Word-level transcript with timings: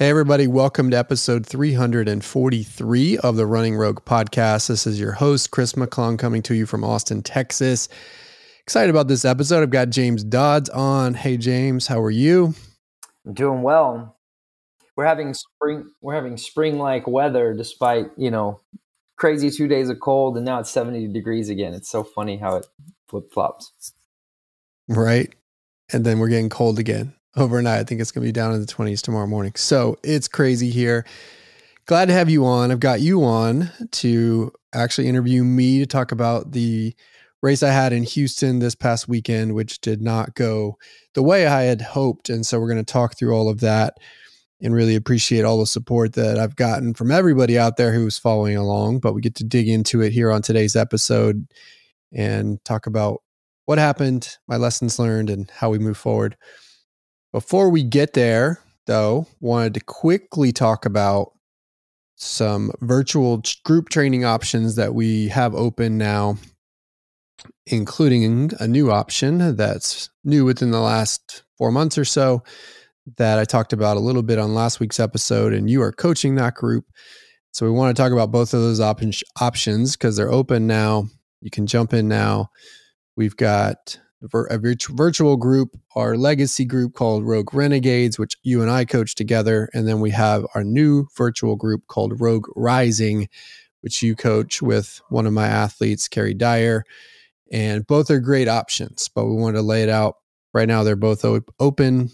Hey, 0.00 0.08
everybody, 0.08 0.46
welcome 0.46 0.90
to 0.92 0.96
episode 0.96 1.44
343 1.44 3.18
of 3.18 3.36
the 3.36 3.44
Running 3.44 3.76
Rogue 3.76 4.02
podcast. 4.06 4.68
This 4.68 4.86
is 4.86 4.98
your 4.98 5.12
host, 5.12 5.50
Chris 5.50 5.74
McClung, 5.74 6.18
coming 6.18 6.40
to 6.44 6.54
you 6.54 6.64
from 6.64 6.82
Austin, 6.84 7.22
Texas. 7.22 7.90
Excited 8.60 8.88
about 8.88 9.08
this 9.08 9.26
episode. 9.26 9.62
I've 9.62 9.68
got 9.68 9.90
James 9.90 10.24
Dodds 10.24 10.70
on. 10.70 11.12
Hey, 11.12 11.36
James, 11.36 11.86
how 11.86 12.00
are 12.00 12.10
you? 12.10 12.54
I'm 13.26 13.34
doing 13.34 13.60
well. 13.60 14.16
We're 14.96 15.04
having 15.04 15.34
spring. 15.34 15.90
We're 16.00 16.14
having 16.14 16.38
spring-like 16.38 17.06
weather, 17.06 17.52
despite 17.52 18.06
you 18.16 18.30
know 18.30 18.62
crazy 19.18 19.50
two 19.50 19.68
days 19.68 19.90
of 19.90 20.00
cold, 20.00 20.38
and 20.38 20.46
now 20.46 20.60
it's 20.60 20.70
70 20.70 21.08
degrees 21.08 21.50
again. 21.50 21.74
It's 21.74 21.90
so 21.90 22.04
funny 22.04 22.38
how 22.38 22.56
it 22.56 22.66
flip 23.06 23.30
flops. 23.34 23.92
Right, 24.88 25.34
and 25.92 26.06
then 26.06 26.20
we're 26.20 26.28
getting 26.28 26.48
cold 26.48 26.78
again 26.78 27.12
overnight. 27.36 27.80
I 27.80 27.84
think 27.84 28.00
it's 28.00 28.10
going 28.10 28.22
to 28.22 28.28
be 28.28 28.32
down 28.32 28.54
in 28.54 28.60
the 28.60 28.66
20s 28.66 29.02
tomorrow 29.02 29.26
morning. 29.26 29.52
So 29.56 29.98
it's 30.02 30.28
crazy 30.28 30.70
here. 30.70 31.06
Glad 31.86 32.06
to 32.06 32.14
have 32.14 32.30
you 32.30 32.44
on. 32.44 32.70
I've 32.70 32.80
got 32.80 33.00
you 33.00 33.24
on 33.24 33.70
to 33.92 34.52
actually 34.72 35.08
interview 35.08 35.42
me 35.42 35.78
to 35.80 35.86
talk 35.86 36.12
about 36.12 36.52
the 36.52 36.94
race 37.42 37.62
I 37.62 37.70
had 37.70 37.92
in 37.92 38.02
Houston 38.04 38.58
this 38.58 38.74
past 38.74 39.08
weekend, 39.08 39.54
which 39.54 39.80
did 39.80 40.02
not 40.02 40.34
go 40.34 40.76
the 41.14 41.22
way 41.22 41.46
I 41.46 41.62
had 41.62 41.80
hoped. 41.80 42.28
And 42.28 42.44
so 42.44 42.60
we're 42.60 42.70
going 42.70 42.84
to 42.84 42.92
talk 42.92 43.16
through 43.16 43.34
all 43.34 43.48
of 43.48 43.60
that 43.60 43.94
and 44.62 44.74
really 44.74 44.94
appreciate 44.94 45.44
all 45.44 45.58
the 45.58 45.66
support 45.66 46.12
that 46.12 46.38
I've 46.38 46.54
gotten 46.54 46.92
from 46.92 47.10
everybody 47.10 47.58
out 47.58 47.76
there 47.76 47.92
who's 47.92 48.18
following 48.18 48.56
along. 48.56 49.00
But 49.00 49.14
we 49.14 49.22
get 49.22 49.34
to 49.36 49.44
dig 49.44 49.68
into 49.68 50.02
it 50.02 50.12
here 50.12 50.30
on 50.30 50.42
today's 50.42 50.76
episode 50.76 51.46
and 52.12 52.62
talk 52.64 52.86
about 52.86 53.22
what 53.64 53.78
happened, 53.78 54.36
my 54.46 54.56
lessons 54.56 54.98
learned, 54.98 55.30
and 55.30 55.50
how 55.50 55.70
we 55.70 55.78
move 55.78 55.96
forward. 55.96 56.36
Before 57.32 57.70
we 57.70 57.82
get 57.82 58.14
there, 58.14 58.60
though, 58.86 59.26
wanted 59.40 59.74
to 59.74 59.80
quickly 59.80 60.52
talk 60.52 60.84
about 60.84 61.32
some 62.16 62.72
virtual 62.80 63.42
group 63.64 63.88
training 63.88 64.24
options 64.24 64.76
that 64.76 64.94
we 64.94 65.28
have 65.28 65.54
open 65.54 65.96
now, 65.96 66.36
including 67.66 68.50
a 68.58 68.66
new 68.66 68.90
option 68.90 69.56
that's 69.56 70.10
new 70.24 70.44
within 70.44 70.70
the 70.70 70.80
last 70.80 71.44
four 71.56 71.70
months 71.70 71.96
or 71.96 72.04
so 72.04 72.42
that 73.16 73.38
I 73.38 73.44
talked 73.44 73.72
about 73.72 73.96
a 73.96 74.00
little 74.00 74.22
bit 74.22 74.38
on 74.38 74.54
last 74.54 74.80
week's 74.80 75.00
episode. 75.00 75.52
And 75.52 75.70
you 75.70 75.82
are 75.82 75.92
coaching 75.92 76.34
that 76.34 76.54
group. 76.54 76.84
So 77.52 77.64
we 77.64 77.72
want 77.72 77.96
to 77.96 78.00
talk 78.00 78.12
about 78.12 78.30
both 78.30 78.54
of 78.54 78.60
those 78.60 78.80
op- 78.80 79.00
options 79.40 79.96
because 79.96 80.16
they're 80.16 80.30
open 80.30 80.66
now. 80.66 81.08
You 81.40 81.50
can 81.50 81.66
jump 81.66 81.94
in 81.94 82.08
now. 82.08 82.50
We've 83.16 83.36
got 83.36 83.98
a 84.22 84.58
virtual 84.58 85.36
group, 85.36 85.78
our 85.96 86.16
legacy 86.16 86.64
group 86.64 86.94
called 86.94 87.24
Rogue 87.24 87.54
Renegades, 87.54 88.18
which 88.18 88.36
you 88.42 88.60
and 88.60 88.70
I 88.70 88.84
coach 88.84 89.14
together. 89.14 89.70
And 89.72 89.88
then 89.88 90.00
we 90.00 90.10
have 90.10 90.46
our 90.54 90.62
new 90.62 91.06
virtual 91.16 91.56
group 91.56 91.86
called 91.86 92.20
Rogue 92.20 92.46
Rising, 92.54 93.28
which 93.80 94.02
you 94.02 94.14
coach 94.14 94.60
with 94.60 95.00
one 95.08 95.26
of 95.26 95.32
my 95.32 95.46
athletes, 95.46 96.06
Carrie 96.06 96.34
Dyer. 96.34 96.84
And 97.50 97.86
both 97.86 98.10
are 98.10 98.20
great 98.20 98.46
options, 98.46 99.08
but 99.08 99.24
we 99.24 99.34
wanted 99.34 99.56
to 99.58 99.62
lay 99.62 99.82
it 99.82 99.88
out. 99.88 100.16
Right 100.52 100.68
now, 100.68 100.82
they're 100.82 100.96
both 100.96 101.24
open. 101.58 102.10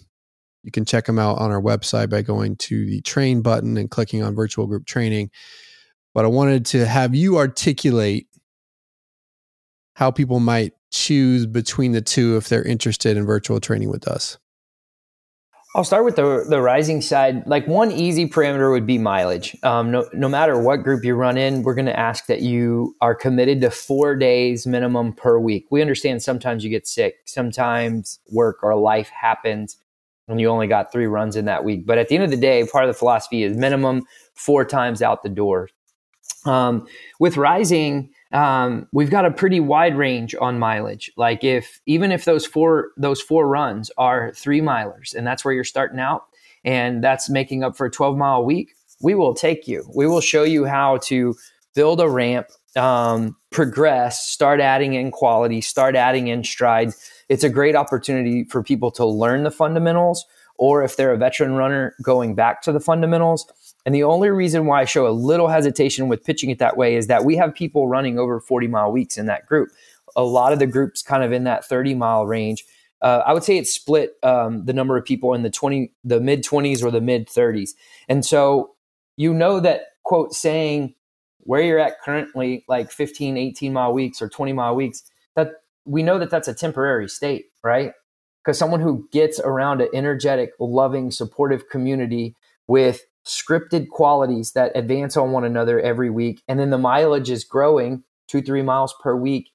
You 0.62 0.70
can 0.70 0.84
check 0.84 1.06
them 1.06 1.18
out 1.18 1.38
on 1.38 1.50
our 1.50 1.60
website 1.60 2.10
by 2.10 2.22
going 2.22 2.56
to 2.56 2.86
the 2.86 3.00
train 3.00 3.42
button 3.42 3.76
and 3.76 3.90
clicking 3.90 4.22
on 4.22 4.34
virtual 4.34 4.66
group 4.66 4.86
training. 4.86 5.30
But 6.14 6.24
I 6.24 6.28
wanted 6.28 6.66
to 6.66 6.86
have 6.86 7.14
you 7.14 7.36
articulate 7.38 8.28
how 9.94 10.10
people 10.10 10.38
might 10.40 10.72
choose 10.96 11.46
between 11.46 11.92
the 11.92 12.00
two 12.00 12.36
if 12.36 12.48
they're 12.48 12.62
interested 12.62 13.16
in 13.16 13.26
virtual 13.26 13.60
training 13.60 13.90
with 13.90 14.08
us? 14.08 14.38
I'll 15.76 15.84
start 15.84 16.06
with 16.06 16.16
the 16.16 16.46
the 16.48 16.62
rising 16.62 17.02
side. 17.02 17.46
Like 17.46 17.66
one 17.66 17.92
easy 17.92 18.26
parameter 18.26 18.72
would 18.72 18.86
be 18.86 18.96
mileage. 18.96 19.54
Um, 19.62 19.90
no, 19.90 20.08
no 20.14 20.26
matter 20.26 20.58
what 20.58 20.78
group 20.82 21.04
you 21.04 21.14
run 21.14 21.36
in, 21.36 21.62
we're 21.64 21.74
going 21.74 21.84
to 21.84 21.98
ask 21.98 22.26
that 22.26 22.40
you 22.40 22.94
are 23.02 23.14
committed 23.14 23.60
to 23.60 23.70
four 23.70 24.16
days 24.16 24.66
minimum 24.66 25.12
per 25.12 25.38
week. 25.38 25.66
We 25.70 25.82
understand 25.82 26.22
sometimes 26.22 26.64
you 26.64 26.70
get 26.70 26.86
sick, 26.86 27.16
sometimes 27.26 28.20
work 28.32 28.62
or 28.62 28.74
life 28.74 29.10
happens, 29.10 29.76
and 30.28 30.40
you 30.40 30.48
only 30.48 30.66
got 30.66 30.90
three 30.90 31.06
runs 31.06 31.36
in 31.36 31.44
that 31.44 31.62
week. 31.62 31.84
But 31.84 31.98
at 31.98 32.08
the 32.08 32.14
end 32.14 32.24
of 32.24 32.30
the 32.30 32.38
day, 32.38 32.66
part 32.66 32.84
of 32.84 32.88
the 32.88 32.98
philosophy 32.98 33.42
is 33.42 33.54
minimum 33.54 34.06
four 34.34 34.64
times 34.64 35.02
out 35.02 35.22
the 35.22 35.28
door. 35.28 35.68
Um, 36.46 36.86
with 37.20 37.36
rising, 37.36 38.14
um, 38.36 38.86
we've 38.92 39.08
got 39.08 39.24
a 39.24 39.30
pretty 39.30 39.60
wide 39.60 39.96
range 39.96 40.34
on 40.38 40.58
mileage. 40.58 41.10
Like 41.16 41.42
if 41.42 41.80
even 41.86 42.12
if 42.12 42.26
those 42.26 42.44
four 42.44 42.90
those 42.98 43.22
four 43.22 43.48
runs 43.48 43.90
are 43.96 44.30
three 44.34 44.60
milers, 44.60 45.14
and 45.14 45.26
that's 45.26 45.42
where 45.42 45.54
you're 45.54 45.64
starting 45.64 45.98
out, 45.98 46.24
and 46.62 47.02
that's 47.02 47.30
making 47.30 47.64
up 47.64 47.78
for 47.78 47.86
a 47.86 47.90
12 47.90 48.18
mile 48.18 48.44
week, 48.44 48.74
we 49.00 49.14
will 49.14 49.32
take 49.32 49.66
you. 49.66 49.90
We 49.94 50.06
will 50.06 50.20
show 50.20 50.42
you 50.42 50.66
how 50.66 50.98
to 51.04 51.34
build 51.74 51.98
a 51.98 52.10
ramp, 52.10 52.48
um, 52.76 53.34
progress, 53.50 54.26
start 54.28 54.60
adding 54.60 54.92
in 54.92 55.12
quality, 55.12 55.62
start 55.62 55.96
adding 55.96 56.28
in 56.28 56.44
stride. 56.44 56.92
It's 57.30 57.44
a 57.44 57.48
great 57.48 57.74
opportunity 57.74 58.44
for 58.44 58.62
people 58.62 58.90
to 58.92 59.06
learn 59.06 59.44
the 59.44 59.50
fundamentals, 59.50 60.26
or 60.58 60.84
if 60.84 60.98
they're 60.98 61.12
a 61.12 61.18
veteran 61.18 61.52
runner, 61.52 61.94
going 62.02 62.34
back 62.34 62.60
to 62.62 62.72
the 62.72 62.80
fundamentals 62.80 63.46
and 63.86 63.94
the 63.94 64.02
only 64.02 64.28
reason 64.30 64.66
why 64.66 64.80
I 64.80 64.84
show 64.84 65.06
a 65.06 65.10
little 65.10 65.46
hesitation 65.46 66.08
with 66.08 66.24
pitching 66.24 66.50
it 66.50 66.58
that 66.58 66.76
way 66.76 66.96
is 66.96 67.06
that 67.06 67.24
we 67.24 67.36
have 67.36 67.54
people 67.54 67.86
running 67.86 68.18
over 68.18 68.40
40 68.40 68.66
mile 68.66 68.90
weeks 68.90 69.16
in 69.16 69.26
that 69.26 69.46
group. 69.46 69.70
A 70.16 70.24
lot 70.24 70.52
of 70.52 70.58
the 70.58 70.66
groups 70.66 71.02
kind 71.02 71.22
of 71.22 71.30
in 71.30 71.44
that 71.44 71.64
30 71.64 71.94
mile 71.94 72.26
range. 72.26 72.64
Uh, 73.00 73.22
I 73.24 73.32
would 73.32 73.44
say 73.44 73.56
it's 73.56 73.72
split 73.72 74.16
um, 74.24 74.64
the 74.64 74.72
number 74.72 74.96
of 74.96 75.04
people 75.04 75.34
in 75.34 75.44
the 75.44 75.50
20, 75.50 75.92
the 76.02 76.18
mid 76.18 76.42
20s 76.42 76.82
or 76.82 76.90
the 76.90 77.00
mid 77.00 77.28
30s. 77.28 77.70
And 78.08 78.26
so 78.26 78.74
you 79.16 79.32
know 79.32 79.60
that 79.60 79.82
quote 80.02 80.34
saying 80.34 80.94
where 81.40 81.62
you're 81.62 81.78
at 81.78 82.02
currently, 82.02 82.64
like 82.66 82.90
15, 82.90 83.36
18 83.36 83.72
mile 83.72 83.92
weeks 83.92 84.20
or 84.20 84.28
20 84.28 84.52
mile 84.52 84.74
weeks, 84.74 85.04
that 85.36 85.52
we 85.84 86.02
know 86.02 86.18
that 86.18 86.30
that's 86.30 86.48
a 86.48 86.54
temporary 86.54 87.08
state, 87.08 87.46
right? 87.62 87.92
Because 88.42 88.58
someone 88.58 88.80
who 88.80 89.08
gets 89.12 89.38
around 89.38 89.80
an 89.80 89.88
energetic, 89.94 90.50
loving, 90.58 91.12
supportive 91.12 91.68
community 91.68 92.34
with 92.66 93.04
scripted 93.26 93.88
qualities 93.88 94.52
that 94.52 94.72
advance 94.74 95.16
on 95.16 95.32
one 95.32 95.44
another 95.44 95.80
every 95.80 96.10
week, 96.10 96.42
and 96.48 96.58
then 96.58 96.70
the 96.70 96.78
mileage 96.78 97.30
is 97.30 97.44
growing 97.44 98.04
two, 98.28 98.42
three 98.42 98.62
miles 98.62 98.94
per 99.00 99.14
week, 99.14 99.50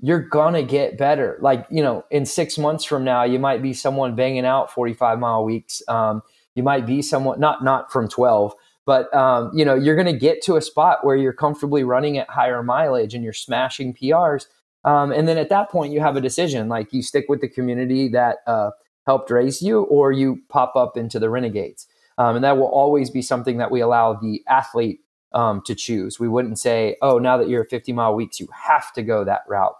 you're 0.00 0.20
gonna 0.20 0.62
get 0.62 0.98
better. 0.98 1.38
Like, 1.40 1.66
you 1.70 1.82
know, 1.82 2.04
in 2.10 2.26
six 2.26 2.58
months 2.58 2.84
from 2.84 3.04
now, 3.04 3.22
you 3.22 3.38
might 3.38 3.62
be 3.62 3.72
someone 3.72 4.16
banging 4.16 4.44
out 4.44 4.72
45 4.72 5.18
mile 5.18 5.44
weeks. 5.44 5.80
Um, 5.88 6.22
you 6.54 6.62
might 6.62 6.86
be 6.86 7.02
someone, 7.02 7.38
not, 7.38 7.62
not 7.62 7.92
from 7.92 8.08
12, 8.08 8.52
but, 8.84 9.12
um, 9.14 9.52
you 9.54 9.64
know, 9.64 9.74
you're 9.74 9.96
gonna 9.96 10.12
get 10.12 10.42
to 10.42 10.56
a 10.56 10.60
spot 10.60 11.04
where 11.04 11.16
you're 11.16 11.32
comfortably 11.32 11.84
running 11.84 12.18
at 12.18 12.28
higher 12.28 12.62
mileage 12.62 13.14
and 13.14 13.22
you're 13.22 13.32
smashing 13.32 13.94
PRs. 13.94 14.46
Um, 14.84 15.12
and 15.12 15.28
then 15.28 15.38
at 15.38 15.48
that 15.50 15.70
point, 15.70 15.92
you 15.92 16.00
have 16.00 16.16
a 16.16 16.20
decision 16.20 16.68
like 16.68 16.92
you 16.92 17.02
stick 17.02 17.26
with 17.28 17.40
the 17.40 17.48
community 17.48 18.08
that 18.08 18.38
uh, 18.48 18.70
helped 19.06 19.30
raise 19.30 19.62
you, 19.62 19.82
or 19.82 20.10
you 20.10 20.40
pop 20.48 20.74
up 20.74 20.96
into 20.96 21.20
the 21.20 21.30
renegades. 21.30 21.86
Um, 22.18 22.36
and 22.36 22.44
that 22.44 22.56
will 22.56 22.68
always 22.68 23.10
be 23.10 23.22
something 23.22 23.58
that 23.58 23.70
we 23.70 23.80
allow 23.80 24.14
the 24.14 24.42
athlete 24.48 25.00
um, 25.34 25.62
to 25.66 25.74
choose. 25.74 26.20
We 26.20 26.28
wouldn't 26.28 26.58
say, 26.58 26.96
oh, 27.02 27.18
now 27.18 27.36
that 27.38 27.48
you're 27.48 27.64
50 27.64 27.92
mile 27.92 28.14
weeks, 28.14 28.38
you 28.40 28.48
have 28.66 28.92
to 28.94 29.02
go 29.02 29.24
that 29.24 29.42
route. 29.48 29.74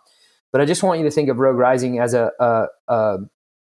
But 0.51 0.61
I 0.61 0.65
just 0.65 0.83
want 0.83 0.99
you 1.01 1.05
to 1.07 1.11
think 1.11 1.29
of 1.29 1.39
Rogue 1.39 1.57
Rising 1.57 1.99
as 1.99 2.15
a, 2.15 2.31
a, 2.39 2.67
a 2.89 3.19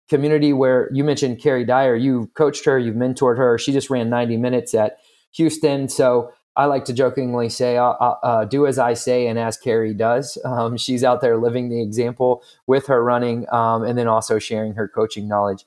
community 0.10 0.54
where 0.54 0.90
you 0.94 1.04
mentioned 1.04 1.42
Carrie 1.42 1.66
Dyer. 1.66 1.96
You 1.96 2.32
coached 2.34 2.66
her, 2.66 2.80
you've 2.80 2.96
mentored 2.96 3.38
her. 3.38 3.58
She 3.58 3.74
just 3.74 3.90
ran 3.90 4.10
90 4.10 4.38
minutes 4.38 4.74
at 4.74 4.98
Houston. 5.32 5.90
So 5.90 6.32
I 6.56 6.66
like 6.66 6.86
to 6.86 6.94
jokingly 6.94 7.50
say, 7.50 7.78
uh, 7.78 7.84
uh, 7.92 8.16
uh, 8.24 8.46
do 8.46 8.66
as 8.66 8.80
I 8.80 8.96
say 8.96 9.28
and 9.28 9.38
as 9.38 9.58
Carrie 9.58 9.94
does. 9.94 10.38
Um, 10.48 10.78
she's 10.78 11.04
out 11.04 11.22
there 11.22 11.38
living 11.38 11.70
the 11.70 11.82
example 11.82 12.42
with 12.66 12.88
her 12.88 13.04
running 13.04 13.46
um, 13.52 13.84
and 13.84 13.98
then 13.98 14.08
also 14.08 14.40
sharing 14.40 14.74
her 14.74 14.88
coaching 14.88 15.28
knowledge. 15.28 15.66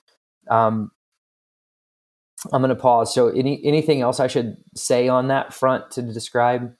Um, 0.48 0.90
I'm 2.52 2.62
going 2.62 2.70
to 2.70 2.80
pause. 2.80 3.14
So, 3.14 3.28
any 3.28 3.60
anything 3.64 4.00
else 4.00 4.20
I 4.20 4.26
should 4.26 4.56
say 4.74 5.08
on 5.08 5.28
that 5.28 5.52
front 5.52 5.90
to 5.92 6.02
describe? 6.02 6.72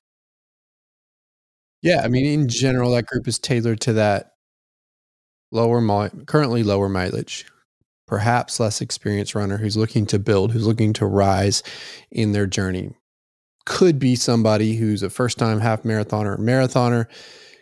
Yeah, 1.83 2.03
I 2.05 2.09
mean, 2.09 2.27
in 2.27 2.49
general, 2.49 2.93
that 2.93 3.07
group 3.07 3.27
is 3.27 3.39
tailored 3.39 3.81
to 3.83 3.95
that 3.95 4.33
lower, 5.51 5.81
mi- 5.81 6.25
currently 6.27 6.63
lower 6.63 6.89
mileage, 6.89 7.47
perhaps 8.07 8.61
less 8.61 8.81
experienced 8.81 9.35
runner 9.35 9.57
who's 9.57 9.77
looking 9.77 10.07
to 10.07 10.19
build, 10.19 10.53
who's 10.53 10.67
looking 10.67 10.93
to 10.95 11.07
rise 11.07 11.63
in 12.11 12.33
their 12.33 12.47
journey. 12.47 12.91
Could 13.67 13.99
be 13.99 14.15
somebody 14.15 14.77
who's 14.77 15.03
a 15.03 15.11
first 15.11 15.39
time 15.39 15.61
half 15.61 15.83
marathoner 15.83 16.39
or 16.39 16.39
marathoner. 16.39 17.07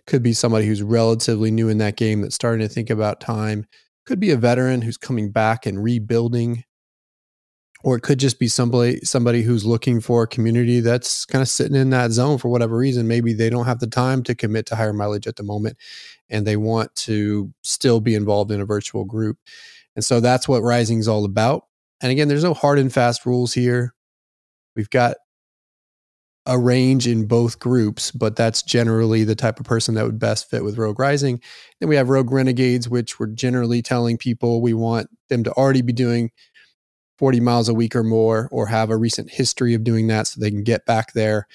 Could 0.07 0.23
be 0.23 0.33
somebody 0.33 0.67
who's 0.67 0.83
relatively 0.83 1.51
new 1.51 1.69
in 1.69 1.79
that 1.79 1.97
game 1.97 2.23
that's 2.23 2.35
starting 2.35 2.67
to 2.67 2.73
think 2.73 2.91
about 2.91 3.21
time. 3.21 3.67
Could 4.07 4.21
be 4.21 4.31
a 4.31 4.37
veteran 4.37 4.83
who's 4.83 4.97
coming 4.97 5.31
back 5.31 5.67
and 5.67 5.83
rebuilding 5.83 6.65
or 7.85 7.97
it 7.97 8.03
could 8.03 8.19
just 8.19 8.39
be 8.39 8.49
somebody 8.49 9.01
somebody 9.05 9.43
who's 9.43 9.65
looking 9.65 10.01
for 10.01 10.23
a 10.23 10.29
community 10.29 10.81
that's 10.81 11.25
kind 11.25 11.43
of 11.43 11.49
sitting 11.49 11.77
in 11.77 11.91
that 11.91 12.11
zone 12.11 12.39
for 12.39 12.49
whatever 12.49 12.77
reason. 12.77 13.07
Maybe 13.07 13.33
they 13.33 13.51
don't 13.51 13.67
have 13.67 13.79
the 13.79 13.87
time 13.87 14.23
to 14.25 14.35
commit 14.35 14.67
to 14.67 14.77
higher 14.77 14.93
mileage 14.93 15.27
at 15.27 15.37
the 15.37 15.43
moment 15.43 15.77
and 16.29 16.47
they 16.47 16.57
want 16.57 16.95
to 16.97 17.53
still 17.63 18.01
be 18.01 18.15
involved 18.15 18.51
in 18.51 18.61
a 18.61 18.67
virtual 18.67 19.05
group. 19.05 19.39
And 19.95 20.05
so 20.05 20.21
that's 20.21 20.49
what 20.49 20.63
rising 20.63 20.99
is 20.99 21.09
all 21.09 21.25
about. 21.25 21.65
And 22.01 22.11
again 22.11 22.29
there's 22.29 22.45
no 22.45 22.55
hard 22.55 22.79
and 22.79 22.93
fast 22.93 23.25
rules 23.25 23.55
here. 23.55 23.95
We've 24.75 24.91
got 24.91 25.17
a 26.47 26.59
range 26.59 27.07
in 27.07 27.27
both 27.27 27.59
groups, 27.59 28.11
but 28.11 28.35
that's 28.35 28.63
generally 28.63 29.23
the 29.23 29.35
type 29.35 29.61
of 29.61 29.67
person 29.67 29.95
that 29.95 30.07
would 30.07 30.19
best 30.19 30.49
fit 30.49 30.65
with 30.65 30.79
Rogue 30.79 30.99
Rising. 30.99 31.43
Then 31.79 31.91
we 31.91 31.97
have 31.97 32.09
Rogue 32.09 32.33
Renegades, 32.33 32.89
which 32.89 33.21
we're 33.21 33.27
generally 33.27 33.83
telling 33.83 34.17
people 34.17 34.63
we 34.63 34.73
want 34.73 35.11
them 35.29 35.45
to 35.45 35.53
already 35.53 35.83
be 35.83 35.93
doing 35.93 36.31
40 37.19 37.41
miles 37.41 37.69
a 37.69 37.75
week 37.75 37.97
or 37.97 38.05
more, 38.05 38.49
or 38.53 38.67
have 38.67 38.91
a 38.91 38.97
recent 38.97 39.31
history 39.31 39.75
of 39.75 39.85
doing 39.85 40.07
that 40.09 40.27
so 40.27 40.41
they 40.41 40.51
can 40.51 40.63
get 40.63 40.87
back 40.87 41.13
there 41.13 41.47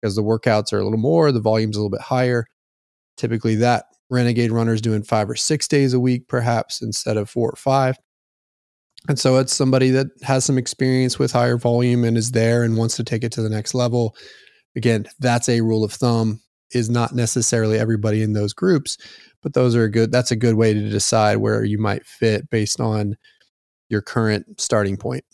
because 0.00 0.16
the 0.16 0.22
workouts 0.22 0.72
are 0.72 0.80
a 0.80 0.84
little 0.84 0.98
more, 0.98 1.30
the 1.30 1.40
volume's 1.40 1.76
a 1.76 1.80
little 1.80 1.90
bit 1.90 2.00
higher. 2.00 2.44
Typically, 3.16 3.54
that 3.56 3.86
Renegade 4.10 4.52
runner 4.52 4.74
is 4.74 4.80
doing 4.80 5.02
five 5.02 5.30
or 5.30 5.36
six 5.36 5.68
days 5.68 5.94
a 5.94 6.00
week, 6.00 6.28
perhaps 6.28 6.82
instead 6.82 7.16
of 7.16 7.30
four 7.30 7.50
or 7.50 7.56
five. 7.56 7.96
And 9.08 9.18
so 9.18 9.38
it's 9.38 9.54
somebody 9.54 9.90
that 9.90 10.08
has 10.22 10.44
some 10.44 10.58
experience 10.58 11.18
with 11.18 11.32
higher 11.32 11.56
volume 11.56 12.04
and 12.04 12.16
is 12.16 12.32
there 12.32 12.62
and 12.62 12.76
wants 12.76 12.96
to 12.96 13.04
take 13.04 13.24
it 13.24 13.32
to 13.32 13.42
the 13.42 13.48
next 13.48 13.74
level 13.74 14.14
again, 14.76 15.06
that's 15.18 15.48
a 15.48 15.60
rule 15.60 15.84
of 15.84 15.92
thumb 15.92 16.40
is 16.72 16.88
not 16.88 17.14
necessarily 17.14 17.78
everybody 17.78 18.22
in 18.22 18.32
those 18.32 18.52
groups, 18.52 18.96
but 19.42 19.54
those 19.54 19.74
are 19.74 19.88
good. 19.88 20.10
That's 20.10 20.30
a 20.30 20.36
good 20.36 20.54
way 20.54 20.72
to 20.72 20.88
decide 20.88 21.36
where 21.36 21.64
you 21.64 21.78
might 21.78 22.06
fit 22.06 22.48
based 22.50 22.80
on 22.80 23.16
your 23.92 24.02
current 24.02 24.60
starting 24.60 24.96
point. 24.96 25.24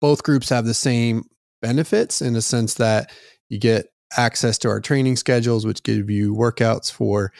Both 0.00 0.24
groups 0.24 0.48
have 0.48 0.64
the 0.64 0.74
same 0.74 1.24
benefits 1.62 2.20
in 2.20 2.32
the 2.32 2.42
sense 2.42 2.74
that 2.74 3.12
you 3.48 3.58
get 3.60 3.86
access 4.16 4.58
to 4.58 4.68
our 4.68 4.80
training 4.80 5.16
schedules, 5.16 5.64
which 5.64 5.82
give 5.82 6.10
you 6.10 6.34
workouts 6.34 6.90
for 6.90 7.32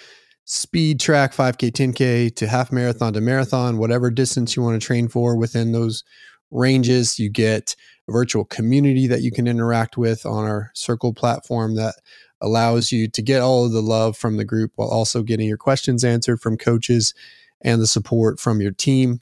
speed 0.45 1.01
track, 1.01 1.33
5K, 1.33 1.73
10K 1.73 2.37
to 2.37 2.47
half 2.47 2.71
marathon 2.71 3.15
to 3.15 3.21
marathon, 3.21 3.79
whatever 3.79 4.11
distance 4.11 4.55
you 4.55 4.63
want 4.63 4.81
to 4.81 4.87
train 4.87 5.09
for 5.09 5.37
within 5.37 5.73
those 5.73 6.05
ranges. 6.51 7.19
You 7.19 7.31
get 7.31 7.75
a 8.09 8.13
virtual 8.13 8.45
community 8.45 9.07
that 9.07 9.23
you 9.23 9.33
can 9.33 9.47
interact 9.47 9.97
with 9.97 10.27
on 10.27 10.45
our 10.45 10.71
Circle 10.75 11.15
platform 11.15 11.77
that 11.77 11.95
allows 12.41 12.93
you 12.93 13.09
to 13.09 13.23
get 13.23 13.41
all 13.41 13.65
of 13.65 13.73
the 13.73 13.81
love 13.81 14.17
from 14.17 14.37
the 14.37 14.45
group 14.45 14.73
while 14.77 14.89
also 14.89 15.23
getting 15.23 15.49
your 15.49 15.57
questions 15.57 16.05
answered 16.05 16.41
from 16.41 16.59
coaches 16.59 17.15
and 17.63 17.81
the 17.81 17.87
support 17.87 18.39
from 18.39 18.61
your 18.61 18.73
team. 18.73 19.21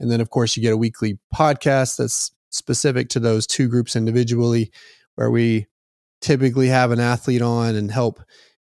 And 0.00 0.10
then, 0.10 0.20
of 0.20 0.30
course, 0.30 0.56
you 0.56 0.62
get 0.62 0.72
a 0.72 0.76
weekly 0.76 1.18
podcast 1.34 1.96
that's 1.96 2.32
specific 2.50 3.08
to 3.10 3.20
those 3.20 3.46
two 3.46 3.68
groups 3.68 3.96
individually, 3.96 4.70
where 5.14 5.30
we 5.30 5.66
typically 6.20 6.68
have 6.68 6.90
an 6.90 7.00
athlete 7.00 7.42
on 7.42 7.74
and 7.74 7.90
help 7.90 8.20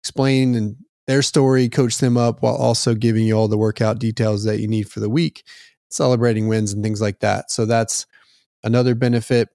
explain 0.01 0.55
and 0.55 0.75
their 1.07 1.21
story, 1.21 1.67
coach 1.69 1.97
them 1.97 2.17
up 2.17 2.41
while 2.41 2.55
also 2.55 2.95
giving 2.95 3.25
you 3.25 3.35
all 3.35 3.47
the 3.47 3.57
workout 3.57 3.99
details 3.99 4.43
that 4.45 4.59
you 4.59 4.67
need 4.67 4.89
for 4.89 4.99
the 4.99 5.09
week, 5.09 5.43
celebrating 5.89 6.47
wins 6.47 6.71
and 6.71 6.83
things 6.83 7.01
like 7.01 7.19
that. 7.19 7.51
So 7.51 7.65
that's 7.65 8.05
another 8.63 8.95
benefit. 8.95 9.49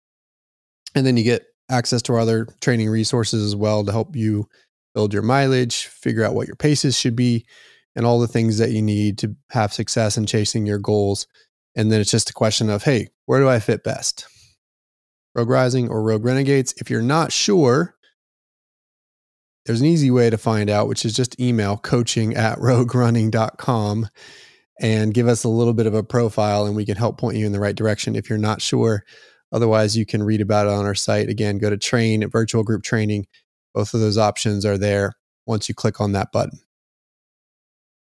And 0.94 1.06
then 1.06 1.16
you 1.16 1.24
get 1.24 1.46
access 1.70 2.02
to 2.02 2.12
our 2.14 2.18
other 2.18 2.48
training 2.60 2.90
resources 2.90 3.44
as 3.44 3.56
well 3.56 3.84
to 3.84 3.92
help 3.92 4.14
you 4.14 4.48
build 4.94 5.12
your 5.12 5.22
mileage, 5.22 5.86
figure 5.86 6.24
out 6.24 6.34
what 6.34 6.46
your 6.46 6.56
paces 6.56 6.98
should 6.98 7.16
be, 7.16 7.46
and 7.96 8.06
all 8.06 8.20
the 8.20 8.28
things 8.28 8.58
that 8.58 8.70
you 8.70 8.82
need 8.82 9.18
to 9.18 9.34
have 9.50 9.72
success 9.72 10.16
in 10.16 10.26
chasing 10.26 10.66
your 10.66 10.78
goals. 10.78 11.26
And 11.78 11.92
then 11.92 12.00
it's 12.00 12.10
just 12.10 12.28
a 12.28 12.34
question 12.34 12.70
of, 12.70 12.82
hey, 12.82 13.08
where 13.26 13.38
do 13.38 13.48
I 13.48 13.60
fit 13.60 13.84
best? 13.84 14.26
Rogue 15.36 15.48
Rising 15.48 15.88
or 15.88 16.02
Rogue 16.02 16.24
Renegades? 16.24 16.74
If 16.78 16.90
you're 16.90 17.00
not 17.00 17.30
sure, 17.30 17.94
there's 19.64 19.80
an 19.80 19.86
easy 19.86 20.10
way 20.10 20.28
to 20.28 20.36
find 20.36 20.70
out, 20.70 20.88
which 20.88 21.04
is 21.04 21.14
just 21.14 21.40
email 21.40 21.76
coaching 21.76 22.34
at 22.34 22.58
roguerunning.com 22.58 24.08
and 24.80 25.14
give 25.14 25.28
us 25.28 25.44
a 25.44 25.48
little 25.48 25.72
bit 25.72 25.86
of 25.86 25.94
a 25.94 26.02
profile 26.02 26.66
and 26.66 26.74
we 26.74 26.84
can 26.84 26.96
help 26.96 27.16
point 27.16 27.36
you 27.36 27.46
in 27.46 27.52
the 27.52 27.60
right 27.60 27.76
direction 27.76 28.16
if 28.16 28.28
you're 28.28 28.38
not 28.38 28.60
sure. 28.60 29.04
Otherwise, 29.52 29.96
you 29.96 30.04
can 30.04 30.24
read 30.24 30.40
about 30.40 30.66
it 30.66 30.72
on 30.72 30.84
our 30.84 30.96
site. 30.96 31.28
Again, 31.28 31.58
go 31.58 31.70
to 31.70 31.78
train 31.78 32.28
virtual 32.28 32.64
group 32.64 32.82
training. 32.82 33.26
Both 33.72 33.94
of 33.94 34.00
those 34.00 34.18
options 34.18 34.66
are 34.66 34.78
there 34.78 35.12
once 35.46 35.68
you 35.68 35.76
click 35.76 36.00
on 36.00 36.10
that 36.12 36.32
button. 36.32 36.58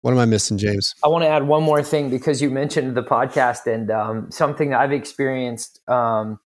What 0.01 0.12
am 0.12 0.19
I 0.19 0.25
missing, 0.25 0.57
James? 0.57 0.96
I 1.04 1.10
want 1.10 1.24
to 1.24 1.28
add 1.28 1.48
one 1.48 1.63
more 1.63 1.84
thing 1.84 2.10
because 2.10 2.42
you 2.42 2.50
mentioned 2.50 2.96
the 2.96 3.04
podcast 3.04 3.72
and 3.72 3.92
um, 3.92 4.31
something 4.31 4.74
I've 4.74 4.94
experienced. 4.94 5.81
Um, 5.90 6.40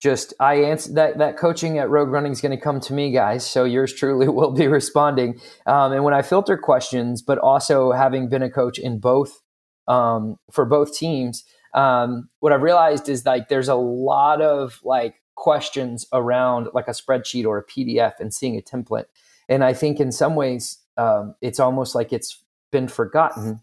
just 0.00 0.32
I 0.40 0.56
answer 0.56 0.92
that 0.94 1.18
that 1.18 1.36
coaching 1.36 1.78
at 1.78 1.90
Rogue 1.90 2.08
Running 2.08 2.32
is 2.32 2.40
going 2.40 2.56
to 2.56 2.62
come 2.62 2.80
to 2.80 2.92
me, 2.92 3.10
guys. 3.10 3.48
So 3.48 3.64
yours 3.64 3.92
truly 3.92 4.28
will 4.38 4.52
be 4.52 4.66
responding. 4.66 5.40
Um, 5.66 5.92
and 5.92 6.04
when 6.04 6.14
I 6.14 6.22
filter 6.22 6.56
questions, 6.56 7.22
but 7.22 7.38
also 7.38 7.92
having 7.92 8.28
been 8.28 8.42
a 8.42 8.50
coach 8.50 8.78
in 8.78 8.98
both 8.98 9.42
um, 9.86 10.36
for 10.50 10.64
both 10.64 10.96
teams, 10.96 11.44
um, 11.74 12.28
what 12.40 12.52
I've 12.52 12.62
realized 12.62 13.08
is 13.08 13.24
like 13.24 13.48
there's 13.48 13.68
a 13.68 13.74
lot 13.74 14.42
of 14.42 14.80
like 14.84 15.16
questions 15.34 16.06
around 16.12 16.68
like 16.74 16.88
a 16.88 16.92
spreadsheet 16.92 17.44
or 17.44 17.58
a 17.58 17.64
PDF 17.64 18.14
and 18.18 18.34
seeing 18.34 18.56
a 18.56 18.60
template. 18.60 19.06
And 19.48 19.64
I 19.64 19.72
think 19.72 20.00
in 20.00 20.12
some 20.12 20.34
ways, 20.34 20.78
um, 20.96 21.34
it's 21.40 21.60
almost 21.60 21.94
like 21.94 22.12
it's 22.12 22.42
been 22.70 22.88
forgotten 22.88 23.60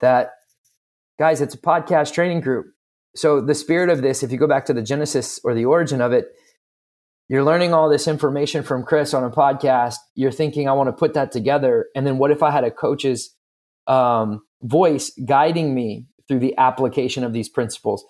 that, 0.00 0.30
guys, 1.18 1.40
it's 1.40 1.54
a 1.54 1.58
podcast 1.58 2.12
training 2.12 2.40
group. 2.40 2.66
So 3.16 3.40
the 3.40 3.54
spirit 3.54 3.90
of 3.90 4.02
this, 4.02 4.22
if 4.22 4.30
you 4.30 4.38
go 4.38 4.46
back 4.46 4.66
to 4.66 4.72
the 4.72 4.82
genesis 4.82 5.40
or 5.44 5.54
the 5.54 5.64
origin 5.64 6.00
of 6.00 6.12
it, 6.12 6.26
you're 7.28 7.44
learning 7.44 7.74
all 7.74 7.88
this 7.88 8.08
information 8.08 8.62
from 8.62 8.84
Chris 8.84 9.12
on 9.12 9.24
a 9.24 9.30
podcast. 9.30 9.96
You're 10.14 10.32
thinking, 10.32 10.68
I 10.68 10.72
want 10.72 10.88
to 10.88 10.92
put 10.92 11.14
that 11.14 11.30
together. 11.30 11.86
And 11.94 12.06
then 12.06 12.18
what 12.18 12.30
if 12.30 12.42
I 12.42 12.50
had 12.50 12.64
a 12.64 12.70
coach's 12.70 13.34
um, 13.86 14.42
voice 14.62 15.10
guiding 15.26 15.74
me 15.74 16.06
through 16.28 16.40
the 16.40 16.56
application 16.58 17.24
of 17.24 17.32
these 17.32 17.48
principles. 17.48 18.04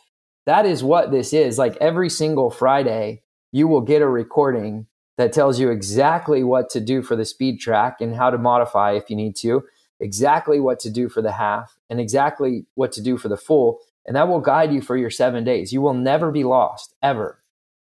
That 0.44 0.67
is 0.67 0.82
what 0.82 1.11
this 1.11 1.32
is. 1.32 1.56
Like 1.56 1.76
every 1.76 2.11
single 2.11 2.50
Friday, 2.50 3.23
you 3.52 3.69
will 3.69 3.81
get 3.81 4.02
a 4.02 4.08
recording 4.08 4.87
that 5.17 5.32
tells 5.32 5.58
you 5.58 5.70
exactly 5.70 6.44
what 6.44 6.69
to 6.70 6.81
do 6.81 7.02
for 7.02 7.17
the 7.17 7.25
speed 7.25 7.61
track 7.61 8.00
and 8.00 8.14
how 8.14 8.31
to 8.31 8.38
modify 8.38 8.93
if 8.93 9.08
you 9.08 9.17
need 9.17 9.37
to, 9.37 9.62
exactly 10.00 10.61
what 10.61 10.81
to 10.81 10.91
do 10.91 11.09
for 11.09 11.23
the 11.23 11.33
half, 11.33 11.77
and 11.91 12.00
exactly 12.00 12.67
what 12.75 12.93
to 12.93 13.03
do 13.03 13.17
for 13.17 13.29
the 13.29 13.37
full. 13.37 13.81
And 14.06 14.17
that 14.17 14.29
will 14.29 14.41
guide 14.41 14.73
you 14.73 14.81
for 14.81 14.97
your 14.97 15.11
seven 15.11 15.45
days. 15.45 15.73
You 15.73 15.83
will 15.83 15.95
never 15.95 16.31
be 16.31 16.45
lost, 16.45 16.95
ever. 17.03 17.43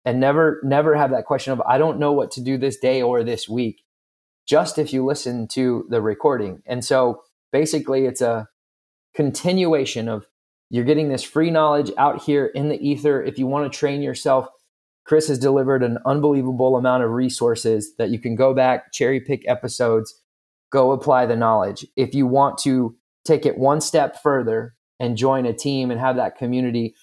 And 0.04 0.18
never, 0.20 0.60
never 0.64 0.96
have 0.96 1.10
that 1.12 1.26
question 1.26 1.52
of, 1.52 1.60
I 1.62 1.78
don't 1.78 1.98
know 1.98 2.12
what 2.12 2.32
to 2.32 2.40
do 2.40 2.58
this 2.58 2.76
day 2.76 3.02
or 3.02 3.22
this 3.22 3.48
week, 3.48 3.84
just 4.46 4.78
if 4.78 4.92
you 4.92 5.04
listen 5.04 5.46
to 5.48 5.86
the 5.88 6.02
recording. 6.02 6.62
And 6.66 6.84
so 6.84 7.22
basically, 7.52 8.06
it's 8.06 8.20
a 8.20 8.48
continuation 9.14 10.08
of 10.08 10.26
you're 10.70 10.84
getting 10.84 11.08
this 11.08 11.22
free 11.22 11.50
knowledge 11.50 11.92
out 11.96 12.22
here 12.22 12.46
in 12.46 12.68
the 12.68 12.80
ether. 12.80 13.22
If 13.22 13.38
you 13.38 13.46
want 13.46 13.72
to 13.72 13.78
train 13.78 14.02
yourself, 14.02 14.48
Chris 15.04 15.28
has 15.28 15.38
delivered 15.38 15.82
an 15.82 15.98
unbelievable 16.04 16.76
amount 16.76 17.04
of 17.04 17.10
resources 17.10 17.94
that 17.96 18.10
you 18.10 18.18
can 18.18 18.34
go 18.34 18.54
back, 18.54 18.92
cherry 18.92 19.20
pick 19.20 19.46
episodes, 19.48 20.21
go 20.72 20.90
apply 20.90 21.26
the 21.26 21.36
knowledge. 21.36 21.86
If 21.96 22.14
you 22.14 22.26
want 22.26 22.58
to 22.58 22.96
take 23.24 23.46
it 23.46 23.58
one 23.58 23.80
step 23.80 24.20
further 24.20 24.74
and 24.98 25.16
join 25.16 25.46
a 25.46 25.52
team 25.52 25.90
and 25.90 26.00
have 26.00 26.16
that 26.16 26.36
community, 26.36 26.94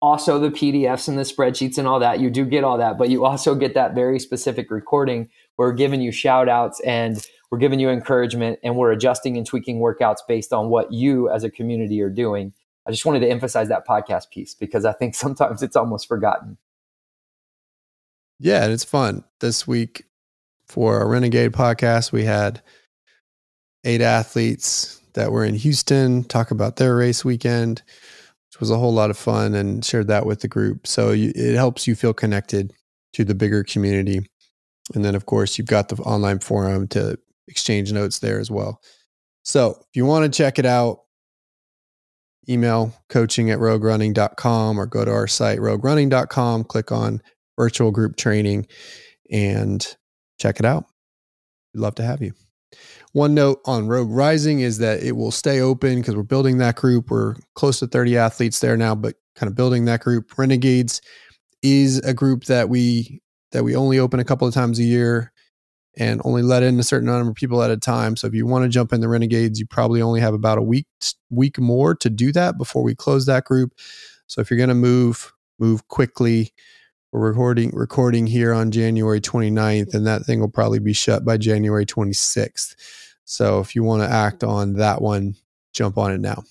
also 0.00 0.38
the 0.38 0.50
PDFs 0.50 1.08
and 1.08 1.18
the 1.18 1.22
spreadsheets 1.22 1.78
and 1.78 1.88
all 1.88 1.98
that, 2.00 2.20
you 2.20 2.30
do 2.30 2.44
get 2.44 2.64
all 2.64 2.78
that, 2.78 2.98
but 2.98 3.08
you 3.08 3.24
also 3.24 3.54
get 3.54 3.74
that 3.74 3.94
very 3.94 4.18
specific 4.18 4.70
recording. 4.70 5.28
We're 5.56 5.72
giving 5.72 6.00
you 6.00 6.12
shout 6.12 6.48
outs 6.48 6.80
and 6.80 7.24
we're 7.50 7.58
giving 7.58 7.80
you 7.80 7.88
encouragement 7.88 8.58
and 8.62 8.76
we're 8.76 8.92
adjusting 8.92 9.36
and 9.36 9.46
tweaking 9.46 9.78
workouts 9.78 10.18
based 10.28 10.52
on 10.52 10.68
what 10.68 10.92
you 10.92 11.30
as 11.30 11.44
a 11.44 11.50
community 11.50 12.00
are 12.02 12.10
doing. 12.10 12.52
I 12.86 12.90
just 12.90 13.06
wanted 13.06 13.20
to 13.20 13.30
emphasize 13.30 13.68
that 13.68 13.86
podcast 13.86 14.30
piece 14.30 14.54
because 14.54 14.84
I 14.84 14.92
think 14.92 15.14
sometimes 15.16 15.62
it's 15.62 15.76
almost 15.76 16.08
forgotten. 16.08 16.58
Yeah, 18.38 18.64
and 18.64 18.72
it's 18.72 18.84
fun. 18.84 19.24
This 19.38 19.68
week 19.68 20.04
for 20.66 20.98
our 20.98 21.08
Renegade 21.08 21.52
podcast, 21.52 22.10
we 22.10 22.24
had 22.24 22.60
eight 23.84 24.00
athletes 24.00 25.00
that 25.14 25.32
were 25.32 25.44
in 25.44 25.54
Houston 25.54 26.24
talk 26.24 26.50
about 26.50 26.76
their 26.76 26.96
race 26.96 27.24
weekend, 27.24 27.82
which 28.48 28.60
was 28.60 28.70
a 28.70 28.78
whole 28.78 28.92
lot 28.92 29.10
of 29.10 29.18
fun 29.18 29.54
and 29.54 29.84
shared 29.84 30.08
that 30.08 30.26
with 30.26 30.40
the 30.40 30.48
group. 30.48 30.86
So 30.86 31.10
you, 31.10 31.32
it 31.34 31.54
helps 31.54 31.86
you 31.86 31.94
feel 31.94 32.14
connected 32.14 32.72
to 33.14 33.24
the 33.24 33.34
bigger 33.34 33.62
community. 33.64 34.20
And 34.94 35.04
then, 35.04 35.14
of 35.14 35.26
course, 35.26 35.58
you've 35.58 35.66
got 35.66 35.88
the 35.88 35.96
online 35.96 36.38
forum 36.38 36.88
to 36.88 37.18
exchange 37.48 37.92
notes 37.92 38.18
there 38.20 38.40
as 38.40 38.50
well. 38.50 38.80
So 39.42 39.70
if 39.80 39.94
you 39.94 40.06
want 40.06 40.24
to 40.24 40.36
check 40.36 40.58
it 40.58 40.66
out, 40.66 41.00
email 42.48 42.92
coaching 43.08 43.50
at 43.50 43.58
roguerunning.com 43.58 44.80
or 44.80 44.86
go 44.86 45.04
to 45.04 45.10
our 45.10 45.26
site, 45.26 45.58
roguerunning.com, 45.58 46.64
click 46.64 46.90
on 46.90 47.22
virtual 47.56 47.90
group 47.90 48.16
training 48.16 48.66
and 49.30 49.96
check 50.38 50.58
it 50.58 50.66
out. 50.66 50.86
We'd 51.74 51.80
love 51.80 51.94
to 51.96 52.02
have 52.02 52.22
you. 52.22 52.32
One 53.12 53.34
note 53.34 53.60
on 53.66 53.88
Rogue 53.88 54.10
Rising 54.10 54.60
is 54.60 54.78
that 54.78 55.02
it 55.02 55.12
will 55.12 55.30
stay 55.30 55.60
open 55.60 56.00
because 56.00 56.16
we're 56.16 56.22
building 56.22 56.58
that 56.58 56.76
group. 56.76 57.10
We're 57.10 57.34
close 57.54 57.78
to 57.80 57.86
30 57.86 58.16
athletes 58.16 58.60
there 58.60 58.76
now, 58.76 58.94
but 58.94 59.16
kind 59.36 59.48
of 59.48 59.54
building 59.54 59.84
that 59.84 60.00
group. 60.00 60.36
Renegades 60.38 61.02
is 61.62 61.98
a 61.98 62.14
group 62.14 62.44
that 62.44 62.68
we 62.68 63.20
that 63.52 63.64
we 63.64 63.76
only 63.76 63.98
open 63.98 64.18
a 64.18 64.24
couple 64.24 64.48
of 64.48 64.54
times 64.54 64.78
a 64.78 64.82
year 64.82 65.30
and 65.98 66.22
only 66.24 66.40
let 66.40 66.62
in 66.62 66.80
a 66.80 66.82
certain 66.82 67.06
number 67.06 67.30
of 67.30 67.36
people 67.36 67.62
at 67.62 67.70
a 67.70 67.76
time. 67.76 68.16
So 68.16 68.26
if 68.26 68.34
you 68.34 68.46
want 68.46 68.64
to 68.64 68.68
jump 68.70 68.94
in 68.94 69.02
the 69.02 69.08
Renegades, 69.08 69.60
you 69.60 69.66
probably 69.66 70.00
only 70.00 70.20
have 70.20 70.32
about 70.32 70.56
a 70.56 70.62
week 70.62 70.86
week 71.30 71.58
more 71.58 71.94
to 71.96 72.08
do 72.08 72.32
that 72.32 72.56
before 72.56 72.82
we 72.82 72.94
close 72.94 73.26
that 73.26 73.44
group. 73.44 73.72
So 74.26 74.40
if 74.40 74.50
you're 74.50 74.56
going 74.56 74.70
to 74.70 74.74
move, 74.74 75.32
move 75.58 75.86
quickly. 75.88 76.52
We're 77.12 77.28
recording 77.28 77.70
recording 77.74 78.26
here 78.26 78.52
on 78.52 78.70
January 78.70 79.20
29th, 79.20 79.94
and 79.94 80.06
that 80.06 80.24
thing 80.24 80.40
will 80.40 80.48
probably 80.48 80.78
be 80.78 80.94
shut 80.94 81.24
by 81.24 81.36
January 81.36 81.84
26th. 81.84 82.74
So 83.24 83.60
if 83.60 83.76
you 83.76 83.82
want 83.82 84.02
to 84.02 84.08
act 84.08 84.42
on 84.42 84.74
that 84.74 85.02
one, 85.02 85.34
jump 85.72 85.98
on 85.98 86.12
it 86.12 86.20
now. 86.20 86.42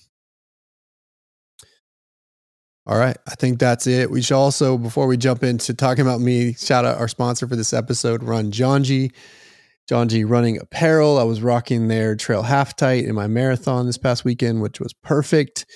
All 2.86 2.98
right. 2.98 3.16
I 3.28 3.34
think 3.36 3.58
that's 3.58 3.86
it. 3.86 4.10
We 4.10 4.22
should 4.22 4.34
also, 4.34 4.76
before 4.76 5.06
we 5.06 5.16
jump 5.16 5.44
into 5.44 5.72
talking 5.74 6.02
about 6.02 6.20
me, 6.20 6.54
shout 6.54 6.84
out 6.84 6.98
our 6.98 7.06
sponsor 7.06 7.46
for 7.46 7.54
this 7.54 7.72
episode, 7.72 8.22
Run 8.22 8.50
Janji. 8.50 9.12
Janji 9.90 10.28
Running 10.28 10.58
Apparel. 10.58 11.18
I 11.18 11.24
was 11.24 11.42
rocking 11.42 11.88
their 11.88 12.14
trail 12.16 12.42
half 12.42 12.76
tight 12.76 13.04
in 13.04 13.14
my 13.14 13.26
marathon 13.26 13.86
this 13.86 13.98
past 13.98 14.24
weekend, 14.24 14.62
which 14.62 14.80
was 14.80 14.92
perfect 14.92 15.66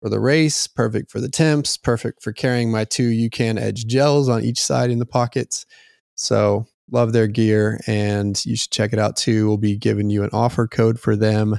for 0.00 0.08
the 0.08 0.20
race, 0.20 0.66
perfect 0.66 1.10
for 1.10 1.20
the 1.20 1.28
temps, 1.28 1.76
perfect 1.76 2.22
for 2.22 2.32
carrying 2.32 2.70
my 2.70 2.84
two 2.84 3.08
UCAN 3.08 3.58
Edge 3.58 3.86
gels 3.86 4.28
on 4.28 4.44
each 4.44 4.60
side 4.60 4.90
in 4.90 4.98
the 4.98 5.06
pockets. 5.06 5.66
So 6.14 6.66
love 6.90 7.12
their 7.12 7.26
gear 7.26 7.80
and 7.86 8.42
you 8.44 8.56
should 8.56 8.70
check 8.70 8.92
it 8.92 8.98
out 8.98 9.16
too. 9.16 9.48
We'll 9.48 9.56
be 9.56 9.76
giving 9.76 10.10
you 10.10 10.22
an 10.22 10.30
offer 10.32 10.66
code 10.66 11.00
for 11.00 11.16
them 11.16 11.58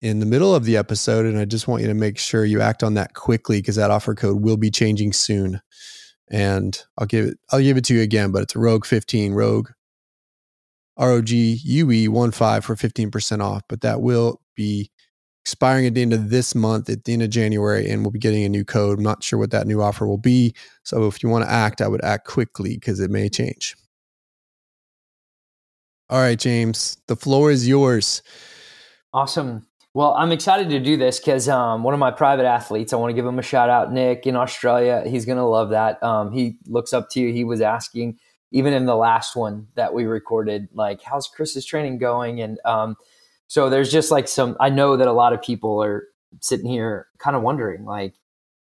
in 0.00 0.20
the 0.20 0.26
middle 0.26 0.54
of 0.54 0.64
the 0.64 0.76
episode. 0.76 1.26
And 1.26 1.38
I 1.38 1.44
just 1.44 1.66
want 1.66 1.82
you 1.82 1.88
to 1.88 1.94
make 1.94 2.18
sure 2.18 2.44
you 2.44 2.60
act 2.60 2.82
on 2.82 2.94
that 2.94 3.14
quickly 3.14 3.60
because 3.60 3.76
that 3.76 3.90
offer 3.90 4.14
code 4.14 4.42
will 4.42 4.56
be 4.56 4.70
changing 4.70 5.12
soon. 5.12 5.60
And 6.30 6.80
I'll 6.98 7.06
give 7.06 7.26
it, 7.26 7.38
I'll 7.50 7.60
give 7.60 7.76
it 7.76 7.84
to 7.86 7.94
you 7.94 8.02
again, 8.02 8.32
but 8.32 8.42
it's 8.42 8.54
Rogue 8.54 8.84
15, 8.84 9.32
Rogue, 9.32 9.70
R 10.96 11.12
O 11.12 11.22
G 11.22 11.58
U 11.64 11.90
E 11.90 12.08
1 12.08 12.30
5 12.32 12.64
for 12.64 12.76
15% 12.76 13.40
off. 13.40 13.62
But 13.68 13.80
that 13.80 14.02
will 14.02 14.40
be 14.54 14.90
expiring 15.48 15.86
at 15.86 15.94
the 15.94 16.02
end 16.02 16.12
of 16.12 16.28
this 16.28 16.54
month, 16.54 16.90
at 16.90 17.04
the 17.04 17.12
end 17.14 17.22
of 17.22 17.30
January, 17.30 17.88
and 17.88 18.02
we'll 18.02 18.10
be 18.10 18.18
getting 18.18 18.44
a 18.44 18.48
new 18.50 18.64
code. 18.64 18.98
I'm 18.98 19.04
not 19.04 19.24
sure 19.24 19.38
what 19.38 19.50
that 19.52 19.66
new 19.66 19.80
offer 19.80 20.06
will 20.06 20.18
be. 20.18 20.54
So 20.82 21.06
if 21.06 21.22
you 21.22 21.30
want 21.30 21.44
to 21.46 21.50
act, 21.50 21.80
I 21.80 21.88
would 21.88 22.04
act 22.04 22.26
quickly 22.26 22.74
because 22.74 23.00
it 23.00 23.10
may 23.10 23.30
change. 23.30 23.74
All 26.10 26.20
right, 26.20 26.38
James, 26.38 26.98
the 27.06 27.16
floor 27.16 27.50
is 27.50 27.66
yours. 27.66 28.22
Awesome. 29.14 29.66
Well, 29.94 30.12
I'm 30.14 30.32
excited 30.32 30.68
to 30.68 30.80
do 30.80 30.98
this 30.98 31.18
because 31.18 31.48
um, 31.48 31.82
one 31.82 31.94
of 31.94 32.00
my 32.00 32.10
private 32.10 32.44
athletes, 32.44 32.92
I 32.92 32.96
want 32.96 33.10
to 33.10 33.14
give 33.14 33.24
him 33.24 33.38
a 33.38 33.42
shout 33.42 33.70
out, 33.70 33.90
Nick 33.90 34.26
in 34.26 34.36
Australia. 34.36 35.02
He's 35.06 35.24
going 35.24 35.38
to 35.38 35.44
love 35.44 35.70
that. 35.70 36.02
Um, 36.02 36.30
he 36.30 36.58
looks 36.66 36.92
up 36.92 37.08
to 37.10 37.20
you. 37.20 37.32
He 37.32 37.42
was 37.42 37.62
asking, 37.62 38.18
even 38.50 38.74
in 38.74 38.84
the 38.84 38.96
last 38.96 39.34
one 39.34 39.66
that 39.76 39.94
we 39.94 40.04
recorded, 40.04 40.68
like, 40.74 41.02
how's 41.02 41.26
Chris's 41.26 41.64
training 41.64 41.96
going? 41.98 42.42
And 42.42 42.60
um, 42.66 42.96
so 43.48 43.68
there's 43.68 43.90
just 43.90 44.10
like 44.10 44.28
some, 44.28 44.56
I 44.60 44.68
know 44.70 44.96
that 44.96 45.08
a 45.08 45.12
lot 45.12 45.32
of 45.32 45.42
people 45.42 45.82
are 45.82 46.06
sitting 46.40 46.70
here 46.70 47.08
kind 47.18 47.34
of 47.34 47.42
wondering, 47.42 47.84
like, 47.84 48.14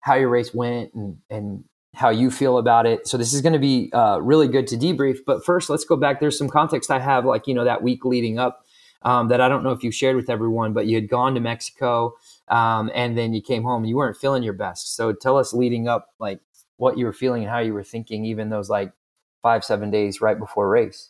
how 0.00 0.14
your 0.14 0.30
race 0.30 0.54
went 0.54 0.94
and, 0.94 1.18
and 1.28 1.64
how 1.94 2.08
you 2.08 2.30
feel 2.30 2.56
about 2.56 2.86
it. 2.86 3.06
So 3.06 3.18
this 3.18 3.34
is 3.34 3.42
going 3.42 3.52
to 3.52 3.58
be 3.58 3.90
uh, 3.92 4.18
really 4.22 4.48
good 4.48 4.66
to 4.68 4.76
debrief. 4.76 5.18
But 5.26 5.44
first, 5.44 5.68
let's 5.68 5.84
go 5.84 5.96
back. 5.96 6.20
There's 6.20 6.38
some 6.38 6.48
context 6.48 6.90
I 6.90 7.00
have, 7.00 7.26
like, 7.26 7.46
you 7.46 7.52
know, 7.52 7.64
that 7.64 7.82
week 7.82 8.04
leading 8.06 8.38
up 8.38 8.64
um, 9.02 9.28
that 9.28 9.42
I 9.42 9.48
don't 9.48 9.62
know 9.62 9.72
if 9.72 9.84
you 9.84 9.90
shared 9.90 10.16
with 10.16 10.30
everyone, 10.30 10.72
but 10.72 10.86
you 10.86 10.94
had 10.94 11.08
gone 11.08 11.34
to 11.34 11.40
Mexico 11.40 12.14
um, 12.48 12.90
and 12.94 13.18
then 13.18 13.34
you 13.34 13.42
came 13.42 13.62
home. 13.62 13.82
and 13.82 13.90
You 13.90 13.96
weren't 13.96 14.16
feeling 14.16 14.42
your 14.42 14.54
best. 14.54 14.96
So 14.96 15.12
tell 15.12 15.36
us 15.36 15.52
leading 15.52 15.88
up, 15.88 16.08
like 16.18 16.40
what 16.76 16.96
you 16.96 17.04
were 17.04 17.12
feeling 17.12 17.42
and 17.42 17.50
how 17.50 17.58
you 17.58 17.74
were 17.74 17.84
thinking, 17.84 18.24
even 18.24 18.48
those 18.48 18.70
like 18.70 18.92
five, 19.42 19.64
seven 19.64 19.90
days 19.90 20.22
right 20.22 20.38
before 20.38 20.68
race. 20.68 21.09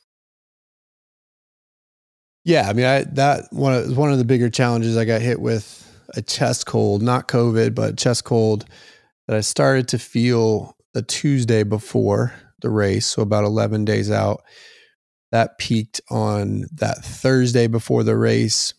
Yeah, 2.50 2.68
I 2.68 2.72
mean, 2.72 2.84
I 2.84 3.04
that 3.12 3.44
one 3.52 3.74
was 3.74 3.94
one 3.94 4.10
of 4.10 4.18
the 4.18 4.24
bigger 4.24 4.50
challenges. 4.50 4.96
I 4.96 5.04
got 5.04 5.20
hit 5.20 5.40
with 5.40 5.86
a 6.16 6.20
chest 6.20 6.66
cold, 6.66 7.00
not 7.00 7.28
COVID, 7.28 7.76
but 7.76 7.96
chest 7.96 8.24
cold 8.24 8.64
that 9.28 9.36
I 9.36 9.40
started 9.40 9.86
to 9.88 10.00
feel 10.00 10.76
the 10.92 11.02
Tuesday 11.02 11.62
before 11.62 12.34
the 12.60 12.68
race, 12.68 13.06
so 13.06 13.22
about 13.22 13.44
11 13.44 13.84
days 13.84 14.10
out 14.10 14.42
that 15.30 15.58
peaked 15.58 16.00
on 16.10 16.64
that 16.72 17.04
Thursday 17.04 17.68
before 17.68 18.02
the 18.02 18.16
race 18.16 18.74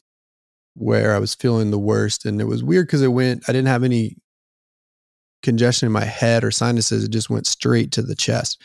where 0.74 1.16
I 1.16 1.20
was 1.20 1.34
feeling 1.34 1.72
the 1.72 1.80
worst. 1.80 2.26
And 2.26 2.42
it 2.42 2.48
was 2.48 2.66
weird 2.66 2.88
because 2.88 3.02
it 3.02 3.08
went, 3.08 3.46
I 3.48 3.54
didn't 3.54 3.70
have 3.70 3.86
any 3.86 4.18
congestion 5.44 5.86
in 5.86 5.94
my 5.94 6.04
head 6.04 6.44
or 6.44 6.52
sinuses. 6.52 7.06
It 7.06 7.12
just 7.12 7.30
went 7.30 7.48
straight 7.48 7.94
to 7.94 8.02
the 8.02 8.16
chest. 8.16 8.62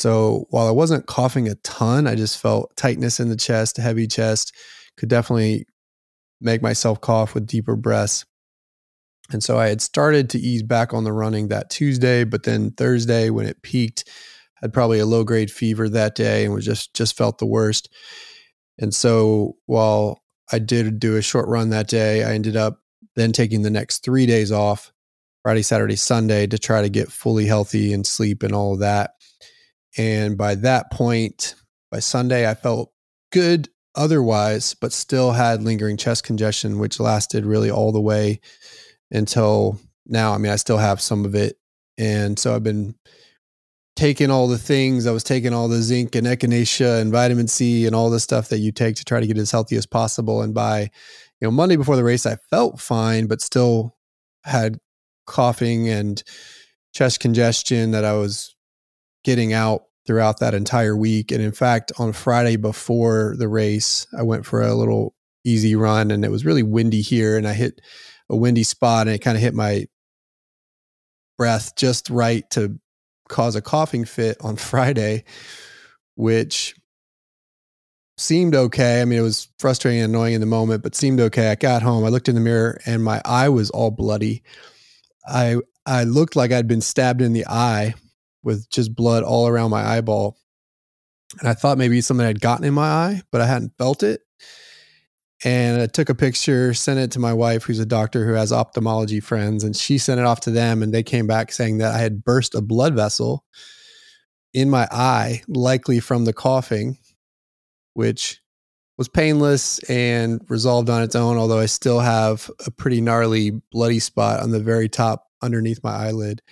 So 0.00 0.46
while 0.48 0.66
I 0.66 0.70
wasn't 0.70 1.06
coughing 1.06 1.46
a 1.46 1.56
ton, 1.56 2.06
I 2.06 2.14
just 2.14 2.40
felt 2.40 2.74
tightness 2.74 3.20
in 3.20 3.28
the 3.28 3.36
chest, 3.36 3.76
heavy 3.76 4.06
chest, 4.06 4.54
could 4.96 5.10
definitely 5.10 5.66
make 6.40 6.62
myself 6.62 7.02
cough 7.02 7.34
with 7.34 7.46
deeper 7.46 7.76
breaths. 7.76 8.24
And 9.30 9.44
so 9.44 9.58
I 9.58 9.68
had 9.68 9.82
started 9.82 10.30
to 10.30 10.38
ease 10.38 10.62
back 10.62 10.94
on 10.94 11.04
the 11.04 11.12
running 11.12 11.48
that 11.48 11.68
Tuesday, 11.68 12.24
but 12.24 12.44
then 12.44 12.70
Thursday 12.70 13.28
when 13.28 13.44
it 13.44 13.60
peaked, 13.60 14.08
had 14.54 14.72
probably 14.72 15.00
a 15.00 15.06
low 15.06 15.22
grade 15.22 15.50
fever 15.50 15.86
that 15.90 16.14
day 16.14 16.46
and 16.46 16.54
was 16.54 16.64
just 16.64 16.94
just 16.94 17.16
felt 17.16 17.38
the 17.38 17.46
worst. 17.46 17.92
And 18.78 18.94
so 18.94 19.56
while 19.66 20.22
I 20.50 20.58
did 20.58 20.98
do 20.98 21.16
a 21.16 21.22
short 21.22 21.46
run 21.46 21.70
that 21.70 21.88
day, 21.88 22.24
I 22.24 22.32
ended 22.32 22.56
up 22.56 22.80
then 23.16 23.32
taking 23.32 23.62
the 23.62 23.70
next 23.70 24.02
three 24.02 24.24
days 24.24 24.50
off, 24.50 24.92
Friday, 25.42 25.62
Saturday, 25.62 25.96
Sunday, 25.96 26.46
to 26.46 26.58
try 26.58 26.80
to 26.80 26.88
get 26.88 27.12
fully 27.12 27.44
healthy 27.44 27.92
and 27.92 28.06
sleep 28.06 28.42
and 28.42 28.54
all 28.54 28.72
of 28.72 28.80
that. 28.80 29.12
And 29.98 30.38
by 30.38 30.54
that 30.56 30.90
point, 30.90 31.54
by 31.90 31.98
Sunday, 31.98 32.48
I 32.48 32.54
felt 32.54 32.92
good 33.32 33.68
otherwise, 33.94 34.74
but 34.74 34.92
still 34.92 35.32
had 35.32 35.62
lingering 35.62 35.96
chest 35.96 36.24
congestion, 36.24 36.78
which 36.78 37.00
lasted 37.00 37.44
really 37.44 37.70
all 37.70 37.92
the 37.92 38.00
way 38.00 38.40
until 39.10 39.78
now. 40.06 40.32
I 40.32 40.38
mean, 40.38 40.52
I 40.52 40.56
still 40.56 40.78
have 40.78 41.00
some 41.00 41.24
of 41.24 41.34
it. 41.34 41.56
And 41.98 42.38
so 42.38 42.54
I've 42.54 42.62
been 42.62 42.94
taking 43.96 44.30
all 44.30 44.48
the 44.48 44.58
things. 44.58 45.06
I 45.06 45.12
was 45.12 45.24
taking 45.24 45.52
all 45.52 45.68
the 45.68 45.82
zinc 45.82 46.14
and 46.14 46.26
echinacea 46.26 47.00
and 47.00 47.12
vitamin 47.12 47.48
C 47.48 47.86
and 47.86 47.94
all 47.94 48.08
the 48.10 48.20
stuff 48.20 48.48
that 48.48 48.58
you 48.58 48.72
take 48.72 48.96
to 48.96 49.04
try 49.04 49.20
to 49.20 49.26
get 49.26 49.36
as 49.36 49.50
healthy 49.50 49.76
as 49.76 49.86
possible. 49.86 50.40
And 50.42 50.54
by, 50.54 50.82
you 51.40 51.46
know, 51.46 51.50
Monday 51.50 51.76
before 51.76 51.96
the 51.96 52.04
race, 52.04 52.24
I 52.24 52.36
felt 52.48 52.80
fine, 52.80 53.26
but 53.26 53.42
still 53.42 53.96
had 54.44 54.78
coughing 55.26 55.88
and 55.88 56.22
chest 56.94 57.20
congestion 57.20 57.90
that 57.90 58.04
I 58.04 58.14
was 58.14 58.54
getting 59.24 59.52
out 59.52 59.84
throughout 60.06 60.40
that 60.40 60.54
entire 60.54 60.96
week. 60.96 61.30
And 61.30 61.42
in 61.42 61.52
fact, 61.52 61.92
on 61.98 62.12
Friday 62.12 62.56
before 62.56 63.34
the 63.38 63.48
race, 63.48 64.06
I 64.16 64.22
went 64.22 64.46
for 64.46 64.62
a 64.62 64.74
little 64.74 65.14
easy 65.44 65.74
run 65.76 66.10
and 66.10 66.24
it 66.24 66.30
was 66.30 66.44
really 66.44 66.62
windy 66.62 67.00
here 67.00 67.36
and 67.36 67.46
I 67.46 67.52
hit 67.52 67.80
a 68.28 68.36
windy 68.36 68.62
spot 68.62 69.06
and 69.06 69.14
it 69.14 69.20
kind 69.20 69.36
of 69.36 69.42
hit 69.42 69.54
my 69.54 69.86
breath 71.38 71.74
just 71.76 72.10
right 72.10 72.48
to 72.50 72.78
cause 73.28 73.56
a 73.56 73.62
coughing 73.62 74.04
fit 74.04 74.36
on 74.40 74.56
Friday, 74.56 75.24
which 76.14 76.74
seemed 78.18 78.54
okay. 78.54 79.00
I 79.00 79.04
mean, 79.04 79.18
it 79.18 79.22
was 79.22 79.48
frustrating 79.58 80.02
and 80.02 80.14
annoying 80.14 80.34
in 80.34 80.40
the 80.40 80.46
moment, 80.46 80.82
but 80.82 80.94
seemed 80.94 81.20
okay. 81.20 81.50
I 81.50 81.54
got 81.54 81.82
home, 81.82 82.04
I 82.04 82.08
looked 82.08 82.28
in 82.28 82.34
the 82.34 82.40
mirror, 82.40 82.78
and 82.84 83.02
my 83.02 83.22
eye 83.24 83.48
was 83.48 83.70
all 83.70 83.90
bloody. 83.90 84.42
I 85.26 85.56
I 85.86 86.04
looked 86.04 86.36
like 86.36 86.52
I'd 86.52 86.68
been 86.68 86.82
stabbed 86.82 87.22
in 87.22 87.32
the 87.32 87.46
eye 87.46 87.94
with 88.42 88.68
just 88.70 88.94
blood 88.94 89.22
all 89.22 89.46
around 89.46 89.70
my 89.70 89.82
eyeball. 89.82 90.36
And 91.38 91.48
I 91.48 91.54
thought 91.54 91.78
maybe 91.78 92.00
something 92.00 92.26
had 92.26 92.40
gotten 92.40 92.64
in 92.64 92.74
my 92.74 92.88
eye, 92.88 93.22
but 93.30 93.40
I 93.40 93.46
hadn't 93.46 93.76
felt 93.78 94.02
it 94.02 94.22
and 95.44 95.80
I 95.80 95.86
took 95.86 96.10
a 96.10 96.14
picture, 96.14 96.74
sent 96.74 97.00
it 97.00 97.10
to 97.12 97.18
my 97.18 97.32
wife, 97.32 97.64
who's 97.64 97.78
a 97.78 97.86
doctor 97.86 98.26
who 98.26 98.34
has 98.34 98.52
ophthalmology 98.52 99.20
friends, 99.20 99.64
and 99.64 99.74
she 99.74 99.96
sent 99.96 100.20
it 100.20 100.26
off 100.26 100.40
to 100.40 100.50
them, 100.50 100.82
and 100.82 100.92
they 100.92 101.02
came 101.02 101.26
back 101.26 101.52
saying 101.52 101.78
that 101.78 101.94
I 101.94 101.98
had 101.98 102.24
burst 102.24 102.54
a 102.54 102.60
blood 102.60 102.94
vessel 102.94 103.44
in 104.52 104.68
my 104.68 104.86
eye, 104.90 105.42
likely 105.48 105.98
from 105.98 106.24
the 106.24 106.34
coughing, 106.34 106.98
which 107.94 108.40
was 108.98 109.08
painless 109.08 109.78
and 109.84 110.42
resolved 110.50 110.90
on 110.90 111.02
its 111.02 111.14
own. 111.14 111.38
Although 111.38 111.60
I 111.60 111.66
still 111.66 112.00
have 112.00 112.50
a 112.66 112.70
pretty 112.70 113.00
gnarly 113.00 113.52
bloody 113.72 113.98
spot 113.98 114.40
on 114.40 114.50
the 114.50 114.60
very 114.60 114.90
top 114.90 115.26
underneath 115.40 115.82
my 115.82 115.92
eyelid, 115.92 116.42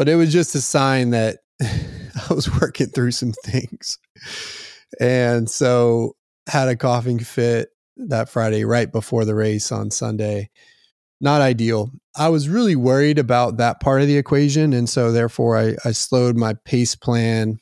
but 0.00 0.08
it 0.08 0.16
was 0.16 0.32
just 0.32 0.54
a 0.54 0.62
sign 0.62 1.10
that 1.10 1.40
I 1.62 2.32
was 2.32 2.50
working 2.58 2.86
through 2.86 3.10
some 3.10 3.32
things, 3.44 3.98
and 4.98 5.46
so 5.50 6.16
had 6.48 6.68
a 6.68 6.74
coughing 6.74 7.18
fit 7.18 7.68
that 7.98 8.30
Friday 8.30 8.64
right 8.64 8.90
before 8.90 9.26
the 9.26 9.34
race 9.34 9.70
on 9.70 9.90
Sunday. 9.90 10.48
Not 11.20 11.42
ideal. 11.42 11.90
I 12.16 12.30
was 12.30 12.48
really 12.48 12.76
worried 12.76 13.18
about 13.18 13.58
that 13.58 13.80
part 13.80 14.00
of 14.00 14.08
the 14.08 14.16
equation. 14.16 14.72
And 14.72 14.88
so, 14.88 15.12
therefore, 15.12 15.58
I, 15.58 15.76
I 15.84 15.92
slowed 15.92 16.34
my 16.34 16.54
pace 16.64 16.94
plan 16.96 17.58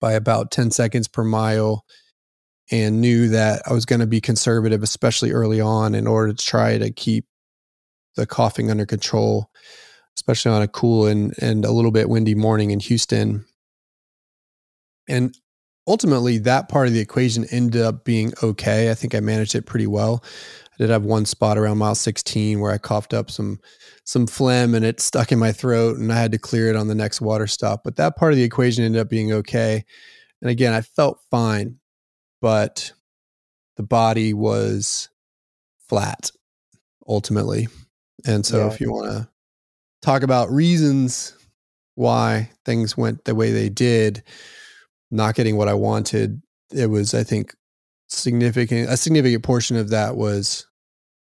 by 0.00 0.14
about 0.14 0.50
10 0.50 0.70
seconds 0.70 1.06
per 1.06 1.22
mile 1.22 1.84
and 2.70 3.02
knew 3.02 3.28
that 3.28 3.60
I 3.66 3.74
was 3.74 3.84
going 3.84 4.00
to 4.00 4.06
be 4.06 4.22
conservative, 4.22 4.82
especially 4.82 5.32
early 5.32 5.60
on, 5.60 5.94
in 5.94 6.06
order 6.06 6.32
to 6.32 6.42
try 6.42 6.78
to 6.78 6.90
keep 6.90 7.26
the 8.16 8.24
coughing 8.24 8.70
under 8.70 8.86
control, 8.86 9.50
especially 10.18 10.50
on 10.50 10.62
a 10.62 10.68
cool 10.68 11.06
and, 11.06 11.32
and 11.40 11.64
a 11.64 11.70
little 11.70 11.92
bit 11.92 12.08
windy 12.08 12.34
morning 12.34 12.72
in 12.72 12.80
Houston. 12.80 13.44
And 15.08 15.32
ultimately 15.86 16.38
that 16.38 16.68
part 16.68 16.88
of 16.88 16.92
the 16.92 16.98
equation 16.98 17.44
ended 17.52 17.82
up 17.82 18.04
being 18.04 18.32
okay. 18.42 18.90
I 18.90 18.94
think 18.94 19.14
I 19.14 19.20
managed 19.20 19.54
it 19.54 19.64
pretty 19.64 19.86
well. 19.86 20.24
I 20.72 20.82
did 20.82 20.90
have 20.90 21.04
one 21.04 21.24
spot 21.24 21.56
around 21.56 21.78
mile 21.78 21.94
16 21.94 22.58
where 22.58 22.72
I 22.72 22.78
coughed 22.78 23.14
up 23.14 23.30
some 23.30 23.60
some 24.02 24.26
phlegm 24.26 24.74
and 24.74 24.84
it 24.84 25.00
stuck 25.00 25.30
in 25.30 25.38
my 25.38 25.52
throat 25.52 25.98
and 25.98 26.12
I 26.12 26.16
had 26.16 26.32
to 26.32 26.38
clear 26.38 26.68
it 26.68 26.74
on 26.74 26.88
the 26.88 26.96
next 26.96 27.20
water 27.20 27.46
stop. 27.46 27.84
But 27.84 27.94
that 27.96 28.16
part 28.16 28.32
of 28.32 28.38
the 28.38 28.44
equation 28.44 28.82
ended 28.82 29.00
up 29.00 29.08
being 29.08 29.32
okay. 29.32 29.84
And 30.42 30.50
again, 30.50 30.72
I 30.72 30.80
felt 30.80 31.20
fine, 31.30 31.76
but 32.40 32.90
the 33.76 33.84
body 33.84 34.34
was 34.34 35.10
flat 35.88 36.32
ultimately. 37.06 37.68
And 38.26 38.44
so 38.44 38.66
yeah. 38.66 38.72
if 38.72 38.80
you 38.80 38.90
want 38.90 39.12
to 39.12 39.28
talk 40.02 40.22
about 40.22 40.50
reasons 40.50 41.34
why 41.94 42.50
things 42.64 42.96
went 42.96 43.24
the 43.24 43.34
way 43.34 43.50
they 43.50 43.68
did, 43.68 44.22
not 45.10 45.34
getting 45.34 45.56
what 45.56 45.68
I 45.68 45.74
wanted, 45.74 46.40
it 46.72 46.86
was 46.86 47.14
I 47.14 47.24
think 47.24 47.54
significant 48.08 48.88
a 48.88 48.96
significant 48.96 49.42
portion 49.42 49.76
of 49.76 49.90
that 49.90 50.16
was 50.16 50.66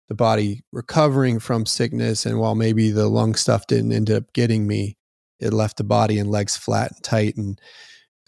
the 0.08 0.16
body 0.16 0.62
recovering 0.72 1.40
from 1.40 1.66
sickness. 1.66 2.26
And 2.26 2.40
while 2.40 2.56
maybe 2.56 2.92
the 2.92 3.08
lung 3.08 3.36
stuff 3.36 3.68
didn't 3.68 3.92
end 3.92 4.10
up 4.10 4.32
getting 4.34 4.68
me 4.68 4.98
it 5.40 5.54
left 5.54 5.78
the 5.78 5.84
body 5.84 6.18
and 6.18 6.32
legs 6.32 6.58
flat 6.58 6.92
and 6.92 7.04
tight 7.04 7.38
and 7.38 7.60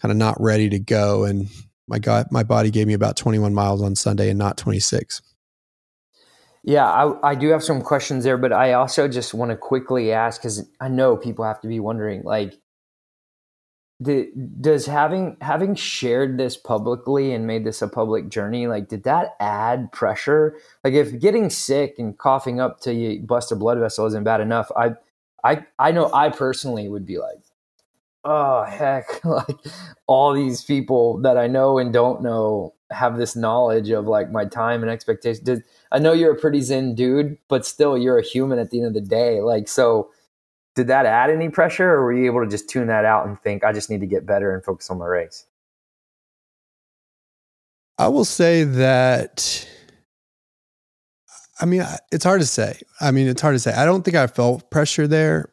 kind 0.00 0.12
of 0.12 0.18
not 0.18 0.40
ready 0.40 0.68
to 0.68 0.78
go. 0.78 1.24
And 1.24 1.48
my 1.90 1.98
god 1.98 2.28
my 2.30 2.42
body 2.42 2.70
gave 2.70 2.86
me 2.86 2.94
about 2.94 3.16
21 3.16 3.52
miles 3.52 3.82
on 3.82 3.96
sunday 3.96 4.30
and 4.30 4.38
not 4.38 4.56
26 4.56 5.20
yeah 6.62 6.86
i, 6.86 7.30
I 7.30 7.34
do 7.34 7.48
have 7.48 7.62
some 7.64 7.82
questions 7.82 8.24
there 8.24 8.38
but 8.38 8.52
i 8.52 8.72
also 8.72 9.08
just 9.08 9.34
want 9.34 9.50
to 9.50 9.56
quickly 9.56 10.12
ask 10.12 10.40
because 10.40 10.68
i 10.80 10.88
know 10.88 11.16
people 11.16 11.44
have 11.44 11.60
to 11.62 11.68
be 11.68 11.80
wondering 11.80 12.22
like 12.22 12.60
the, 14.00 14.30
does 14.62 14.86
having 14.86 15.36
having 15.42 15.74
shared 15.74 16.38
this 16.38 16.56
publicly 16.56 17.34
and 17.34 17.46
made 17.46 17.64
this 17.64 17.82
a 17.82 17.88
public 17.88 18.30
journey 18.30 18.66
like 18.66 18.88
did 18.88 19.04
that 19.04 19.34
add 19.40 19.92
pressure? 19.92 20.56
Like 20.82 20.94
if 20.94 21.20
getting 21.20 21.50
sick 21.50 21.96
and 21.98 22.16
coughing 22.16 22.60
up 22.60 22.80
to 22.80 22.94
you 22.94 23.20
bust 23.20 23.52
a 23.52 23.56
blood 23.56 23.78
vessel 23.78 24.06
isn't 24.06 24.24
bad 24.24 24.40
enough 24.40 24.70
i 24.74 24.92
i 25.44 25.64
i 25.78 25.92
know 25.92 26.10
i 26.14 26.30
personally 26.30 26.88
would 26.88 27.04
be 27.04 27.18
like 27.18 27.42
oh 28.24 28.64
heck 28.64 29.22
like 29.24 29.58
all 30.06 30.32
these 30.32 30.64
people 30.64 31.18
that 31.20 31.36
i 31.36 31.46
know 31.46 31.78
and 31.78 31.92
don't 31.92 32.22
know 32.22 32.74
have 32.90 33.18
this 33.18 33.36
knowledge 33.36 33.90
of 33.90 34.06
like 34.06 34.30
my 34.30 34.44
time 34.44 34.82
and 34.82 34.90
expectations. 34.90 35.44
Did, 35.44 35.62
i 35.92 35.98
know 35.98 36.12
you're 36.12 36.32
a 36.32 36.38
pretty 36.38 36.60
zen 36.60 36.94
dude 36.94 37.38
but 37.48 37.66
still 37.66 37.96
you're 37.96 38.18
a 38.18 38.24
human 38.24 38.58
at 38.58 38.70
the 38.70 38.78
end 38.78 38.86
of 38.88 38.94
the 38.94 39.00
day. 39.00 39.40
Like 39.40 39.68
so 39.68 40.10
did 40.74 40.86
that 40.86 41.06
add 41.06 41.30
any 41.30 41.48
pressure 41.48 41.90
or 41.90 42.04
were 42.04 42.12
you 42.12 42.26
able 42.26 42.42
to 42.42 42.50
just 42.50 42.68
tune 42.68 42.86
that 42.86 43.04
out 43.04 43.26
and 43.26 43.40
think 43.42 43.64
i 43.64 43.72
just 43.72 43.90
need 43.90 44.00
to 44.00 44.06
get 44.06 44.26
better 44.26 44.54
and 44.54 44.64
focus 44.64 44.88
on 44.90 44.98
my 44.98 45.06
race 45.06 45.46
i 47.98 48.08
will 48.08 48.24
say 48.24 48.64
that 48.64 49.68
i 51.60 51.66
mean 51.66 51.84
it's 52.10 52.24
hard 52.24 52.40
to 52.40 52.46
say. 52.46 52.80
I 53.00 53.10
mean 53.10 53.28
it's 53.28 53.42
hard 53.42 53.54
to 53.54 53.58
say. 53.58 53.72
I 53.72 53.84
don't 53.84 54.02
think 54.02 54.16
i 54.16 54.26
felt 54.26 54.70
pressure 54.70 55.06
there. 55.06 55.52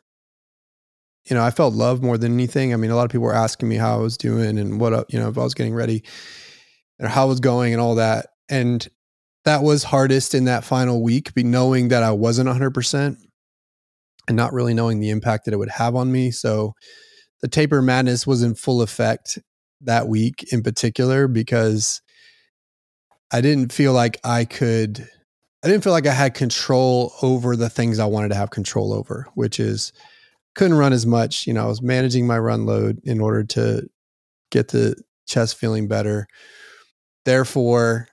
You 1.30 1.36
know 1.36 1.44
i 1.44 1.52
felt 1.52 1.74
love 1.74 2.02
more 2.02 2.18
than 2.18 2.34
anything. 2.34 2.74
I 2.74 2.78
mean 2.78 2.92
a 2.92 2.96
lot 2.96 3.04
of 3.04 3.12
people 3.12 3.26
were 3.26 3.34
asking 3.34 3.68
me 3.68 3.76
how 3.76 3.96
i 3.96 4.02
was 4.02 4.16
doing 4.16 4.58
and 4.58 4.80
what 4.80 4.94
up 4.94 5.12
you 5.12 5.20
know 5.20 5.28
if 5.28 5.38
i 5.38 5.44
was 5.44 5.54
getting 5.54 5.74
ready 5.74 6.04
or 7.00 7.08
how 7.08 7.28
was 7.28 7.40
going 7.40 7.74
and 7.74 7.82
all 7.82 7.96
that 7.96 8.28
and 8.50 8.88
that 9.46 9.64
was 9.64 9.84
hardest 9.84 10.34
in 10.34 10.46
that 10.46 10.64
final 10.64 11.02
week 11.02 11.34
be 11.34 11.44
knowing 11.44 11.88
that 11.90 12.04
i 12.04 12.12
wasn't 12.12 12.48
100% 12.48 13.18
and 14.28 14.36
not 14.36 14.54
really 14.54 14.74
knowing 14.74 15.00
the 15.00 15.10
impact 15.10 15.46
that 15.46 15.54
it 15.54 15.58
would 15.58 15.70
have 15.70 15.96
on 15.96 16.12
me. 16.12 16.32
So 16.32 16.74
the 17.42 17.48
taper 17.48 17.82
madness 17.82 18.28
was 18.28 18.44
in 18.44 18.56
full 18.56 18.82
effect 18.82 19.40
that 19.82 20.08
week 20.08 20.46
in 20.52 20.64
particular 20.64 21.28
because 21.28 22.02
I 23.32 23.42
didn't 23.42 23.72
feel 23.72 23.94
like 23.94 24.20
I 24.24 24.46
could 24.46 25.08
I 25.64 25.68
didn't 25.68 25.84
feel 25.84 25.94
like 25.94 26.08
I 26.08 26.14
had 26.14 26.34
control 26.34 27.14
over 27.22 27.56
the 27.56 27.70
things 27.70 28.00
I 28.00 28.06
wanted 28.06 28.30
to 28.30 28.36
have 28.36 28.52
control 28.52 28.94
over, 28.94 29.28
which 29.34 29.60
is 29.60 29.92
couldn't 30.56 30.78
run 30.78 30.94
as 30.94 31.06
much, 31.06 31.46
you 31.46 31.54
know, 31.54 31.64
I 31.66 31.68
was 31.68 31.82
managing 31.82 32.26
my 32.26 32.38
run 32.38 32.66
load 32.66 33.00
in 33.04 33.20
order 33.20 33.44
to 33.44 33.88
get 34.52 34.70
the 34.70 34.96
chest 35.28 35.58
feeling 35.58 35.88
better. 35.88 36.28
Therefore, 37.28 38.08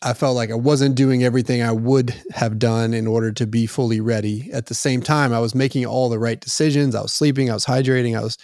I 0.00 0.12
felt 0.12 0.36
like 0.36 0.52
I 0.52 0.54
wasn't 0.54 0.94
doing 0.94 1.24
everything 1.24 1.60
I 1.60 1.72
would 1.72 2.14
have 2.30 2.56
done 2.56 2.94
in 2.94 3.08
order 3.08 3.32
to 3.32 3.48
be 3.48 3.66
fully 3.66 4.00
ready. 4.00 4.48
At 4.52 4.66
the 4.66 4.74
same 4.74 5.02
time, 5.02 5.32
I 5.32 5.40
was 5.40 5.56
making 5.56 5.86
all 5.86 6.08
the 6.08 6.20
right 6.20 6.40
decisions. 6.40 6.94
I 6.94 7.02
was 7.02 7.12
sleeping, 7.12 7.50
I 7.50 7.54
was 7.54 7.66
hydrating, 7.66 8.16
I 8.16 8.22
was 8.22 8.38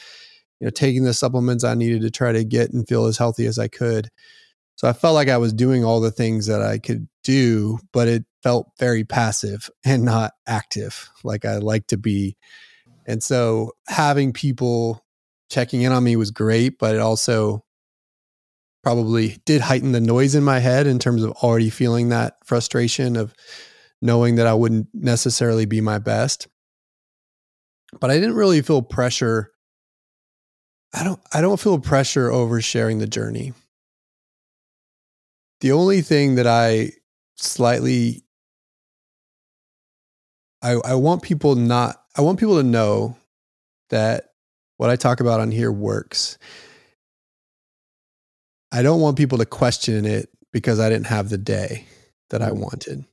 you 0.59 0.64
know 0.64 0.72
taking 0.72 1.05
the 1.05 1.14
supplements 1.14 1.62
I 1.62 1.75
needed 1.75 2.03
to 2.03 2.11
try 2.11 2.33
to 2.33 2.42
get 2.42 2.72
and 2.72 2.88
feel 2.88 3.07
as 3.07 3.18
healthy 3.18 3.46
as 3.46 3.57
I 3.57 3.68
could. 3.68 4.09
So 4.75 4.88
I 4.88 4.92
felt 4.92 5.14
like 5.14 5.29
I 5.29 5.38
was 5.38 5.53
doing 5.53 5.85
all 5.85 6.01
the 6.01 6.11
things 6.11 6.48
that 6.48 6.61
I 6.61 6.79
could 6.79 7.07
do, 7.22 7.79
but 7.92 8.09
it 8.09 8.25
felt 8.42 8.66
very 8.81 9.05
passive 9.05 9.70
and 9.85 10.03
not 10.03 10.33
active 10.44 11.09
like 11.22 11.44
I 11.44 11.59
like 11.59 11.87
to 11.87 11.96
be. 11.96 12.37
And 13.07 13.22
so 13.22 13.70
having 13.87 14.33
people 14.33 15.05
checking 15.51 15.83
in 15.83 15.92
on 15.92 16.03
me 16.03 16.16
was 16.16 16.33
great, 16.33 16.81
but 16.81 16.96
it 16.96 17.01
also 17.01 17.62
probably 18.83 19.38
did 19.45 19.61
heighten 19.61 19.92
the 19.92 20.01
noise 20.01 20.35
in 20.35 20.42
my 20.42 20.59
head 20.59 20.87
in 20.87 20.99
terms 20.99 21.23
of 21.23 21.33
already 21.33 21.71
feeling 21.71 22.09
that 22.09 22.37
frustration 22.45 23.16
of 23.16 23.33
knowing 24.01 24.35
that 24.37 24.47
I 24.47 24.55
wouldn't 24.55 24.88
necessarily 24.92 25.64
be 25.64 25.81
my 25.81 25.99
best. 25.99 26.49
But 28.01 28.11
I 28.11 28.14
didn't 28.14 28.35
really 28.35 28.62
feel 28.62 28.83
pressure. 28.83 29.53
I 30.92 31.05
don't 31.05 31.21
I 31.33 31.40
don't 31.40 31.61
feel 31.61 31.79
pressure 31.79 32.31
over 32.31 32.61
sharing 32.61 32.99
the 32.99 33.07
journey. 33.07 33.53
The 35.61 35.73
only 35.73 36.03
thing 36.03 36.35
that 36.35 36.47
I 36.47 36.92
slightly 37.37 38.25
I, 40.61 40.77
I 40.85 40.95
want 40.95 41.23
people 41.23 41.55
not 41.55 42.03
I 42.16 42.23
want 42.23 42.40
people 42.40 42.57
to 42.57 42.62
know 42.62 43.16
that 43.90 44.31
what 44.77 44.90
I 44.90 44.97
talk 44.97 45.21
about 45.21 45.40
on 45.40 45.51
here 45.51 45.71
works. 45.71 46.38
I 48.73 48.83
don't 48.83 49.01
want 49.01 49.19
people 49.19 49.39
to 49.39 49.47
question 49.47 50.07
it 50.07 50.31
because 50.51 50.81
I 50.81 50.89
didn't 50.89 51.07
have 51.07 51.29
the 51.29 51.39
day 51.39 51.85
that 52.31 52.41
I 52.41 52.53
wanted. 52.53 53.05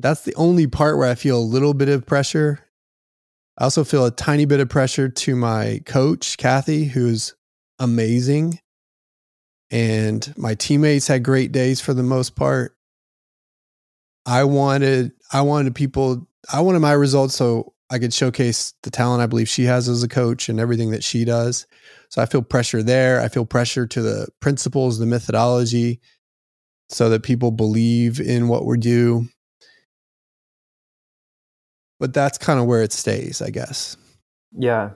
That's 0.00 0.22
the 0.22 0.34
only 0.34 0.66
part 0.66 0.98
where 0.98 1.08
I 1.08 1.14
feel 1.14 1.38
a 1.38 1.40
little 1.40 1.72
bit 1.72 1.88
of 1.88 2.04
pressure. 2.04 2.60
I 3.56 3.64
also 3.64 3.84
feel 3.84 4.04
a 4.04 4.10
tiny 4.10 4.44
bit 4.44 4.60
of 4.60 4.68
pressure 4.68 5.08
to 5.08 5.36
my 5.36 5.80
coach, 5.86 6.36
Kathy, 6.36 6.84
who's 6.84 7.34
amazing. 7.78 8.60
And 9.70 10.32
my 10.36 10.54
teammates 10.54 11.06
had 11.06 11.22
great 11.22 11.52
days 11.52 11.80
for 11.80 11.94
the 11.94 12.02
most 12.02 12.34
part. 12.34 12.76
I 14.26 14.44
wanted 14.44 15.12
I 15.32 15.42
wanted 15.42 15.74
people 15.74 16.28
I 16.52 16.60
wanted 16.60 16.80
my 16.80 16.92
results 16.92 17.34
so 17.34 17.74
I 17.90 17.98
could 17.98 18.12
showcase 18.12 18.74
the 18.82 18.90
talent 18.90 19.22
I 19.22 19.26
believe 19.26 19.48
she 19.48 19.64
has 19.64 19.88
as 19.88 20.02
a 20.02 20.08
coach 20.08 20.48
and 20.48 20.60
everything 20.60 20.90
that 20.90 21.04
she 21.04 21.24
does. 21.24 21.66
So 22.08 22.22
I 22.22 22.26
feel 22.26 22.42
pressure 22.42 22.82
there. 22.82 23.20
I 23.20 23.28
feel 23.28 23.44
pressure 23.44 23.86
to 23.86 24.02
the 24.02 24.28
principles, 24.40 24.98
the 24.98 25.06
methodology, 25.06 26.00
so 26.88 27.10
that 27.10 27.22
people 27.22 27.50
believe 27.50 28.20
in 28.20 28.48
what 28.48 28.64
we 28.64 28.78
do. 28.78 29.28
But 32.00 32.14
that's 32.14 32.38
kind 32.38 32.58
of 32.58 32.66
where 32.66 32.82
it 32.82 32.92
stays, 32.92 33.42
I 33.42 33.50
guess. 33.50 33.96
Yeah. 34.52 34.90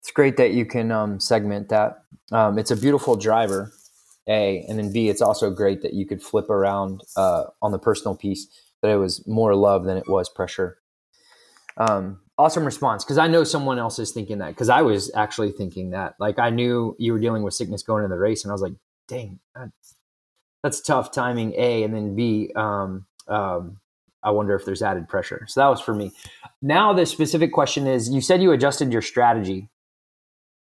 It's 0.00 0.10
great 0.10 0.36
that 0.38 0.52
you 0.52 0.66
can 0.66 0.90
um, 0.90 1.20
segment 1.20 1.68
that. 1.68 2.02
Um, 2.32 2.58
it's 2.58 2.70
a 2.70 2.76
beautiful 2.76 3.16
driver, 3.16 3.72
A. 4.28 4.64
And 4.68 4.78
then 4.78 4.92
B, 4.92 5.08
it's 5.08 5.22
also 5.22 5.50
great 5.50 5.82
that 5.82 5.94
you 5.94 6.06
could 6.06 6.22
flip 6.22 6.50
around 6.50 7.02
uh, 7.16 7.44
on 7.62 7.72
the 7.72 7.78
personal 7.78 8.16
piece 8.16 8.48
that 8.82 8.90
it 8.90 8.96
was 8.96 9.26
more 9.26 9.54
love 9.54 9.84
than 9.84 9.96
it 9.96 10.08
was 10.08 10.28
pressure. 10.28 10.78
Um, 11.76 12.20
awesome 12.38 12.64
response 12.64 13.04
because 13.04 13.18
I 13.18 13.28
know 13.28 13.44
someone 13.44 13.78
else 13.78 13.98
is 13.98 14.12
thinking 14.12 14.38
that 14.38 14.48
because 14.48 14.68
I 14.68 14.82
was 14.82 15.10
actually 15.14 15.52
thinking 15.52 15.90
that. 15.90 16.14
Like 16.18 16.38
I 16.38 16.50
knew 16.50 16.96
you 16.98 17.12
were 17.12 17.18
dealing 17.18 17.42
with 17.42 17.54
sickness 17.54 17.82
going 17.82 18.04
into 18.04 18.14
the 18.14 18.20
race, 18.20 18.44
and 18.44 18.50
I 18.50 18.54
was 18.54 18.62
like, 18.62 18.74
dang, 19.08 19.38
that's, 19.54 19.96
that's 20.62 20.80
tough 20.80 21.12
timing. 21.12 21.54
A 21.56 21.82
and 21.84 21.94
then 21.94 22.14
B. 22.14 22.50
Um, 22.56 23.06
um, 23.28 23.78
I 24.22 24.30
wonder 24.30 24.54
if 24.54 24.64
there's 24.64 24.82
added 24.82 25.08
pressure. 25.08 25.44
So 25.48 25.60
that 25.60 25.68
was 25.68 25.80
for 25.80 25.94
me. 25.94 26.12
Now 26.62 26.92
the 26.92 27.06
specific 27.06 27.52
question 27.52 27.86
is: 27.86 28.08
You 28.08 28.20
said 28.20 28.42
you 28.42 28.52
adjusted 28.52 28.92
your 28.92 29.02
strategy. 29.02 29.68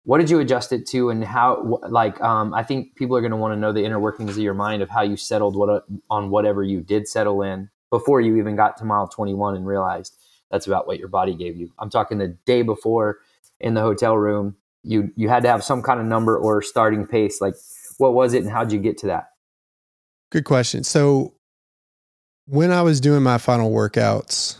What 0.05 0.19
did 0.19 0.29
you 0.29 0.39
adjust 0.39 0.71
it 0.71 0.87
to, 0.87 1.09
and 1.09 1.23
how? 1.23 1.79
Like, 1.89 2.19
um, 2.21 2.53
I 2.53 2.63
think 2.63 2.95
people 2.95 3.15
are 3.17 3.21
going 3.21 3.31
to 3.31 3.37
want 3.37 3.53
to 3.53 3.59
know 3.59 3.73
the 3.73 3.83
inner 3.83 3.99
workings 3.99 4.31
of 4.31 4.43
your 4.43 4.53
mind 4.53 4.81
of 4.81 4.89
how 4.89 5.01
you 5.01 5.17
settled 5.17 5.55
what 5.55 5.83
on 6.09 6.29
whatever 6.29 6.63
you 6.63 6.81
did 6.81 7.07
settle 7.07 7.41
in 7.41 7.69
before 7.91 8.21
you 8.21 8.37
even 8.37 8.55
got 8.55 8.77
to 8.77 8.85
mile 8.85 9.07
21 9.07 9.55
and 9.55 9.65
realized 9.65 10.15
that's 10.51 10.67
about 10.67 10.87
what 10.87 10.99
your 10.99 11.07
body 11.07 11.35
gave 11.35 11.57
you. 11.57 11.71
I'm 11.79 11.89
talking 11.89 12.17
the 12.17 12.29
day 12.45 12.61
before 12.61 13.19
in 13.59 13.73
the 13.73 13.81
hotel 13.81 14.17
room. 14.17 14.55
You 14.83 15.11
you 15.15 15.29
had 15.29 15.43
to 15.43 15.49
have 15.49 15.63
some 15.63 15.81
kind 15.81 15.99
of 15.99 16.05
number 16.05 16.37
or 16.37 16.61
starting 16.61 17.05
pace. 17.05 17.41
Like 17.41 17.55
what 17.97 18.13
was 18.13 18.33
it 18.33 18.43
and 18.43 18.51
how'd 18.51 18.71
you 18.71 18.79
get 18.79 18.97
to 18.99 19.07
that? 19.07 19.31
Good 20.31 20.45
question. 20.45 20.83
So 20.83 21.33
when 22.45 22.71
I 22.71 22.81
was 22.81 22.99
doing 22.99 23.21
my 23.21 23.37
final 23.37 23.71
workouts 23.71 24.57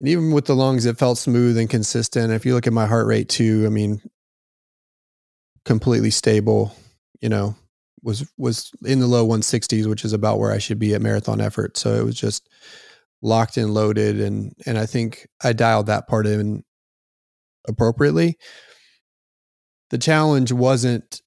and 0.00 0.08
even 0.08 0.32
with 0.32 0.46
the 0.46 0.56
lungs, 0.56 0.84
it 0.86 0.98
felt 0.98 1.18
smooth 1.18 1.56
and 1.56 1.70
consistent. 1.70 2.32
If 2.32 2.44
you 2.44 2.54
look 2.54 2.66
at 2.66 2.72
my 2.72 2.86
heart 2.86 3.06
rate 3.06 3.28
too, 3.28 3.64
I 3.66 3.70
mean, 3.70 4.02
completely 5.64 6.10
stable, 6.10 6.74
you 7.20 7.28
know, 7.28 7.54
was 8.02 8.30
was 8.38 8.70
in 8.84 9.00
the 9.00 9.06
low 9.06 9.26
160s, 9.26 9.86
which 9.86 10.04
is 10.04 10.12
about 10.12 10.38
where 10.38 10.52
I 10.52 10.58
should 10.58 10.78
be 10.78 10.94
at 10.94 11.02
marathon 11.02 11.40
effort. 11.40 11.76
So 11.76 11.94
it 11.94 12.04
was 12.04 12.18
just 12.18 12.48
locked 13.22 13.56
and 13.56 13.74
loaded 13.74 14.20
and 14.20 14.54
and 14.66 14.78
I 14.78 14.86
think 14.86 15.28
I 15.42 15.52
dialed 15.52 15.86
that 15.86 16.08
part 16.08 16.26
in 16.26 16.64
appropriately. 17.68 18.38
The 19.90 19.98
challenge 19.98 20.52
wasn't 20.52 21.20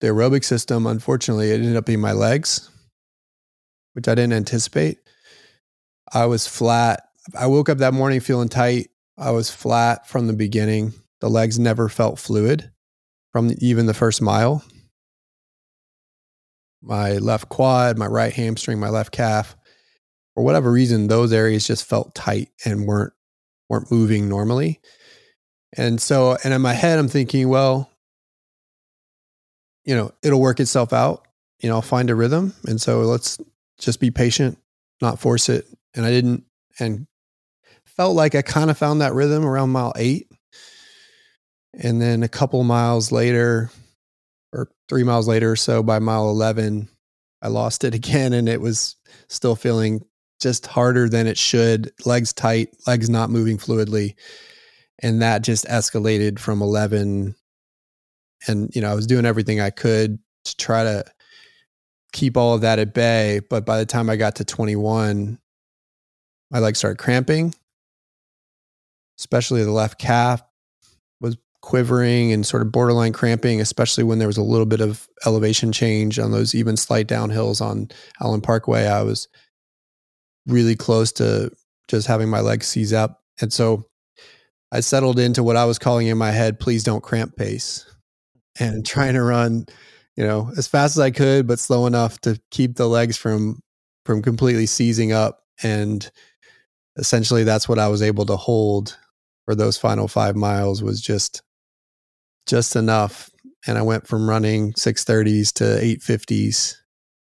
the 0.00 0.08
aerobic 0.08 0.44
system, 0.44 0.86
unfortunately, 0.86 1.50
it 1.50 1.54
ended 1.54 1.76
up 1.76 1.86
being 1.86 2.00
my 2.00 2.12
legs, 2.12 2.70
which 3.92 4.08
I 4.08 4.14
didn't 4.14 4.32
anticipate. 4.32 4.98
I 6.12 6.26
was 6.26 6.46
flat. 6.46 7.02
I 7.38 7.46
woke 7.46 7.68
up 7.68 7.78
that 7.78 7.94
morning 7.94 8.20
feeling 8.20 8.48
tight. 8.48 8.88
I 9.18 9.32
was 9.32 9.50
flat 9.50 10.08
from 10.08 10.28
the 10.28 10.32
beginning. 10.32 10.94
The 11.20 11.28
legs 11.28 11.58
never 11.58 11.88
felt 11.88 12.18
fluid 12.18 12.70
from 13.32 13.52
even 13.58 13.86
the 13.86 13.94
first 13.94 14.22
mile. 14.22 14.64
My 16.80 17.18
left 17.18 17.48
quad, 17.48 17.98
my 17.98 18.06
right 18.06 18.32
hamstring, 18.32 18.78
my 18.78 18.88
left 18.88 19.12
calf 19.12 19.56
for 20.38 20.44
whatever 20.44 20.70
reason, 20.70 21.08
those 21.08 21.32
areas 21.32 21.66
just 21.66 21.84
felt 21.84 22.14
tight 22.14 22.50
and 22.64 22.86
weren't 22.86 23.12
weren't 23.68 23.90
moving 23.90 24.28
normally. 24.28 24.80
And 25.76 26.00
so, 26.00 26.38
and 26.44 26.54
in 26.54 26.62
my 26.62 26.74
head, 26.74 26.96
I'm 26.96 27.08
thinking, 27.08 27.48
well, 27.48 27.90
you 29.84 29.96
know, 29.96 30.12
it'll 30.22 30.40
work 30.40 30.60
itself 30.60 30.92
out. 30.92 31.26
You 31.58 31.68
know, 31.68 31.74
I'll 31.74 31.82
find 31.82 32.08
a 32.08 32.14
rhythm. 32.14 32.54
And 32.68 32.80
so 32.80 33.00
let's 33.00 33.38
just 33.80 33.98
be 33.98 34.12
patient, 34.12 34.58
not 35.02 35.18
force 35.18 35.48
it. 35.48 35.66
And 35.96 36.06
I 36.06 36.10
didn't, 36.10 36.44
and 36.78 37.08
felt 37.84 38.14
like 38.14 38.36
I 38.36 38.42
kind 38.42 38.70
of 38.70 38.78
found 38.78 39.00
that 39.00 39.14
rhythm 39.14 39.44
around 39.44 39.70
mile 39.70 39.92
eight. 39.96 40.27
And 41.78 42.02
then 42.02 42.24
a 42.24 42.28
couple 42.28 42.62
miles 42.64 43.12
later, 43.12 43.70
or 44.52 44.68
three 44.88 45.04
miles 45.04 45.28
later 45.28 45.52
or 45.52 45.56
so, 45.56 45.82
by 45.82 46.00
mile 46.00 46.28
11, 46.28 46.88
I 47.40 47.48
lost 47.48 47.84
it 47.84 47.94
again. 47.94 48.32
And 48.32 48.48
it 48.48 48.60
was 48.60 48.96
still 49.28 49.56
feeling 49.56 50.04
just 50.40 50.66
harder 50.66 51.08
than 51.08 51.26
it 51.26 51.38
should, 51.38 51.92
legs 52.04 52.32
tight, 52.32 52.76
legs 52.86 53.08
not 53.08 53.30
moving 53.30 53.58
fluidly. 53.58 54.14
And 55.00 55.22
that 55.22 55.42
just 55.42 55.64
escalated 55.66 56.38
from 56.38 56.62
11. 56.62 57.34
And, 58.46 58.74
you 58.74 58.80
know, 58.80 58.90
I 58.90 58.94
was 58.94 59.06
doing 59.06 59.26
everything 59.26 59.60
I 59.60 59.70
could 59.70 60.18
to 60.44 60.56
try 60.56 60.84
to 60.84 61.04
keep 62.12 62.36
all 62.36 62.54
of 62.54 62.62
that 62.62 62.78
at 62.78 62.94
bay. 62.94 63.40
But 63.48 63.64
by 63.64 63.78
the 63.78 63.86
time 63.86 64.10
I 64.10 64.16
got 64.16 64.36
to 64.36 64.44
21, 64.44 65.38
my 66.50 66.58
legs 66.58 66.78
started 66.78 66.98
cramping, 66.98 67.54
especially 69.18 69.62
the 69.62 69.70
left 69.70 69.98
calf 69.98 70.42
quivering 71.60 72.32
and 72.32 72.46
sort 72.46 72.62
of 72.62 72.72
borderline 72.72 73.12
cramping, 73.12 73.60
especially 73.60 74.04
when 74.04 74.18
there 74.18 74.28
was 74.28 74.36
a 74.36 74.42
little 74.42 74.66
bit 74.66 74.80
of 74.80 75.08
elevation 75.26 75.72
change 75.72 76.18
on 76.18 76.30
those 76.30 76.54
even 76.54 76.76
slight 76.76 77.08
downhills 77.08 77.60
on 77.60 77.88
Allen 78.20 78.40
Parkway. 78.40 78.86
I 78.86 79.02
was 79.02 79.28
really 80.46 80.76
close 80.76 81.12
to 81.12 81.50
just 81.88 82.06
having 82.06 82.28
my 82.28 82.40
legs 82.40 82.66
seize 82.66 82.92
up. 82.92 83.22
And 83.40 83.52
so 83.52 83.86
I 84.70 84.80
settled 84.80 85.18
into 85.18 85.42
what 85.42 85.56
I 85.56 85.64
was 85.64 85.78
calling 85.78 86.06
in 86.06 86.18
my 86.18 86.30
head, 86.30 86.60
please 86.60 86.84
don't 86.84 87.02
cramp 87.02 87.36
pace 87.36 87.84
and 88.58 88.82
mm. 88.82 88.86
trying 88.86 89.14
to 89.14 89.22
run, 89.22 89.66
you 90.16 90.24
know, 90.24 90.50
as 90.56 90.66
fast 90.66 90.96
as 90.96 91.00
I 91.00 91.10
could, 91.10 91.46
but 91.46 91.58
slow 91.58 91.86
enough 91.86 92.20
to 92.20 92.40
keep 92.50 92.76
the 92.76 92.88
legs 92.88 93.16
from, 93.16 93.60
from 94.04 94.22
completely 94.22 94.66
seizing 94.66 95.12
up. 95.12 95.40
And 95.62 96.08
essentially 96.96 97.44
that's 97.44 97.68
what 97.68 97.78
I 97.78 97.88
was 97.88 98.02
able 98.02 98.26
to 98.26 98.36
hold 98.36 98.96
for 99.44 99.54
those 99.54 99.76
final 99.76 100.06
five 100.06 100.36
miles 100.36 100.82
was 100.82 101.00
just, 101.00 101.42
just 102.48 102.74
enough. 102.74 103.30
And 103.66 103.78
I 103.78 103.82
went 103.82 104.06
from 104.06 104.28
running 104.28 104.72
630s 104.72 105.52
to 105.54 105.64
850s, 105.64 106.76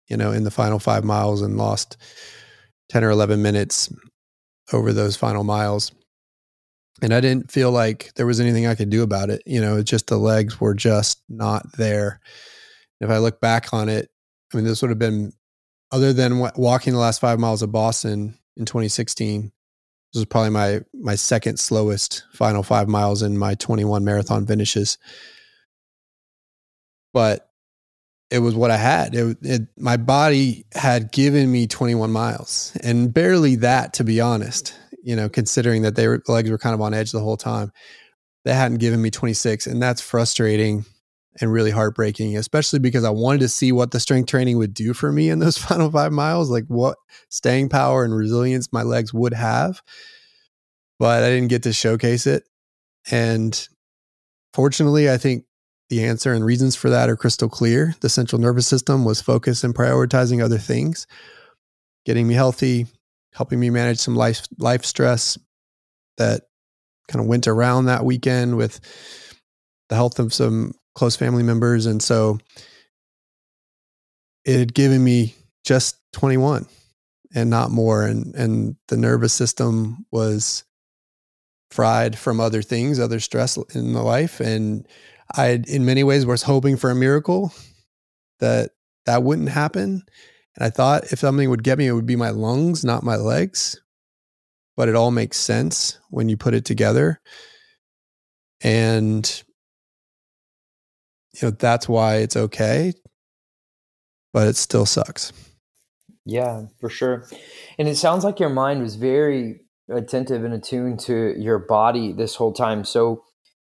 you 0.08 0.18
know, 0.18 0.32
in 0.32 0.44
the 0.44 0.52
final 0.52 0.80
five 0.80 1.04
miles 1.04 1.42
and 1.42 1.58
lost 1.58 1.98
10 2.90 3.04
or 3.04 3.10
11 3.10 3.42
minutes 3.42 3.92
over 4.72 4.94
those 4.94 5.16
final 5.16 5.44
miles. 5.44 5.92
And 7.02 7.14
I 7.14 7.22
didn't 7.22 7.52
feel 7.52 7.72
like 7.72 8.14
there 8.16 8.26
was 8.26 8.40
anything 8.40 8.68
I 8.68 8.76
could 8.76 8.90
do 8.90 9.04
about 9.04 9.30
it. 9.30 9.42
You 9.46 9.62
know, 9.62 9.78
it's 9.78 9.90
just 9.90 10.08
the 10.08 10.18
legs 10.18 10.60
were 10.60 10.74
just 10.74 11.22
not 11.30 11.66
there. 11.78 12.20
If 13.00 13.10
I 13.10 13.18
look 13.18 13.40
back 13.40 13.74
on 13.74 13.88
it, 13.88 14.10
I 14.54 14.58
mean, 14.58 14.66
this 14.66 14.82
would 14.82 14.92
have 14.92 15.00
been, 15.00 15.32
other 15.92 16.12
than 16.12 16.40
walking 16.56 16.94
the 16.94 17.00
last 17.00 17.22
five 17.22 17.40
miles 17.40 17.62
of 17.62 17.72
Boston 17.72 18.38
in 18.58 18.66
2016, 18.66 19.52
this 20.14 20.22
was 20.22 20.26
probably 20.26 20.50
my 20.50 20.82
my 20.94 21.16
second 21.16 21.60
slowest 21.60 22.24
final 22.34 22.64
five 22.64 22.88
miles 22.88 23.22
in 23.22 23.38
my 23.38 23.56
21 23.56 24.04
marathon 24.04 24.46
finishes. 24.46 24.98
But 27.14 27.50
it 28.32 28.40
was 28.40 28.54
what 28.54 28.72
I 28.72 28.78
had. 28.78 29.16
It, 29.16 29.38
it, 29.42 29.62
my 29.78 29.98
body 29.98 30.66
had 30.74 31.12
given 31.12 31.52
me 31.52 31.66
21 31.66 32.12
miles 32.12 32.78
and 32.84 33.12
barely 33.12 33.56
that, 33.58 33.94
to 33.94 34.04
be 34.04 34.22
honest, 34.22 34.76
you 35.04 35.16
know, 35.16 35.30
considering 35.30 35.82
that 35.82 35.96
their 35.96 36.22
legs 36.28 36.50
were 36.52 36.60
kind 36.60 36.76
of 36.76 36.82
on 36.82 36.94
edge 36.94 37.12
the 37.12 37.20
whole 37.20 37.38
time. 37.38 37.72
They 38.46 38.54
hadn't 38.54 38.78
given 38.78 39.02
me 39.02 39.10
26. 39.10 39.66
And 39.66 39.82
that's 39.82 40.02
frustrating 40.02 40.86
and 41.40 41.52
really 41.52 41.72
heartbreaking, 41.72 42.38
especially 42.38 42.80
because 42.80 43.04
I 43.04 43.10
wanted 43.10 43.42
to 43.42 43.50
see 43.50 43.72
what 43.72 43.92
the 43.92 44.00
strength 44.00 44.30
training 44.30 44.58
would 44.58 44.74
do 44.74 44.94
for 44.94 45.12
me 45.12 45.30
in 45.30 45.40
those 45.40 45.58
final 45.68 45.92
five 45.92 46.12
miles, 46.12 46.50
like 46.50 46.66
what 46.68 46.98
staying 47.30 47.70
power 47.70 48.04
and 48.04 48.16
resilience 48.16 48.74
my 48.74 48.84
legs 48.84 49.14
would 49.14 49.34
have. 49.34 49.82
But 50.98 51.24
I 51.24 51.30
didn't 51.30 51.50
get 51.50 51.64
to 51.64 51.74
showcase 51.74 52.28
it. 52.28 52.44
And 53.10 53.68
fortunately, 54.54 55.10
I 55.10 55.18
think 55.18 55.46
the 55.90 56.04
answer 56.04 56.34
and 56.34 56.46
reasons 56.46 56.76
for 56.76 56.90
that 56.90 57.10
are 57.10 57.16
crystal 57.16 57.50
clear. 57.50 57.96
The 58.02 58.10
central 58.10 58.42
nervous 58.42 58.68
system 58.68 59.06
was 59.06 59.22
focused 59.22 59.64
and 59.64 59.74
prioritizing 59.74 60.44
other 60.44 60.58
things, 60.58 61.08
getting 62.06 62.28
me 62.28 62.34
healthy, 62.34 62.86
helping 63.34 63.60
me 63.60 63.70
manage 63.70 64.00
some 64.00 64.16
life 64.16 64.48
life 64.58 64.86
stress 64.86 65.38
that 66.18 66.44
kind 67.08 67.22
of 67.24 67.28
went 67.28 67.48
around 67.48 67.86
that 67.86 68.06
weekend 68.06 68.58
with 68.58 68.80
the 69.90 69.96
health 69.96 70.20
of 70.20 70.34
some 70.34 70.74
close 71.00 71.16
family 71.16 71.44
members. 71.44 71.86
And 71.86 72.04
so 72.04 72.40
it 74.44 74.60
had 74.60 74.74
given 74.74 75.02
me 75.02 75.34
just 75.64 75.96
21 76.12 76.68
and 77.34 77.50
not 77.50 77.72
more. 77.72 78.04
And 78.04 78.36
and 78.36 78.76
the 78.90 78.98
nervous 78.98 79.32
system 79.32 80.06
was 80.12 80.66
fried 81.72 82.18
from 82.18 82.42
other 82.42 82.62
things, 82.62 83.00
other 83.00 83.22
stress 83.22 83.56
in 83.74 83.94
the 83.94 84.02
life. 84.02 84.42
And 84.42 84.86
I, 85.34 85.62
in 85.68 85.86
many 85.86 86.04
ways, 86.04 86.26
was 86.26 86.44
hoping 86.44 86.76
for 86.76 86.92
a 86.92 86.96
miracle 86.96 87.54
that 88.40 88.72
that 89.06 89.24
wouldn't 89.24 89.50
happen. 89.50 90.04
And 90.56 90.66
I 90.66 90.70
thought 90.70 91.14
if 91.14 91.20
something 91.20 91.50
would 91.50 91.64
get 91.64 91.78
me, 91.78 91.88
it 91.88 91.94
would 91.94 92.06
be 92.06 92.18
my 92.18 92.32
lungs, 92.32 92.84
not 92.84 93.04
my 93.04 93.16
legs. 93.16 93.80
But 94.76 94.90
it 94.90 94.96
all 94.96 95.12
makes 95.12 95.38
sense 95.38 95.98
when 96.10 96.28
you 96.28 96.36
put 96.36 96.54
it 96.54 96.66
together. 96.66 97.22
And, 98.62 99.44
you 101.34 101.48
know, 101.48 101.52
that's 101.52 101.88
why 101.88 102.18
it's 102.18 102.36
okay, 102.36 102.94
but 104.34 104.48
it 104.48 104.56
still 104.56 104.86
sucks. 104.86 105.32
Yeah, 106.26 106.66
for 106.80 106.90
sure. 106.90 107.28
And 107.78 107.88
it 107.88 107.98
sounds 107.98 108.24
like 108.24 108.40
your 108.40 108.50
mind 108.50 108.82
was 108.82 108.96
very 108.96 109.62
attentive 109.92 110.44
and 110.44 110.54
attuned 110.54 111.00
to 111.02 111.34
your 111.38 111.60
body 111.60 112.14
this 112.14 112.36
whole 112.36 112.54
time. 112.54 112.84
So, 112.84 113.24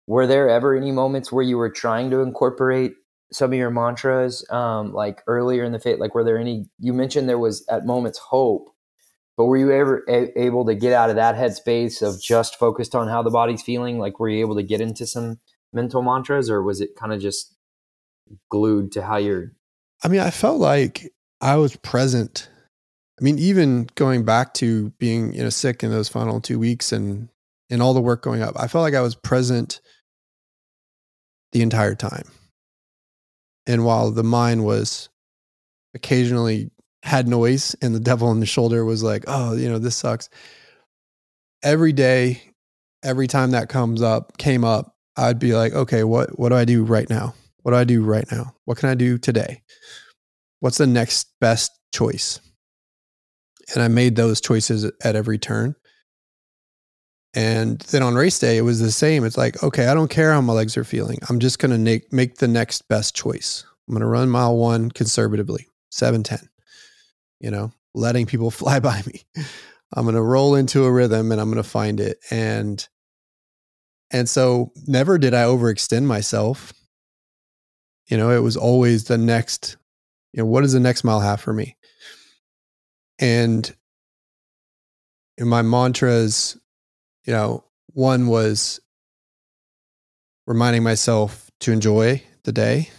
were 0.08 0.28
there 0.28 0.50
ever 0.50 0.76
any 0.76 0.92
moments 0.92 1.32
where 1.32 1.44
you 1.44 1.58
were 1.58 1.70
trying 1.70 2.10
to 2.12 2.22
incorporate 2.22 2.94
some 3.32 3.52
of 3.54 3.58
your 3.58 3.70
mantras, 3.70 4.44
um, 4.50 4.92
like 4.92 5.22
earlier 5.28 5.64
in 5.64 5.72
the 5.72 5.80
faith? 5.80 6.00
Like, 6.00 6.16
were 6.16 6.24
there 6.24 6.38
any? 6.38 6.66
You 6.80 6.94
mentioned 6.94 7.30
there 7.30 7.38
was 7.38 7.66
at 7.70 7.86
moments 7.86 8.18
hope, 8.18 8.70
but 9.38 9.46
were 9.46 9.58
you 9.58 9.72
ever 9.72 10.04
a- 10.10 10.38
able 10.42 10.66
to 10.66 10.76
get 10.76 10.94
out 10.94 11.10
of 11.10 11.16
that 11.16 11.36
headspace 11.36 12.02
of 12.02 12.22
just 12.22 12.58
focused 12.58 12.96
on 12.96 13.08
how 13.08 13.22
the 13.22 13.30
body's 13.30 13.62
feeling? 13.62 14.00
Like, 14.00 14.20
were 14.20 14.30
you 14.30 14.40
able 14.42 14.56
to 14.56 14.64
get 14.64 14.82
into 14.82 15.06
some 15.06 15.40
mental 15.74 16.02
mantras, 16.02 16.50
or 16.50 16.62
was 16.62 16.82
it 16.82 16.96
kind 16.96 17.14
of 17.14 17.22
just 17.22 17.56
glued 18.50 18.92
to 18.94 19.02
how 19.02 19.18
you're? 19.18 19.54
I 20.04 20.08
mean, 20.08 20.22
I 20.22 20.30
felt 20.30 20.60
like 20.60 21.12
I 21.42 21.56
was 21.58 21.76
present 21.78 22.50
I 23.20 23.24
mean, 23.24 23.38
even 23.38 23.90
going 23.96 24.24
back 24.24 24.54
to 24.56 24.92
being, 24.92 25.34
you 25.34 25.44
know, 25.44 25.50
sick 25.50 25.84
in 25.84 25.92
those 25.92 26.08
final 26.08 26.40
two 26.40 26.58
weeks 26.58 26.92
and 26.92 27.30
and 27.70 27.82
all 27.82 27.94
the 27.94 28.02
work 28.02 28.24
going 28.24 28.42
up, 28.42 28.56
I 28.58 28.68
felt 28.68 28.82
like 28.82 28.96
I 28.96 29.02
was 29.02 29.14
present 29.14 29.82
the 31.52 31.62
entire 31.62 31.96
time. 31.96 32.28
And 33.68 33.86
while 33.86 34.10
the 34.10 34.24
mind 34.24 34.64
was 34.64 35.10
occasionally 35.94 36.72
had 37.04 37.28
noise 37.28 37.76
and 37.82 37.94
the 37.94 38.00
devil 38.00 38.32
in 38.32 38.40
the 38.40 38.46
shoulder 38.46 38.86
was 38.86 39.04
like, 39.04 39.26
oh, 39.28 39.56
you 39.56 39.70
know, 39.70 39.78
this 39.78 39.96
sucks. 39.96 40.30
Every 41.62 41.92
day, 41.92 42.42
every 43.04 43.28
time 43.28 43.52
that 43.52 43.70
comes 43.70 44.02
up, 44.02 44.38
came 44.38 44.64
up, 44.64 44.96
I'd 45.20 45.40
be 45.40 45.54
like, 45.54 45.74
okay, 45.74 46.04
what 46.04 46.38
what 46.40 46.50
do 46.50 46.56
I 46.56 46.66
do 46.66 46.84
right 46.84 47.10
now? 47.10 47.34
What 47.64 47.72
do 47.72 47.78
I 47.78 47.84
do 47.84 48.02
right 48.02 48.26
now? 48.32 48.56
What 48.66 48.78
can 48.78 48.90
I 48.90 48.96
do 48.96 49.18
today? 49.18 49.62
What's 50.60 50.78
the 50.78 50.88
next 50.88 51.28
best 51.40 51.72
choice? 51.94 52.40
And 53.74 53.84
I 53.84 53.88
made 53.88 54.16
those 54.16 54.42
choices 54.42 54.86
at 55.04 55.16
every 55.16 55.38
turn. 55.38 55.76
And 57.36 57.80
then 57.92 58.02
on 58.02 58.16
race 58.16 58.40
day, 58.40 58.58
it 58.58 58.62
was 58.62 58.80
the 58.80 58.92
same. 58.92 59.24
It's 59.24 59.38
like, 59.38 59.62
okay, 59.62 59.88
I 59.88 59.94
don't 59.94 60.10
care 60.10 60.34
how 60.34 60.42
my 60.42 60.54
legs 60.54 60.76
are 60.78 60.84
feeling. 60.84 61.20
I'm 61.30 61.40
just 61.40 61.60
going 61.60 61.72
to 61.72 61.78
make, 61.78 62.12
make 62.12 62.38
the 62.38 62.48
next 62.48 62.88
best 62.88 63.16
choice. 63.16 63.64
I'm 63.88 63.94
going 63.94 64.02
to 64.02 64.08
run 64.08 64.30
mile 64.30 64.58
one 64.58 64.90
conservatively, 64.90 65.68
710, 65.92 66.50
you 67.40 67.52
know, 67.52 67.72
letting 67.94 68.26
people 68.26 68.50
fly 68.52 68.80
by 68.80 69.04
me. 69.06 69.24
I'm 69.94 70.06
going 70.06 70.16
to 70.16 70.22
roll 70.22 70.56
into 70.56 70.86
a 70.86 70.92
rhythm 70.92 71.32
and 71.32 71.40
I'm 71.40 71.52
going 71.52 71.64
to 71.64 71.70
find 71.70 72.00
it. 72.00 72.20
And, 72.32 72.88
and 74.12 74.28
so 74.30 74.72
never 74.88 75.18
did 75.18 75.34
I 75.34 75.44
overextend 75.44 76.06
myself. 76.06 76.74
You 78.08 78.18
know, 78.18 78.32
it 78.32 78.42
was 78.42 78.58
always 78.58 79.06
the 79.06 79.18
next, 79.18 79.78
you 80.34 80.42
know, 80.42 80.48
what 80.48 80.62
does 80.62 80.74
the 80.74 80.80
next 80.80 81.04
mile 81.04 81.20
have 81.20 81.40
for 81.42 81.54
me? 81.54 81.78
And 83.20 83.72
in 85.38 85.48
my 85.48 85.62
mantras, 85.62 86.58
you 87.26 87.34
know, 87.34 87.64
one 87.94 88.28
was 88.28 88.80
reminding 90.48 90.84
myself 90.84 91.52
to 91.60 91.72
enjoy 91.72 92.24
the 92.44 92.52
day. 92.52 92.90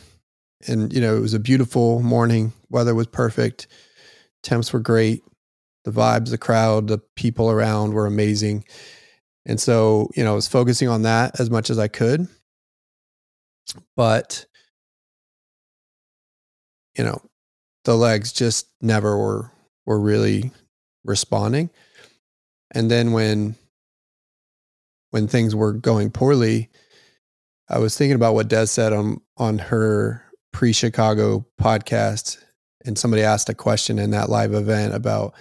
And, 0.68 0.92
you 0.92 1.00
know, 1.00 1.16
it 1.16 1.20
was 1.20 1.34
a 1.34 1.40
beautiful 1.40 2.00
morning. 2.00 2.52
Weather 2.68 2.94
was 2.94 3.06
perfect. 3.06 3.66
Temps 4.42 4.72
were 4.72 4.80
great. 4.80 5.22
The 5.84 5.90
vibes, 5.90 6.30
the 6.30 6.38
crowd, 6.38 6.88
the 6.88 6.98
people 7.16 7.50
around 7.50 7.94
were 7.94 8.06
amazing. 8.06 8.64
And 9.46 9.60
so, 9.60 10.10
you 10.14 10.24
know, 10.24 10.32
I 10.32 10.34
was 10.34 10.48
focusing 10.48 10.88
on 10.88 11.02
that 11.02 11.40
as 11.40 11.50
much 11.50 11.70
as 11.70 11.78
I 11.78 11.88
could. 11.88 12.28
But, 13.96 14.46
you 16.96 17.04
know, 17.04 17.22
the 17.84 17.96
legs 17.96 18.32
just 18.32 18.68
never 18.80 19.16
were 19.16 19.50
were 19.86 20.00
really 20.00 20.50
responding. 21.04 21.70
And 22.72 22.90
then 22.90 23.12
when 23.12 23.56
when 25.10 25.26
things 25.26 25.54
were 25.54 25.72
going 25.72 26.10
poorly, 26.10 26.68
I 27.68 27.78
was 27.78 27.96
thinking 27.96 28.16
about 28.16 28.34
what 28.34 28.48
Des 28.48 28.66
said 28.66 28.92
on 28.92 29.20
on 29.36 29.58
her 29.58 30.24
pre-Chicago 30.52 31.46
podcast 31.60 32.42
and 32.84 32.98
somebody 32.98 33.22
asked 33.22 33.48
a 33.48 33.54
question 33.54 33.98
in 33.98 34.10
that 34.10 34.28
live 34.28 34.52
event 34.54 34.94
about 34.94 35.34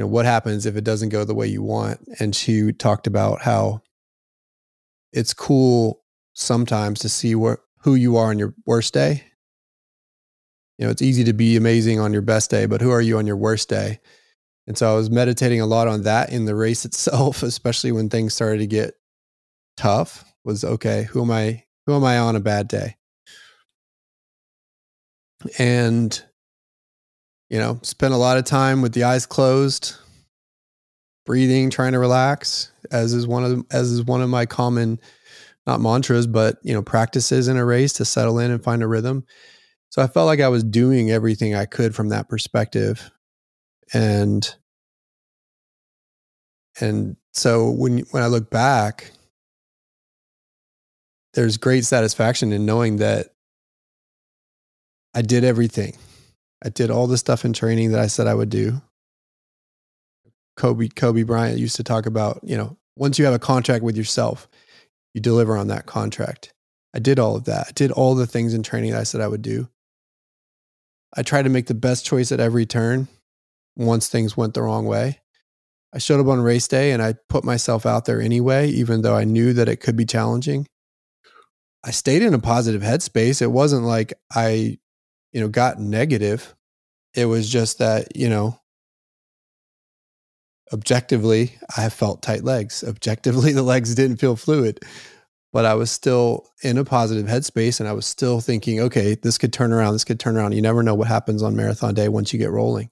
you 0.00 0.06
know 0.06 0.10
what 0.10 0.24
happens 0.24 0.64
if 0.64 0.76
it 0.76 0.84
doesn't 0.84 1.10
go 1.10 1.24
the 1.24 1.34
way 1.34 1.46
you 1.46 1.62
want 1.62 2.00
and 2.18 2.34
she 2.34 2.72
talked 2.72 3.06
about 3.06 3.42
how 3.42 3.82
it's 5.12 5.34
cool 5.34 6.02
sometimes 6.32 7.00
to 7.00 7.08
see 7.08 7.34
where 7.34 7.58
who 7.82 7.94
you 7.94 8.16
are 8.16 8.30
on 8.30 8.38
your 8.38 8.54
worst 8.66 8.94
day 8.94 9.24
you 10.80 10.86
know, 10.86 10.90
it's 10.90 11.02
easy 11.02 11.24
to 11.24 11.34
be 11.34 11.58
amazing 11.58 12.00
on 12.00 12.14
your 12.14 12.22
best 12.22 12.50
day, 12.50 12.64
but 12.64 12.80
who 12.80 12.90
are 12.90 13.02
you 13.02 13.18
on 13.18 13.26
your 13.26 13.36
worst 13.36 13.68
day? 13.68 14.00
And 14.66 14.78
so 14.78 14.90
I 14.90 14.96
was 14.96 15.10
meditating 15.10 15.60
a 15.60 15.66
lot 15.66 15.88
on 15.88 16.04
that 16.04 16.32
in 16.32 16.46
the 16.46 16.54
race 16.54 16.84
itself, 16.86 17.42
especially 17.42 17.92
when 17.92 18.08
things 18.08 18.32
started 18.32 18.60
to 18.60 18.66
get 18.66 18.94
tough. 19.76 20.24
Was 20.42 20.64
okay, 20.64 21.02
who 21.02 21.20
am 21.20 21.30
I 21.30 21.64
who 21.84 21.94
am 21.94 22.02
I 22.02 22.16
on 22.16 22.34
a 22.34 22.40
bad 22.40 22.66
day? 22.66 22.96
And 25.58 26.24
you 27.50 27.58
know, 27.58 27.78
spent 27.82 28.14
a 28.14 28.16
lot 28.16 28.38
of 28.38 28.44
time 28.44 28.80
with 28.80 28.94
the 28.94 29.04
eyes 29.04 29.26
closed, 29.26 29.96
breathing, 31.26 31.68
trying 31.68 31.92
to 31.92 31.98
relax, 31.98 32.70
as 32.90 33.12
is 33.12 33.26
one 33.26 33.44
of 33.44 33.64
as 33.70 33.90
is 33.90 34.04
one 34.04 34.22
of 34.22 34.30
my 34.30 34.46
common 34.46 35.00
not 35.66 35.80
mantras, 35.80 36.26
but 36.26 36.58
you 36.62 36.72
know, 36.72 36.82
practices 36.82 37.48
in 37.48 37.56
a 37.56 37.64
race 37.64 37.92
to 37.94 38.04
settle 38.04 38.38
in 38.38 38.50
and 38.50 38.62
find 38.62 38.82
a 38.82 38.86
rhythm. 38.86 39.24
So 39.90 40.00
I 40.00 40.06
felt 40.06 40.26
like 40.26 40.40
I 40.40 40.48
was 40.48 40.64
doing 40.64 41.10
everything 41.10 41.54
I 41.54 41.66
could 41.66 41.94
from 41.94 42.08
that 42.10 42.28
perspective. 42.28 43.10
And 43.92 44.48
and 46.80 47.16
so 47.32 47.70
when 47.70 47.98
when 48.10 48.22
I 48.22 48.28
look 48.28 48.50
back, 48.50 49.10
there's 51.34 51.56
great 51.56 51.84
satisfaction 51.84 52.52
in 52.52 52.64
knowing 52.64 52.96
that 52.96 53.28
I 55.14 55.22
did 55.22 55.42
everything. 55.42 55.96
I 56.64 56.68
did 56.68 56.90
all 56.90 57.06
the 57.06 57.18
stuff 57.18 57.44
in 57.44 57.52
training 57.52 57.92
that 57.92 58.00
I 58.00 58.06
said 58.06 58.26
I 58.26 58.34
would 58.34 58.50
do. 58.50 58.80
Kobe 60.56 60.88
Kobe 60.88 61.22
Bryant 61.22 61.58
used 61.58 61.76
to 61.76 61.84
talk 61.84 62.06
about, 62.06 62.40
you 62.42 62.56
know, 62.56 62.76
once 62.96 63.18
you 63.18 63.24
have 63.24 63.34
a 63.34 63.38
contract 63.38 63.82
with 63.82 63.96
yourself, 63.96 64.48
you 65.14 65.20
deliver 65.20 65.56
on 65.56 65.68
that 65.68 65.86
contract. 65.86 66.52
I 66.94 66.98
did 66.98 67.18
all 67.18 67.36
of 67.36 67.44
that. 67.44 67.68
I 67.68 67.72
did 67.72 67.92
all 67.92 68.14
the 68.14 68.26
things 68.26 68.52
in 68.52 68.62
training 68.62 68.90
that 68.92 69.00
I 69.00 69.04
said 69.04 69.20
I 69.20 69.28
would 69.28 69.42
do. 69.42 69.68
I 71.16 71.22
tried 71.22 71.42
to 71.42 71.48
make 71.48 71.66
the 71.66 71.74
best 71.74 72.04
choice 72.04 72.30
at 72.30 72.40
every 72.40 72.66
turn 72.66 73.08
once 73.76 74.08
things 74.08 74.36
went 74.36 74.54
the 74.54 74.62
wrong 74.62 74.86
way. 74.86 75.20
I 75.92 75.98
showed 75.98 76.20
up 76.20 76.26
on 76.26 76.40
race 76.40 76.68
day 76.68 76.92
and 76.92 77.02
I 77.02 77.14
put 77.28 77.42
myself 77.42 77.86
out 77.86 78.04
there 78.04 78.20
anyway, 78.20 78.68
even 78.68 79.02
though 79.02 79.16
I 79.16 79.24
knew 79.24 79.52
that 79.54 79.68
it 79.68 79.76
could 79.76 79.96
be 79.96 80.04
challenging. 80.04 80.66
I 81.82 81.90
stayed 81.90 82.22
in 82.22 82.34
a 82.34 82.38
positive 82.38 82.82
headspace. 82.82 83.40
It 83.40 83.50
wasn't 83.50 83.84
like 83.84 84.12
I, 84.32 84.78
you 85.32 85.40
know, 85.40 85.48
got 85.48 85.78
negative. 85.78 86.54
It 87.14 87.26
was 87.26 87.48
just 87.48 87.78
that, 87.78 88.16
you 88.16 88.28
know, 88.28 88.58
objectively, 90.72 91.58
I 91.76 91.88
felt 91.88 92.22
tight 92.22 92.44
legs. 92.44 92.84
Objectively, 92.86 93.52
the 93.54 93.62
legs 93.62 93.94
didn't 93.94 94.18
feel 94.18 94.36
fluid 94.36 94.80
but 95.52 95.64
I 95.64 95.74
was 95.74 95.90
still 95.90 96.46
in 96.62 96.78
a 96.78 96.84
positive 96.84 97.26
headspace 97.26 97.80
and 97.80 97.88
I 97.88 97.92
was 97.92 98.06
still 98.06 98.40
thinking, 98.40 98.80
okay, 98.80 99.16
this 99.16 99.38
could 99.38 99.52
turn 99.52 99.72
around, 99.72 99.94
this 99.94 100.04
could 100.04 100.20
turn 100.20 100.36
around. 100.36 100.52
You 100.52 100.62
never 100.62 100.82
know 100.82 100.94
what 100.94 101.08
happens 101.08 101.42
on 101.42 101.56
marathon 101.56 101.94
day 101.94 102.08
once 102.08 102.32
you 102.32 102.38
get 102.38 102.50
rolling. 102.50 102.90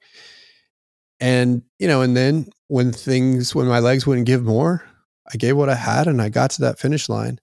And, 1.21 1.63
you 1.79 1.89
know, 1.89 2.03
and 2.03 2.17
then 2.17 2.49
when 2.69 2.93
things, 2.93 3.55
when 3.55 3.67
my 3.67 3.79
legs 3.79 4.07
wouldn't 4.07 4.27
give 4.27 4.45
more, 4.45 4.85
I 5.33 5.37
gave 5.37 5.57
what 5.57 5.69
I 5.69 5.75
had 5.75 6.09
and 6.09 6.21
I 6.21 6.29
got 6.29 6.51
to 6.53 6.63
that 6.63 6.79
finish 6.79 7.09
line, 7.09 7.39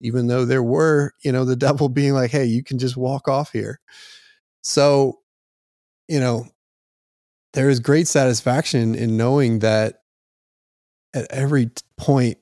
even 0.00 0.28
though 0.28 0.44
there 0.44 0.62
were, 0.62 1.12
you 1.22 1.32
know, 1.32 1.44
the 1.44 1.56
devil 1.56 1.88
being 1.88 2.14
like, 2.14 2.30
hey, 2.30 2.44
you 2.44 2.62
can 2.62 2.78
just 2.78 2.96
walk 2.96 3.28
off 3.28 3.50
here. 3.52 3.80
So, 4.64 5.20
you 6.08 6.18
know, 6.18 6.48
there 7.52 7.68
is 7.68 7.80
great 7.80 8.08
satisfaction 8.08 8.94
in 8.94 9.16
knowing 9.16 9.60
that 9.60 10.02
at 11.14 11.30
every 11.30 11.70
point 11.96 12.38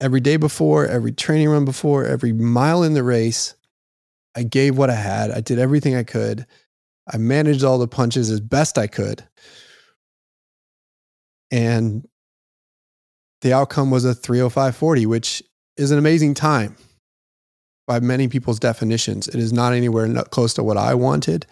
every 0.00 0.20
day 0.20 0.36
before, 0.36 0.86
every 0.86 1.12
training 1.12 1.48
run 1.48 1.64
before, 1.64 2.04
every 2.04 2.32
mile 2.32 2.82
in 2.82 2.92
the 2.92 3.02
race, 3.02 3.54
I 4.36 4.42
gave 4.42 4.76
what 4.76 4.90
I 4.90 4.94
had. 4.94 5.30
I 5.30 5.40
did 5.40 5.58
everything 5.58 5.96
I 5.96 6.02
could. 6.02 6.46
I 7.10 7.16
managed 7.16 7.64
all 7.64 7.78
the 7.78 7.88
punches 7.88 8.30
as 8.30 8.40
best 8.40 8.76
I 8.76 8.86
could. 8.86 9.24
And 11.50 12.06
the 13.40 13.52
outcome 13.52 13.90
was 13.90 14.04
a 14.04 14.14
305.40, 14.14 15.06
which 15.06 15.42
is 15.76 15.90
an 15.90 15.98
amazing 15.98 16.34
time 16.34 16.76
by 17.86 18.00
many 18.00 18.28
people's 18.28 18.58
definitions. 18.58 19.28
It 19.28 19.36
is 19.36 19.52
not 19.52 19.72
anywhere 19.72 20.24
close 20.24 20.54
to 20.54 20.62
what 20.62 20.76
I 20.76 20.94
wanted. 20.94 21.46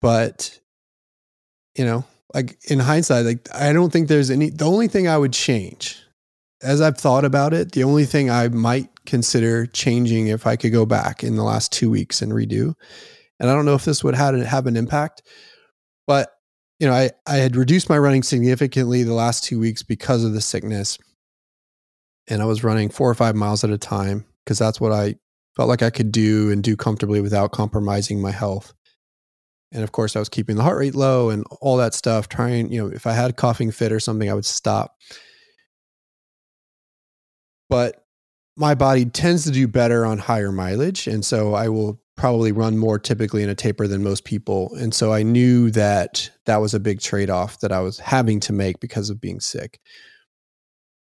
But, 0.00 0.58
you 1.76 1.84
know, 1.84 2.04
like 2.34 2.58
in 2.70 2.78
hindsight, 2.78 3.24
like 3.24 3.48
I 3.54 3.72
don't 3.72 3.92
think 3.92 4.08
there's 4.08 4.30
any, 4.30 4.50
the 4.50 4.66
only 4.66 4.88
thing 4.88 5.08
I 5.08 5.18
would 5.18 5.32
change 5.32 6.02
as 6.62 6.80
I've 6.80 6.98
thought 6.98 7.24
about 7.24 7.52
it, 7.54 7.72
the 7.72 7.84
only 7.84 8.04
thing 8.04 8.30
I 8.30 8.48
might 8.48 8.88
consider 9.06 9.66
changing 9.66 10.28
if 10.28 10.46
I 10.46 10.56
could 10.56 10.72
go 10.72 10.84
back 10.84 11.22
in 11.22 11.36
the 11.36 11.44
last 11.44 11.72
two 11.72 11.90
weeks 11.90 12.20
and 12.20 12.32
redo, 12.32 12.74
and 13.38 13.48
I 13.48 13.54
don't 13.54 13.64
know 13.64 13.74
if 13.74 13.84
this 13.84 14.02
would 14.02 14.14
have, 14.14 14.34
have 14.44 14.66
an 14.66 14.76
impact, 14.76 15.22
but 16.06 16.32
you 16.80 16.86
know, 16.86 16.94
I, 16.94 17.10
I 17.26 17.36
had 17.36 17.56
reduced 17.56 17.88
my 17.88 17.98
running 17.98 18.22
significantly 18.22 19.02
the 19.02 19.14
last 19.14 19.44
two 19.44 19.58
weeks 19.58 19.82
because 19.82 20.24
of 20.24 20.32
the 20.32 20.40
sickness. 20.40 20.98
And 22.28 22.42
I 22.42 22.44
was 22.44 22.64
running 22.64 22.88
four 22.90 23.10
or 23.10 23.14
five 23.14 23.34
miles 23.34 23.64
at 23.64 23.70
a 23.70 23.78
time 23.78 24.24
because 24.44 24.58
that's 24.58 24.80
what 24.80 24.92
I 24.92 25.16
felt 25.56 25.68
like 25.68 25.82
I 25.82 25.90
could 25.90 26.12
do 26.12 26.50
and 26.50 26.62
do 26.62 26.76
comfortably 26.76 27.20
without 27.20 27.52
compromising 27.52 28.20
my 28.20 28.30
health. 28.30 28.74
And 29.72 29.82
of 29.82 29.92
course, 29.92 30.16
I 30.16 30.18
was 30.18 30.28
keeping 30.28 30.56
the 30.56 30.62
heart 30.62 30.78
rate 30.78 30.94
low 30.94 31.30
and 31.30 31.44
all 31.60 31.76
that 31.78 31.94
stuff, 31.94 32.28
trying, 32.28 32.72
you 32.72 32.82
know, 32.82 32.94
if 32.94 33.06
I 33.06 33.12
had 33.12 33.30
a 33.30 33.34
coughing 33.34 33.70
fit 33.70 33.92
or 33.92 34.00
something, 34.00 34.30
I 34.30 34.34
would 34.34 34.46
stop. 34.46 34.96
But 37.68 38.04
my 38.56 38.74
body 38.74 39.04
tends 39.04 39.44
to 39.44 39.50
do 39.50 39.68
better 39.68 40.06
on 40.06 40.18
higher 40.18 40.50
mileage. 40.50 41.06
And 41.06 41.24
so 41.24 41.54
I 41.54 41.68
will 41.68 42.00
probably 42.16 42.50
run 42.50 42.76
more 42.76 42.98
typically 42.98 43.42
in 43.42 43.48
a 43.48 43.54
taper 43.54 43.86
than 43.86 44.02
most 44.02 44.24
people. 44.24 44.74
And 44.74 44.92
so 44.92 45.12
I 45.12 45.22
knew 45.22 45.70
that 45.70 46.30
that 46.46 46.56
was 46.56 46.74
a 46.74 46.80
big 46.80 47.00
trade 47.00 47.30
off 47.30 47.60
that 47.60 47.70
I 47.70 47.80
was 47.80 47.98
having 47.98 48.40
to 48.40 48.52
make 48.52 48.80
because 48.80 49.10
of 49.10 49.20
being 49.20 49.38
sick. 49.38 49.78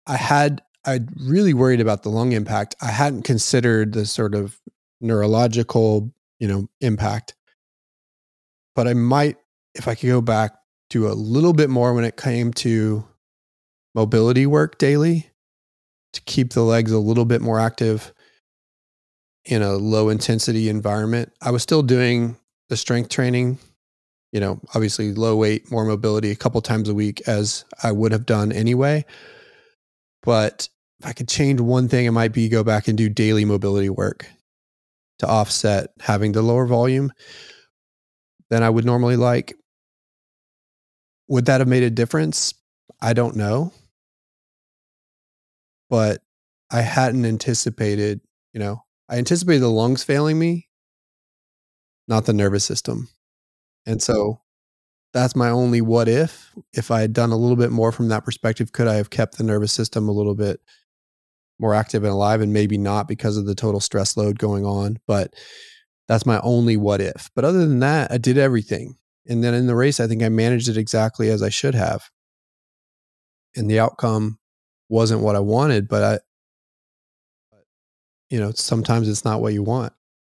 I 0.06 0.18
had, 0.18 0.62
I 0.86 1.02
really 1.20 1.54
worried 1.54 1.82
about 1.82 2.04
the 2.04 2.10
lung 2.10 2.32
impact. 2.32 2.76
I 2.82 2.92
hadn't 2.92 3.24
considered 3.24 3.94
the 3.94 4.06
sort 4.06 4.34
of 4.34 4.60
neurological, 5.02 6.12
you 6.40 6.48
know, 6.48 6.70
impact. 6.82 7.36
But 8.76 8.88
I 8.88 8.94
might, 8.94 9.38
if 9.76 9.88
I 9.88 9.96
could 9.96 10.08
go 10.08 10.22
back, 10.22 10.54
do 10.90 11.08
a 11.08 11.14
little 11.14 11.54
bit 11.54 11.70
more 11.70 11.94
when 11.94 12.06
it 12.06 12.18
came 12.18 12.54
to 12.54 13.06
mobility 13.94 14.46
work 14.46 14.78
daily 14.78 15.30
to 16.14 16.22
keep 16.22 16.54
the 16.54 16.64
legs 16.64 16.92
a 16.92 17.00
little 17.00 17.26
bit 17.26 17.42
more 17.42 17.60
active 17.60 18.14
in 19.46 19.62
a 19.62 19.74
low 19.74 20.10
intensity 20.10 20.70
environment. 20.70 21.32
I 21.42 21.52
was 21.52 21.64
still 21.64 21.84
doing 21.84 22.38
the 22.70 22.78
strength 22.78 23.10
training, 23.10 23.58
you 24.32 24.40
know, 24.40 24.60
obviously 24.74 25.14
low 25.14 25.36
weight, 25.36 25.72
more 25.72 25.86
mobility 25.86 26.32
a 26.32 26.36
couple 26.36 26.62
times 26.62 26.90
a 26.90 26.94
week 26.94 27.22
as 27.28 27.66
I 27.84 27.92
would 27.92 28.12
have 28.12 28.26
done 28.26 28.52
anyway. 28.52 29.06
But 30.24 30.68
if 31.00 31.06
I 31.06 31.14
could 31.14 31.30
change 31.30 31.62
one 31.62 31.88
thing, 31.88 32.06
it 32.06 32.12
might 32.12 32.34
be 32.34 32.50
go 32.50 32.64
back 32.64 32.88
and 32.88 32.98
do 32.98 33.10
daily 33.10 33.46
mobility 33.46 33.90
work 33.90 34.28
to 35.20 35.28
offset 35.28 35.92
having 36.00 36.32
the 36.32 36.42
lower 36.42 36.66
volume 36.66 37.12
than 38.50 38.64
I 38.64 38.70
would 38.70 38.86
normally 38.86 39.16
like. 39.16 39.54
Would 41.28 41.46
that 41.46 41.62
have 41.62 41.68
made 41.68 41.84
a 41.84 41.90
difference? 41.90 42.54
I 43.02 43.14
don't 43.14 43.36
know. 43.36 43.72
But 45.90 46.22
I 46.72 46.82
hadn't 46.82 47.26
anticipated, 47.26 48.22
you 48.54 48.60
know, 48.60 48.84
I 49.08 49.18
anticipated 49.18 49.62
the 49.62 49.70
lungs 49.70 50.04
failing 50.04 50.38
me, 50.38 50.68
not 52.08 52.26
the 52.26 52.34
nervous 52.34 52.64
system. 52.64 53.10
And 53.86 54.02
so 54.02 54.42
that's 55.14 55.36
my 55.36 55.50
only 55.50 55.82
what 55.82 56.08
if. 56.08 56.52
If 56.74 56.92
I 56.92 57.02
had 57.02 57.14
done 57.14 57.32
a 57.32 57.38
little 57.38 57.56
bit 57.56 57.72
more 57.72 57.92
from 57.92 58.10
that 58.10 58.26
perspective, 58.26 58.72
could 58.72 58.88
I 58.88 58.96
have 58.96 59.10
kept 59.10 59.38
the 59.38 59.44
nervous 59.44 59.72
system 59.72 60.08
a 60.08 60.14
little 60.14 60.36
bit 60.36 60.62
more 61.60 61.74
active 61.74 62.04
and 62.04 62.14
alive? 62.14 62.42
And 62.42 62.54
maybe 62.54 62.78
not 62.78 63.08
because 63.08 63.38
of 63.38 63.46
the 63.46 63.56
total 63.56 63.80
stress 63.80 64.16
load 64.16 64.38
going 64.38 64.66
on. 64.66 65.00
But 65.08 65.34
that's 66.08 66.26
my 66.26 66.40
only 66.42 66.78
what 66.78 67.02
if. 67.02 67.30
But 67.36 67.46
other 67.46 67.60
than 67.60 67.80
that, 67.80 68.12
I 68.12 68.18
did 68.18 68.38
everything. 68.38 68.98
And 69.28 69.44
then 69.44 69.54
in 69.54 69.68
the 69.68 69.76
race, 69.76 70.00
I 70.00 70.08
think 70.08 70.24
I 70.24 70.30
managed 70.30 70.70
it 70.70 70.78
exactly 70.78 71.30
as 71.30 71.44
I 71.44 71.50
should 71.50 71.76
have. 71.76 72.10
And 73.56 73.70
the 73.70 73.80
outcome 73.80 74.40
wasn't 74.90 75.22
what 75.22 75.36
I 75.36 75.40
wanted, 75.40 75.88
but 75.88 76.04
I, 76.04 77.58
you 78.30 78.40
know, 78.40 78.52
sometimes 78.52 79.10
it's 79.10 79.26
not 79.26 79.42
what 79.42 79.54
you 79.54 79.64
want. 79.64 79.94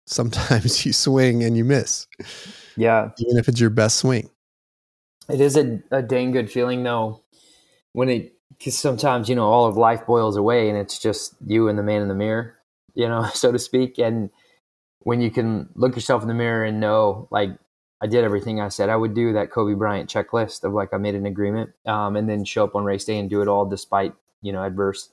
Sometimes 0.06 0.84
you 0.86 0.92
swing 0.92 1.42
and 1.42 1.56
you 1.56 1.64
miss. 1.64 2.06
Yeah. 2.76 3.10
Even 3.18 3.38
if 3.38 3.48
it's 3.48 3.60
your 3.60 3.70
best 3.70 3.96
swing. 3.96 4.30
It 5.28 5.40
is 5.40 5.56
a, 5.56 5.80
a 5.90 6.02
dang 6.02 6.32
good 6.32 6.50
feeling 6.50 6.82
though 6.82 7.22
when 7.92 8.08
it, 8.08 8.34
because 8.58 8.78
sometimes, 8.78 9.28
you 9.28 9.34
know, 9.34 9.46
all 9.46 9.66
of 9.66 9.76
life 9.76 10.06
boils 10.06 10.36
away 10.36 10.68
and 10.68 10.78
it's 10.78 10.98
just 10.98 11.34
you 11.46 11.68
and 11.68 11.78
the 11.78 11.82
man 11.82 12.02
in 12.02 12.08
the 12.08 12.14
mirror, 12.14 12.58
you 12.94 13.08
know, 13.08 13.24
so 13.34 13.52
to 13.52 13.58
speak. 13.58 13.98
And 13.98 14.30
when 15.00 15.20
you 15.20 15.30
can 15.30 15.68
look 15.74 15.96
yourself 15.96 16.22
in 16.22 16.28
the 16.28 16.34
mirror 16.34 16.64
and 16.64 16.80
know, 16.80 17.28
like, 17.30 17.50
I 18.00 18.06
did 18.08 18.24
everything 18.24 18.60
I 18.60 18.68
said 18.68 18.88
I 18.88 18.96
would 18.96 19.14
do, 19.14 19.32
that 19.34 19.52
Kobe 19.52 19.74
Bryant 19.74 20.10
checklist 20.10 20.64
of 20.64 20.72
like, 20.72 20.92
I 20.92 20.96
made 20.96 21.14
an 21.14 21.26
agreement, 21.26 21.70
um, 21.86 22.16
and 22.16 22.28
then 22.28 22.44
show 22.44 22.64
up 22.64 22.74
on 22.74 22.84
race 22.84 23.04
day 23.04 23.18
and 23.18 23.30
do 23.30 23.42
it 23.42 23.48
all 23.48 23.64
despite, 23.64 24.12
you 24.42 24.52
know, 24.52 24.64
adverse 24.64 25.10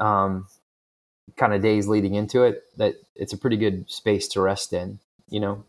um, 0.00 0.46
kind 1.36 1.54
of 1.54 1.62
days 1.62 1.88
leading 1.88 2.14
into 2.14 2.42
it 2.42 2.64
that 2.76 2.94
it's 3.14 3.32
a 3.32 3.38
pretty 3.38 3.56
good 3.56 3.90
space 3.90 4.28
to 4.28 4.40
rest 4.40 4.72
in 4.72 4.98
you 5.28 5.40
know 5.40 5.64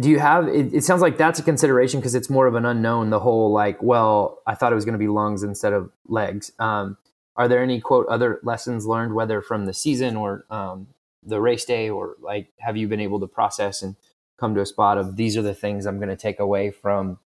do 0.00 0.10
you 0.10 0.18
have 0.18 0.48
it, 0.48 0.72
it 0.72 0.84
sounds 0.84 1.02
like 1.02 1.16
that's 1.16 1.38
a 1.38 1.42
consideration 1.42 2.00
because 2.00 2.14
it's 2.14 2.30
more 2.30 2.46
of 2.46 2.54
an 2.54 2.64
unknown 2.64 3.10
the 3.10 3.20
whole 3.20 3.52
like 3.52 3.82
well 3.82 4.42
i 4.46 4.54
thought 4.54 4.72
it 4.72 4.74
was 4.74 4.84
going 4.84 4.94
to 4.94 4.98
be 4.98 5.08
lungs 5.08 5.42
instead 5.42 5.72
of 5.72 5.90
legs. 6.06 6.52
Um, 6.58 6.96
are 7.36 7.48
there 7.48 7.62
any 7.62 7.80
quote 7.80 8.06
other 8.06 8.40
lessons 8.42 8.86
learned 8.86 9.14
whether 9.14 9.42
from 9.42 9.66
the 9.66 9.74
season 9.74 10.14
or 10.16 10.44
um, 10.50 10.86
the 11.24 11.40
race 11.40 11.64
day 11.64 11.90
or 11.90 12.16
like 12.20 12.52
have 12.58 12.76
you 12.76 12.86
been 12.88 13.00
able 13.00 13.20
to 13.20 13.26
process 13.26 13.82
and 13.82 13.96
come 14.38 14.54
to 14.54 14.60
a 14.60 14.66
spot 14.66 14.98
of 14.98 15.16
these 15.16 15.36
are 15.36 15.42
the 15.42 15.54
things 15.54 15.86
i'm 15.86 15.98
going 15.98 16.08
to 16.08 16.16
take 16.16 16.40
away 16.40 16.70
from 16.70 17.18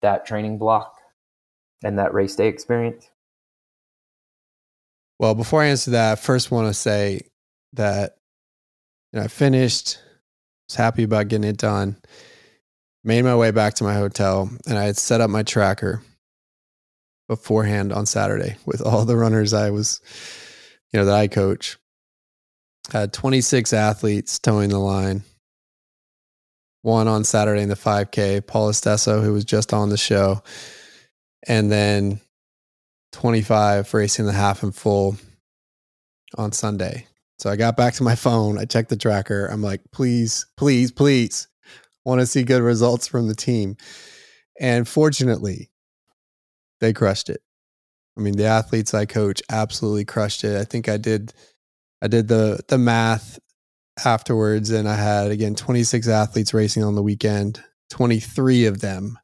that 0.00 0.26
training 0.26 0.58
block 0.58 0.98
and 1.82 1.98
that 1.98 2.14
race 2.14 2.36
day 2.36 2.48
experience 2.48 3.08
well, 5.22 5.36
before 5.36 5.62
I 5.62 5.66
answer 5.66 5.92
that, 5.92 6.12
I 6.12 6.14
first 6.16 6.50
want 6.50 6.66
to 6.66 6.74
say 6.74 7.20
that 7.74 8.16
you 9.12 9.20
know, 9.20 9.24
I 9.24 9.28
finished, 9.28 9.98
was 10.72 10.76
happy 10.76 11.02
about 11.02 11.28
getting 11.28 11.48
it 11.48 11.58
done, 11.58 11.96
made 13.04 13.22
my 13.22 13.36
way 13.36 13.50
back 13.50 13.74
to 13.74 13.84
my 13.84 13.92
hotel, 13.92 14.48
and 14.66 14.78
I 14.78 14.84
had 14.84 14.96
set 14.96 15.20
up 15.20 15.28
my 15.28 15.42
tracker 15.42 16.02
beforehand 17.28 17.92
on 17.92 18.06
Saturday 18.06 18.56
with 18.64 18.80
all 18.86 19.04
the 19.04 19.16
runners 19.16 19.52
I 19.52 19.68
was, 19.68 20.00
you 20.90 20.98
know, 20.98 21.04
that 21.04 21.14
I 21.14 21.28
coach. 21.28 21.76
I 22.94 23.00
had 23.00 23.12
26 23.12 23.74
athletes 23.74 24.38
toeing 24.38 24.70
the 24.70 24.78
line. 24.78 25.24
One 26.80 27.06
on 27.06 27.22
Saturday 27.22 27.62
in 27.62 27.68
the 27.68 27.76
5K, 27.76 28.46
Paul 28.46 28.70
Esteso, 28.70 29.22
who 29.22 29.34
was 29.34 29.44
just 29.44 29.74
on 29.74 29.90
the 29.90 29.98
show. 29.98 30.42
And 31.46 31.70
then 31.70 32.20
25 33.12 33.92
racing 33.92 34.24
the 34.26 34.32
half 34.32 34.62
and 34.62 34.74
full 34.74 35.16
on 36.36 36.50
Sunday. 36.50 37.06
So 37.42 37.50
I 37.50 37.56
got 37.56 37.76
back 37.76 37.94
to 37.94 38.04
my 38.04 38.14
phone. 38.14 38.56
I 38.56 38.66
checked 38.66 38.88
the 38.88 38.96
tracker. 38.96 39.46
I'm 39.46 39.62
like, 39.62 39.80
please, 39.90 40.46
please, 40.56 40.92
please, 40.92 41.48
want 42.04 42.20
to 42.20 42.26
see 42.26 42.44
good 42.44 42.62
results 42.62 43.08
from 43.08 43.26
the 43.26 43.34
team. 43.34 43.76
And 44.60 44.86
fortunately, 44.86 45.72
they 46.80 46.92
crushed 46.92 47.28
it. 47.28 47.42
I 48.16 48.20
mean, 48.20 48.36
the 48.36 48.44
athletes 48.44 48.94
I 48.94 49.06
coach 49.06 49.42
absolutely 49.50 50.04
crushed 50.04 50.44
it. 50.44 50.56
I 50.56 50.62
think 50.62 50.88
I 50.88 50.98
did 50.98 51.34
I 52.00 52.06
did 52.06 52.28
the 52.28 52.60
the 52.68 52.78
math 52.78 53.40
afterwards 54.04 54.70
and 54.70 54.88
I 54.88 54.94
had 54.94 55.32
again 55.32 55.56
26 55.56 56.06
athletes 56.06 56.54
racing 56.54 56.84
on 56.84 56.94
the 56.94 57.02
weekend. 57.02 57.60
23 57.90 58.66
of 58.66 58.80
them 58.80 59.18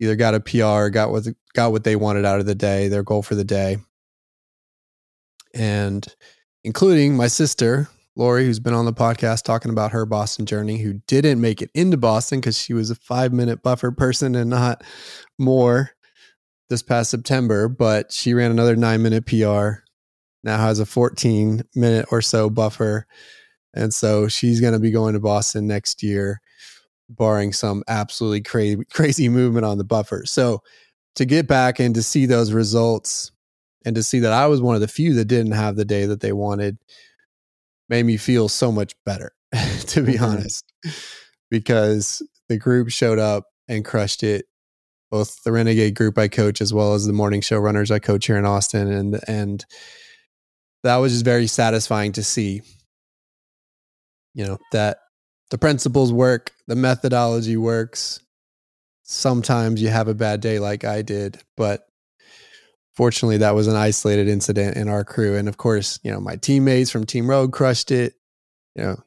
either 0.00 0.16
got 0.16 0.34
a 0.34 0.40
PR, 0.40 0.88
got 0.88 1.10
what 1.10 1.26
got 1.54 1.72
what 1.72 1.84
they 1.84 1.96
wanted 1.96 2.26
out 2.26 2.40
of 2.40 2.46
the 2.46 2.54
day, 2.54 2.88
their 2.88 3.02
goal 3.02 3.22
for 3.22 3.34
the 3.36 3.42
day, 3.42 3.78
and 5.54 6.06
including 6.64 7.16
my 7.16 7.26
sister 7.26 7.88
Lori, 8.14 8.44
who's 8.44 8.60
been 8.60 8.74
on 8.74 8.84
the 8.84 8.92
podcast 8.92 9.42
talking 9.42 9.70
about 9.70 9.92
her 9.92 10.04
Boston 10.04 10.44
journey, 10.44 10.78
who 10.78 10.94
didn't 11.06 11.40
make 11.40 11.62
it 11.62 11.70
into 11.74 11.96
Boston 11.96 12.40
because 12.40 12.58
she 12.58 12.74
was 12.74 12.90
a 12.90 12.94
five 12.94 13.32
minute 13.32 13.62
buffer 13.62 13.90
person 13.90 14.34
and 14.34 14.50
not 14.50 14.84
more 15.38 15.90
this 16.68 16.82
past 16.82 17.10
September, 17.10 17.68
but 17.68 18.12
she 18.12 18.34
ran 18.34 18.50
another 18.50 18.76
nine 18.76 19.02
minute 19.02 19.26
PR. 19.26 19.82
Now 20.44 20.58
has 20.58 20.78
a 20.78 20.86
14 20.86 21.62
minute 21.74 22.06
or 22.10 22.20
so 22.20 22.50
buffer. 22.50 23.06
And 23.74 23.94
so 23.94 24.28
she's 24.28 24.60
going 24.60 24.74
to 24.74 24.78
be 24.78 24.90
going 24.90 25.14
to 25.14 25.20
Boston 25.20 25.66
next 25.66 26.02
year 26.02 26.40
barring 27.08 27.52
some 27.52 27.82
absolutely 27.88 28.42
crazy 28.42 28.84
crazy 28.92 29.28
movement 29.30 29.64
on 29.64 29.78
the 29.78 29.84
buffer. 29.84 30.26
So 30.26 30.62
to 31.14 31.24
get 31.24 31.46
back 31.46 31.78
and 31.78 31.94
to 31.94 32.02
see 32.02 32.26
those 32.26 32.52
results 32.52 33.32
and 33.84 33.94
to 33.96 34.02
see 34.02 34.20
that 34.20 34.32
I 34.32 34.46
was 34.46 34.60
one 34.60 34.74
of 34.74 34.80
the 34.80 34.88
few 34.88 35.14
that 35.14 35.26
didn't 35.26 35.52
have 35.52 35.76
the 35.76 35.84
day 35.84 36.06
that 36.06 36.20
they 36.20 36.32
wanted 36.32 36.78
made 37.88 38.04
me 38.04 38.16
feel 38.16 38.48
so 38.48 38.72
much 38.72 38.94
better, 39.04 39.32
to 39.52 40.02
be 40.02 40.14
mm-hmm. 40.14 40.24
honest, 40.24 40.64
because 41.50 42.22
the 42.48 42.58
group 42.58 42.90
showed 42.90 43.18
up 43.18 43.44
and 43.68 43.84
crushed 43.84 44.22
it. 44.22 44.46
both 45.10 45.42
the 45.44 45.52
Renegade 45.52 45.94
group 45.94 46.16
I 46.16 46.28
coach 46.28 46.60
as 46.60 46.72
well 46.72 46.94
as 46.94 47.06
the 47.06 47.12
morning 47.12 47.42
show 47.42 47.58
runners 47.58 47.90
I 47.90 47.98
coach 47.98 48.26
here 48.26 48.38
in 48.38 48.46
Austin, 48.46 48.90
and 48.90 49.20
and 49.28 49.64
that 50.82 50.96
was 50.96 51.12
just 51.12 51.24
very 51.24 51.46
satisfying 51.46 52.12
to 52.12 52.24
see. 52.24 52.62
You 54.34 54.46
know 54.46 54.58
that 54.72 54.98
the 55.50 55.58
principles 55.58 56.12
work, 56.12 56.52
the 56.66 56.76
methodology 56.76 57.58
works. 57.58 58.20
Sometimes 59.02 59.82
you 59.82 59.88
have 59.88 60.08
a 60.08 60.14
bad 60.14 60.40
day 60.40 60.58
like 60.58 60.84
I 60.84 61.02
did, 61.02 61.38
but 61.58 61.86
fortunately 62.94 63.38
that 63.38 63.54
was 63.54 63.66
an 63.66 63.76
isolated 63.76 64.28
incident 64.28 64.76
in 64.76 64.88
our 64.88 65.04
crew. 65.04 65.36
And 65.36 65.48
of 65.48 65.56
course 65.56 65.98
you 66.02 66.10
know 66.10 66.20
my 66.20 66.36
teammates 66.36 66.90
from 66.90 67.06
team 67.06 67.28
Rogue 67.28 67.52
crushed 67.52 67.90
it. 67.90 68.14
You 68.74 68.82
know 68.84 69.02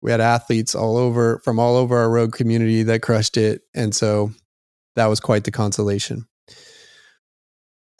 we 0.00 0.10
had 0.10 0.20
athletes 0.20 0.74
all 0.74 0.96
over 0.96 1.40
from 1.44 1.58
all 1.58 1.76
over 1.76 1.96
our 1.96 2.10
Rogue 2.10 2.32
community 2.32 2.84
that 2.84 3.02
crushed 3.02 3.36
it. 3.36 3.62
And 3.74 3.94
so 3.94 4.32
that 4.96 5.06
was 5.06 5.20
quite 5.20 5.44
the 5.44 5.50
consolation. 5.50 6.26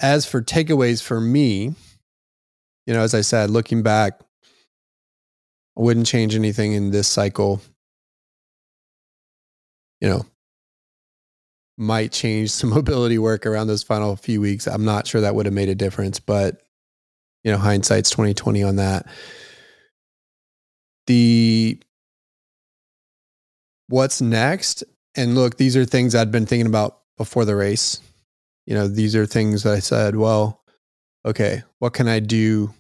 As 0.01 0.27
for 0.27 0.43
takeaways 0.43 1.03
for 1.03 1.21
me 1.21 1.75
you 2.89 2.95
know 2.95 3.03
as 3.03 3.15
i 3.15 3.21
said 3.21 3.51
looking 3.51 3.83
back 3.83 4.19
i 5.77 5.83
wouldn't 5.83 6.07
change 6.07 6.35
anything 6.35 6.73
in 6.73 6.91
this 6.91 7.07
cycle. 7.07 7.61
You 10.01 10.09
know 10.09 10.27
might 11.79 12.13
change 12.13 12.51
some 12.51 12.71
mobility 12.75 13.19
work 13.19 13.47
around 13.47 13.69
those 13.69 13.83
final 13.83 14.17
few 14.17 14.41
weeks. 14.41 14.67
I'm 14.67 14.85
not 14.85 15.07
sure 15.07 15.21
that 15.21 15.35
would 15.35 15.47
have 15.47 15.55
made 15.55 15.69
a 15.69 15.75
difference, 15.75 16.21
but 16.21 16.61
you 17.45 17.53
know, 17.53 17.59
hindsight's 17.59 18.11
2020 18.11 18.63
on 18.63 18.77
that. 18.77 19.07
The 21.07 21.81
what's 23.87 24.21
next? 24.21 24.85
And 25.17 25.35
look, 25.35 25.57
these 25.57 25.77
are 25.77 25.85
things 25.85 26.15
I'd 26.15 26.33
been 26.33 26.47
thinking 26.47 26.67
about 26.67 26.99
before 27.17 27.45
the 27.45 27.57
race. 27.57 28.01
You 28.67 28.75
know, 28.75 28.87
these 28.87 29.17
are 29.17 29.25
things 29.25 29.63
that 29.63 29.73
I 29.73 29.79
said, 29.79 30.17
well, 30.17 30.63
okay, 31.25 31.63
what 31.79 31.95
can 31.95 32.07
I 32.07 32.21
do 32.21 32.75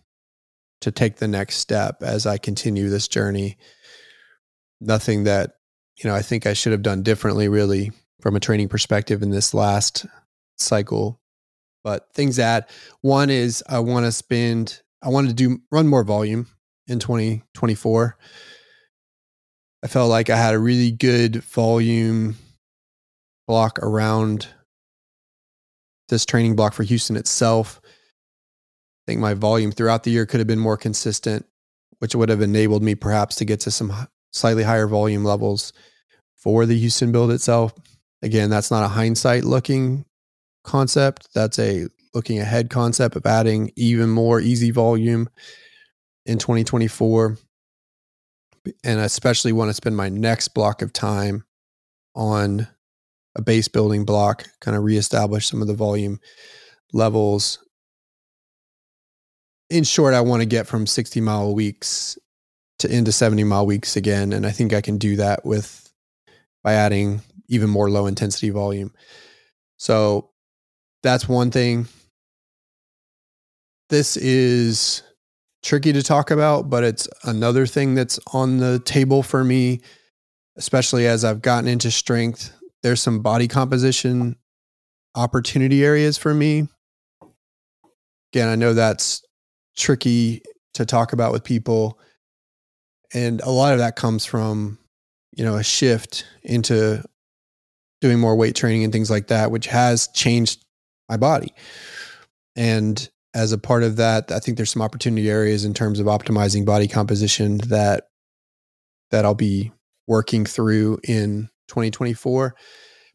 to 0.82 0.90
take 0.90 1.16
the 1.16 1.28
next 1.28 1.57
step 1.57 2.03
as 2.03 2.26
I 2.26 2.36
continue 2.36 2.90
this 2.90 3.09
journey? 3.09 3.57
Nothing 4.80 5.24
that, 5.24 5.55
you 5.96 6.11
know, 6.11 6.14
I 6.14 6.20
think 6.20 6.46
I 6.46 6.53
should 6.53 6.72
have 6.72 6.82
done 6.82 7.03
differently 7.03 7.49
really 7.49 7.92
from 8.20 8.36
a 8.36 8.40
training 8.40 8.68
perspective 8.68 9.22
in 9.22 9.30
this 9.30 9.54
last 9.54 10.06
cycle. 10.56 11.20
But 11.84 12.08
things 12.12 12.36
that 12.36 12.70
one 13.00 13.30
is 13.30 13.62
I 13.68 13.78
want 13.78 14.06
to 14.06 14.12
spend, 14.12 14.82
I 15.02 15.08
wanted 15.08 15.28
to 15.28 15.34
do 15.34 15.60
run 15.70 15.86
more 15.86 16.04
volume 16.04 16.46
in 16.86 16.98
2024. 16.98 18.16
I 19.82 19.86
felt 19.86 20.10
like 20.10 20.28
I 20.28 20.36
had 20.36 20.54
a 20.54 20.58
really 20.58 20.90
good 20.90 21.36
volume 21.36 22.36
block 23.46 23.78
around 23.78 24.48
this 26.08 26.26
training 26.26 26.56
block 26.56 26.74
for 26.74 26.82
Houston 26.82 27.16
itself. 27.16 27.80
I 27.84 27.90
think 29.06 29.20
my 29.20 29.34
volume 29.34 29.70
throughout 29.70 30.02
the 30.04 30.10
year 30.10 30.26
could 30.26 30.40
have 30.40 30.46
been 30.46 30.58
more 30.58 30.76
consistent, 30.76 31.46
which 32.00 32.14
would 32.14 32.28
have 32.28 32.42
enabled 32.42 32.82
me 32.82 32.94
perhaps 32.94 33.36
to 33.36 33.44
get 33.44 33.60
to 33.60 33.70
some 33.70 33.92
slightly 34.32 34.64
higher 34.64 34.86
volume 34.86 35.24
levels 35.24 35.72
for 36.36 36.66
the 36.66 36.78
Houston 36.78 37.12
build 37.12 37.30
itself. 37.30 37.72
Again, 38.22 38.50
that's 38.50 38.70
not 38.70 38.84
a 38.84 38.88
hindsight 38.88 39.44
looking 39.44 40.04
concept. 40.64 41.28
That's 41.34 41.58
a 41.58 41.86
looking 42.14 42.38
ahead 42.40 42.70
concept 42.70 43.16
of 43.16 43.26
adding 43.26 43.72
even 43.76 44.10
more 44.10 44.40
easy 44.40 44.70
volume 44.70 45.28
in 46.26 46.38
2024. 46.38 47.38
And 48.84 49.00
I 49.00 49.04
especially 49.04 49.52
want 49.52 49.70
to 49.70 49.74
spend 49.74 49.96
my 49.96 50.08
next 50.08 50.48
block 50.48 50.82
of 50.82 50.92
time 50.92 51.44
on 52.14 52.66
a 53.36 53.42
base 53.42 53.68
building 53.68 54.04
block, 54.04 54.46
kind 54.60 54.76
of 54.76 54.82
reestablish 54.82 55.46
some 55.46 55.62
of 55.62 55.68
the 55.68 55.74
volume 55.74 56.20
levels. 56.92 57.58
In 59.70 59.84
short, 59.84 60.14
I 60.14 60.20
want 60.20 60.42
to 60.42 60.46
get 60.46 60.66
from 60.66 60.86
60 60.86 61.20
mile 61.20 61.54
weeks 61.54 62.18
to 62.80 62.92
into 62.92 63.12
70 63.12 63.44
mile 63.44 63.66
weeks 63.66 63.96
again. 63.96 64.32
And 64.32 64.46
I 64.46 64.50
think 64.50 64.72
I 64.72 64.80
can 64.80 64.98
do 64.98 65.16
that 65.16 65.44
with 65.44 65.92
by 66.62 66.74
adding 66.74 67.22
even 67.49 67.70
more 67.70 67.90
low 67.90 68.07
intensity 68.07 68.51
volume. 68.51 68.92
So 69.78 70.30
that's 71.03 71.28
one 71.28 71.51
thing. 71.51 71.86
This 73.88 74.16
is 74.16 75.03
tricky 75.62 75.92
to 75.92 76.03
talk 76.03 76.30
about, 76.30 76.68
but 76.68 76.84
it's 76.84 77.09
another 77.24 77.66
thing 77.66 77.94
that's 77.94 78.20
on 78.32 78.59
the 78.59 78.80
table 78.80 79.22
for 79.22 79.42
me, 79.44 79.80
especially 80.57 81.07
as 81.07 81.24
I've 81.24 81.42
gotten 81.42 81.68
into 81.68 81.90
strength. 81.90 82.53
There's 82.82 83.01
some 83.01 83.22
body 83.22 83.49
composition 83.49 84.36
opportunity 85.14 85.84
areas 85.84 86.18
for 86.18 86.34
me. 86.34 86.68
Again, 88.32 88.49
I 88.49 88.57
know 88.57 88.74
that's 88.74 89.22
tricky 89.76 90.42
to 90.74 90.84
talk 90.84 91.12
about 91.12 91.32
with 91.32 91.44
people. 91.44 91.99
And 93.14 93.40
a 93.40 93.51
lot 93.51 93.72
of 93.72 93.78
that 93.78 93.96
comes 93.96 94.26
from, 94.26 94.78
you 95.34 95.44
know, 95.44 95.57
a 95.57 95.64
shift 95.64 96.26
into 96.42 97.03
doing 98.01 98.18
more 98.18 98.36
weight 98.36 98.55
training 98.55 98.84
and 98.84 98.92
things 98.92 99.11
like 99.11 99.28
that, 99.28 99.51
which 99.51 99.66
has 99.66 100.09
changed 100.09 100.64
my 101.09 101.16
body. 101.16 101.53
And 102.57 103.09
as 103.34 103.53
a 103.53 103.59
part 103.59 103.82
of 103.82 103.96
that, 103.96 104.32
I 104.32 104.38
think 104.38 104.57
there's 104.57 104.70
some 104.70 104.82
opportunity 104.82 105.30
areas 105.30 105.64
in 105.64 105.74
terms 105.74 106.01
of 106.01 106.07
optimizing 106.07 106.64
body 106.64 106.88
composition 106.88 107.59
that 107.68 108.09
that 109.11 109.24
I'll 109.24 109.34
be 109.34 109.72
working 110.07 110.44
through 110.44 110.99
in 111.05 111.49
2024, 111.68 112.55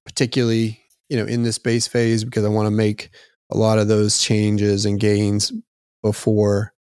particularly, 0.05 0.79
you 1.09 1.17
know, 1.17 1.25
in 1.25 1.43
this 1.43 1.57
base 1.57 1.87
phase 1.87 2.23
because 2.23 2.45
I 2.45 2.49
want 2.49 2.67
to 2.67 2.71
make 2.71 3.09
a 3.51 3.57
lot 3.57 3.77
of 3.77 3.87
those 3.87 4.19
changes 4.19 4.85
and 4.85 4.99
gains 4.99 5.51
before 6.01 6.73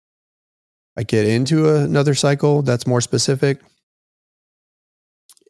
I 0.97 1.04
get 1.04 1.26
into 1.26 1.74
another 1.74 2.16
cycle 2.16 2.62
that's 2.62 2.88
more 2.88 3.02
specific. 3.02 3.60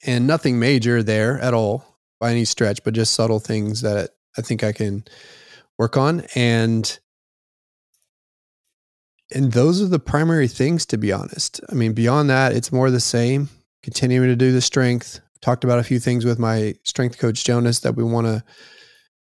And 0.04 0.26
nothing 0.26 0.60
major 0.60 1.04
there 1.04 1.40
at 1.40 1.54
all 1.54 1.91
by 2.22 2.32
any 2.32 2.46
stretch, 2.46 2.84
but 2.86 2.94
just 2.94 3.14
subtle 3.14 3.40
things 3.40 3.82
that 3.82 4.12
I 4.38 4.42
think 4.42 4.64
I 4.64 4.72
can 4.72 5.04
work 5.78 5.98
on. 5.98 6.22
And 6.36 7.00
and 9.34 9.52
those 9.54 9.82
are 9.82 9.88
the 9.88 10.00
primary 10.00 10.48
things 10.48 10.86
to 10.88 10.98
be 10.98 11.12
honest. 11.12 11.60
I 11.70 11.74
mean, 11.74 11.94
beyond 11.94 12.30
that, 12.30 12.54
it's 12.54 12.72
more 12.72 12.90
the 12.90 13.02
same. 13.02 13.50
Continuing 13.84 14.30
to 14.30 14.36
do 14.36 14.52
the 14.52 14.62
strength. 14.62 15.20
Talked 15.42 15.64
about 15.64 15.80
a 15.80 15.84
few 15.84 16.00
things 16.00 16.24
with 16.24 16.38
my 16.38 16.76
strength 16.84 17.18
coach 17.18 17.44
Jonas 17.44 17.80
that 17.80 17.96
we 17.96 18.04
want 18.04 18.28
to 18.28 18.44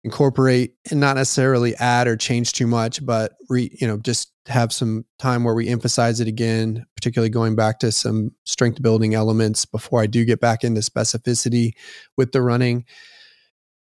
incorporate 0.03 0.73
and 0.89 0.99
not 0.99 1.15
necessarily 1.15 1.75
add 1.75 2.07
or 2.07 2.17
change 2.17 2.51
too 2.51 2.67
much, 2.67 3.05
but 3.05 3.33
re, 3.49 3.75
you 3.79 3.87
know, 3.87 3.97
just 3.97 4.30
have 4.47 4.73
some 4.73 5.05
time 5.19 5.43
where 5.43 5.53
we 5.53 5.67
emphasize 5.67 6.19
it 6.19 6.27
again, 6.27 6.85
particularly 6.95 7.29
going 7.29 7.55
back 7.55 7.79
to 7.79 7.91
some 7.91 8.31
strength 8.45 8.81
building 8.81 9.13
elements 9.13 9.65
before 9.65 10.01
I 10.01 10.07
do 10.07 10.25
get 10.25 10.39
back 10.39 10.63
into 10.63 10.81
specificity 10.81 11.73
with 12.17 12.31
the 12.31 12.41
running. 12.41 12.85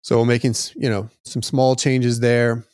So 0.02 0.24
making, 0.26 0.56
you 0.76 0.90
know, 0.90 1.10
some 1.26 1.44
small 1.44 1.76
changes 1.76 2.20
there, 2.20 2.66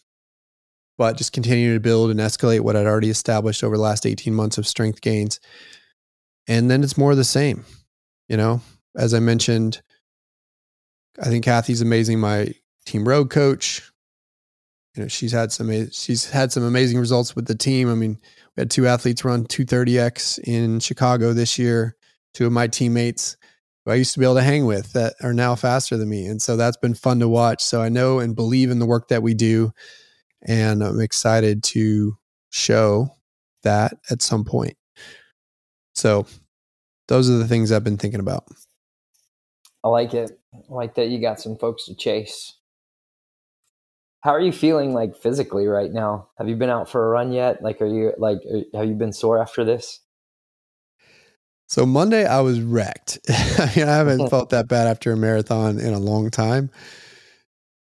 but 0.97 1.17
just 1.17 1.34
continuing 1.34 1.76
to 1.76 1.82
build 1.82 2.11
and 2.11 2.19
escalate 2.19 2.61
what 2.61 2.76
I'd 2.76 2.86
already 2.86 3.09
established 3.09 3.63
over 3.63 3.76
the 3.76 3.84
last 3.84 4.05
18 4.05 4.34
months 4.34 4.57
of 4.57 4.67
strength 4.67 5.01
gains. 5.01 5.39
And 6.47 6.71
then 6.71 6.84
it's 6.84 6.97
more 6.97 7.11
of 7.11 7.17
the 7.17 7.23
same, 7.23 7.65
you 8.30 8.38
know, 8.38 8.61
as 8.95 9.13
I 9.13 9.19
mentioned, 9.19 9.82
I 11.21 11.26
think 11.26 11.43
Kathy's 11.45 11.82
amazing. 11.82 12.19
My 12.19 12.53
team 12.86 13.07
Rogue 13.07 13.30
coach. 13.30 13.91
You 14.96 15.04
know, 15.04 15.08
she's 15.08 15.32
had 15.32 15.52
some 15.52 15.89
she's 15.91 16.30
had 16.30 16.52
some 16.52 16.64
amazing 16.64 16.98
results 17.00 17.36
with 17.36 17.48
the 17.48 17.56
team. 17.56 17.89
I 17.89 17.96
mean, 17.96 18.18
we 18.56 18.62
had 18.62 18.72
two 18.72 18.88
athletes 18.88 19.26
run 19.26 19.46
230x 19.46 20.39
in 20.39 20.80
Chicago 20.80 21.34
this 21.34 21.60
year. 21.60 21.96
Two 22.34 22.46
of 22.46 22.54
my 22.54 22.68
teammates 22.68 23.38
who 23.84 23.91
I 23.91 23.96
used 23.96 24.14
to 24.14 24.20
be 24.20 24.26
able 24.26 24.36
to 24.36 24.41
hang 24.41 24.66
with 24.66 24.93
that 24.93 25.16
are 25.22 25.34
now 25.34 25.56
faster 25.56 25.98
than 25.98 26.10
me, 26.10 26.26
and 26.26 26.41
so 26.41 26.56
that's 26.56 26.78
been 26.78 26.93
fun 26.93 27.20
to 27.20 27.28
watch. 27.28 27.64
So 27.64 27.82
I 27.82 27.89
know 27.89 28.20
and 28.20 28.36
believe 28.36 28.72
in 28.72 28.80
the 28.80 28.86
work 28.86 29.10
that 29.10 29.24
we 29.24 29.34
do, 29.34 29.72
and 30.41 30.82
I'm 30.84 31.02
excited 31.02 31.64
to 31.64 32.18
show 32.50 33.10
that 33.64 33.98
at 34.10 34.22
some 34.22 34.46
point. 34.46 34.78
So 35.93 36.26
those 37.08 37.30
are 37.30 37.38
the 37.38 37.48
things 37.48 37.72
I've 37.72 37.84
been 37.84 37.98
thinking 37.98 38.20
about. 38.20 38.46
I 39.84 39.89
like 39.89 40.14
it. 40.14 40.32
I 40.54 40.74
like 40.74 40.96
that 40.96 41.10
you 41.10 41.20
got 41.20 41.39
some 41.39 41.58
folks 41.58 41.86
to 41.86 41.96
chase. 41.96 42.56
How 44.26 44.32
are 44.32 44.41
you 44.41 44.51
feeling 44.51 44.95
like 44.95 45.15
physically 45.15 45.67
right 45.67 45.93
now? 45.93 46.30
Have 46.39 46.49
you 46.49 46.55
been 46.55 46.71
out 46.71 46.89
for 46.89 47.05
a 47.05 47.09
run 47.09 47.32
yet? 47.32 47.61
Like, 47.61 47.80
are 47.80 47.86
you 47.86 48.11
like, 48.17 48.39
are, 48.51 48.80
have 48.80 48.88
you 48.88 48.95
been 48.95 49.13
sore 49.13 49.39
after 49.39 49.63
this? 49.63 49.99
So 51.67 51.86
Monday 51.86 52.26
I 52.26 52.41
was 52.41 52.59
wrecked. 52.59 53.19
I 53.30 53.71
mean, 53.76 53.88
I 53.88 53.95
haven't 53.95 54.28
felt 54.32 54.49
that 54.49 54.67
bad 54.67 54.88
after 54.88 55.11
a 55.11 55.15
marathon 55.15 55.80
in 55.80 55.93
a 55.93 55.99
long 55.99 56.32
time. 56.32 56.71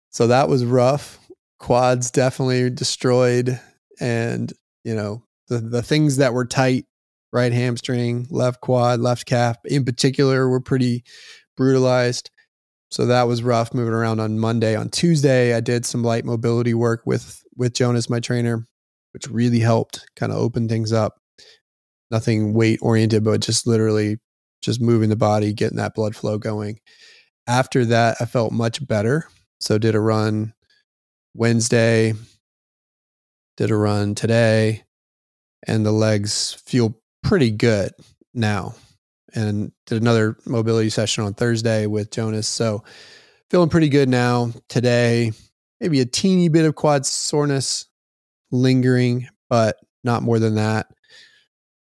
So 0.10 0.28
that 0.28 0.50
was 0.50 0.66
rough. 0.66 1.20
Quads 1.60 2.12
definitely 2.12 2.70
destroyed. 2.70 3.58
And, 4.02 4.52
you 4.84 4.94
know, 4.94 5.24
the, 5.48 5.60
the 5.60 5.82
things 5.82 6.18
that 6.18 6.34
were 6.34 6.46
tight, 6.46 6.84
right 7.32 7.54
hamstring, 7.54 8.28
left 8.30 8.60
quad, 8.60 9.00
left 9.00 9.26
calf 9.26 9.56
in 9.64 9.86
particular, 9.86 10.50
were 10.50 10.60
pretty 10.60 11.06
brutalized 11.56 12.30
so 12.96 13.06
that 13.08 13.28
was 13.28 13.44
rough 13.44 13.74
moving 13.74 13.94
around 13.94 14.22
on 14.22 14.40
Monday. 14.40 14.74
On 14.74 14.88
Tuesday, 14.88 15.54
I 15.54 15.60
did 15.60 15.86
some 15.86 16.02
light 16.02 16.24
mobility 16.24 16.74
work 16.74 17.02
with 17.06 17.44
with 17.58 17.74
Jonas, 17.74 18.10
my 18.10 18.22
trainer, 18.22 18.66
which 19.12 19.28
really 19.28 19.60
helped 19.60 20.06
kind 20.16 20.32
of 20.32 20.38
open 20.38 20.70
things 20.70 20.94
up. 20.94 21.20
Nothing 22.10 22.54
weight 22.54 22.80
oriented, 22.82 23.26
but 23.26 23.42
just 23.42 23.68
literally 23.68 24.16
just 24.62 24.80
moving 24.80 25.10
the 25.10 25.18
body, 25.18 25.52
getting 25.52 25.76
that 25.76 25.94
blood 25.94 26.16
flow 26.16 26.38
going. 26.38 26.80
After 27.48 27.84
that, 27.84 28.16
I 28.22 28.26
felt 28.26 28.54
much 28.54 28.88
better. 28.88 29.28
So 29.60 29.78
did 29.78 29.94
a 29.94 30.00
run 30.00 30.54
Wednesday, 31.34 32.14
did 33.58 33.72
a 33.72 33.76
run 33.76 34.16
today, 34.16 34.84
and 35.68 35.86
the 35.86 35.92
legs 35.92 36.54
feel 36.66 36.98
pretty 37.24 37.52
good 37.52 37.92
now. 38.34 38.74
And 39.36 39.72
did 39.86 40.02
another 40.02 40.38
mobility 40.46 40.90
session 40.90 41.26
on 41.26 41.34
Thursday 41.34 41.86
with 41.86 42.10
Jonas. 42.10 42.48
So 42.48 42.84
feeling 43.50 43.70
pretty 43.70 43.90
good 43.90 44.10
now. 44.10 44.52
Today, 44.70 45.34
maybe 45.82 46.00
a 46.00 46.06
teeny 46.06 46.48
bit 46.48 46.66
of 46.66 46.76
quad 46.76 47.06
soreness 47.06 47.86
lingering, 48.52 49.28
but 49.50 49.76
not 50.04 50.24
more 50.24 50.40
than 50.40 50.56
that. 50.56 50.88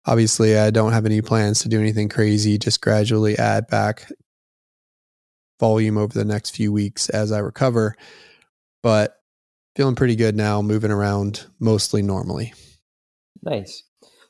Obviously, 0.06 0.58
I 0.58 0.72
don't 0.72 0.92
have 0.92 1.06
any 1.06 1.22
plans 1.22 1.62
to 1.62 1.70
do 1.70 1.80
anything 1.80 2.10
crazy, 2.10 2.58
just 2.58 2.82
gradually 2.82 3.38
add 3.38 3.68
back 3.68 4.12
volume 5.60 5.98
over 5.98 6.14
the 6.14 6.26
next 6.26 6.56
few 6.56 6.74
weeks 6.74 7.10
as 7.10 7.32
I 7.32 7.40
recover. 7.40 7.96
But 8.82 9.16
feeling 9.76 9.96
pretty 9.96 10.16
good 10.16 10.36
now, 10.36 10.62
moving 10.62 10.92
around 10.92 11.46
mostly 11.60 12.02
normally. 12.02 12.54
Nice. 13.44 13.84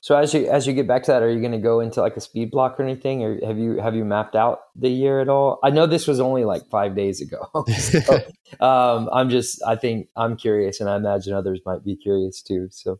So 0.03 0.17
as 0.17 0.33
you 0.33 0.47
as 0.47 0.67
you 0.67 0.73
get 0.73 0.85
back 0.85 1.03
to 1.03 1.11
that, 1.11 1.23
are 1.23 1.31
you 1.31 1.39
going 1.39 1.53
to 1.53 1.57
go 1.57 1.79
into 1.79 2.01
like 2.01 2.17
a 2.17 2.19
speed 2.19 2.51
block 2.51 2.77
or 2.77 2.83
anything, 2.83 3.23
or 3.23 3.39
have 3.45 3.57
you 3.57 3.77
have 3.77 3.95
you 3.95 4.03
mapped 4.03 4.35
out 4.35 4.59
the 4.75 4.89
year 4.89 5.21
at 5.21 5.29
all? 5.29 5.59
I 5.63 5.69
know 5.69 5.85
this 5.85 6.07
was 6.07 6.19
only 6.19 6.43
like 6.43 6.69
five 6.69 6.93
days 6.93 7.21
ago. 7.21 7.47
so, 7.77 8.15
um, 8.59 9.09
I'm 9.13 9.29
just 9.29 9.63
I 9.65 9.77
think 9.77 10.09
I'm 10.17 10.35
curious, 10.35 10.81
and 10.81 10.89
I 10.89 10.97
imagine 10.97 11.33
others 11.33 11.61
might 11.65 11.85
be 11.85 11.95
curious 11.95 12.41
too. 12.41 12.67
So 12.69 12.99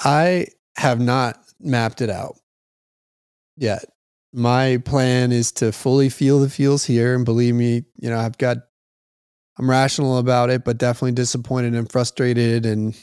I 0.00 0.46
have 0.78 0.98
not 0.98 1.38
mapped 1.60 2.00
it 2.00 2.08
out 2.08 2.36
yet. 3.58 3.84
My 4.32 4.78
plan 4.78 5.30
is 5.30 5.52
to 5.52 5.72
fully 5.72 6.08
feel 6.08 6.40
the 6.40 6.48
feels 6.48 6.86
here, 6.86 7.14
and 7.14 7.26
believe 7.26 7.54
me, 7.54 7.84
you 7.98 8.08
know 8.08 8.18
I've 8.18 8.38
got 8.38 8.56
I'm 9.58 9.68
rational 9.68 10.16
about 10.16 10.48
it, 10.48 10.64
but 10.64 10.78
definitely 10.78 11.12
disappointed 11.12 11.74
and 11.74 11.92
frustrated 11.92 12.64
and 12.64 12.98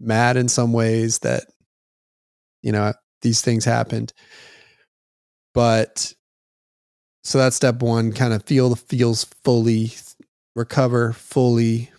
mad 0.00 0.38
in 0.38 0.48
some 0.48 0.72
ways 0.72 1.18
that 1.18 1.44
you 2.64 2.72
know, 2.72 2.94
these 3.20 3.42
things 3.42 3.64
happened. 3.64 4.12
But 5.52 6.12
so 7.22 7.38
that's 7.38 7.54
step 7.54 7.82
one, 7.82 8.12
kind 8.12 8.32
of 8.32 8.42
feel 8.42 8.70
the 8.70 8.76
feels 8.76 9.24
fully, 9.44 9.92
recover 10.56 11.12
fully, 11.12 11.90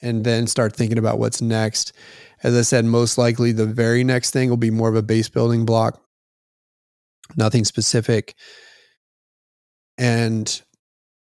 and 0.00 0.24
then 0.24 0.46
start 0.46 0.74
thinking 0.74 0.98
about 0.98 1.18
what's 1.18 1.42
next. 1.42 1.92
As 2.42 2.54
I 2.56 2.62
said, 2.62 2.84
most 2.84 3.18
likely 3.18 3.50
the 3.50 3.66
very 3.66 4.04
next 4.04 4.30
thing 4.30 4.48
will 4.48 4.56
be 4.56 4.70
more 4.70 4.88
of 4.88 4.94
a 4.94 5.02
base 5.02 5.28
building 5.28 5.66
block, 5.66 6.00
nothing 7.36 7.64
specific. 7.64 8.36
And 9.98 10.62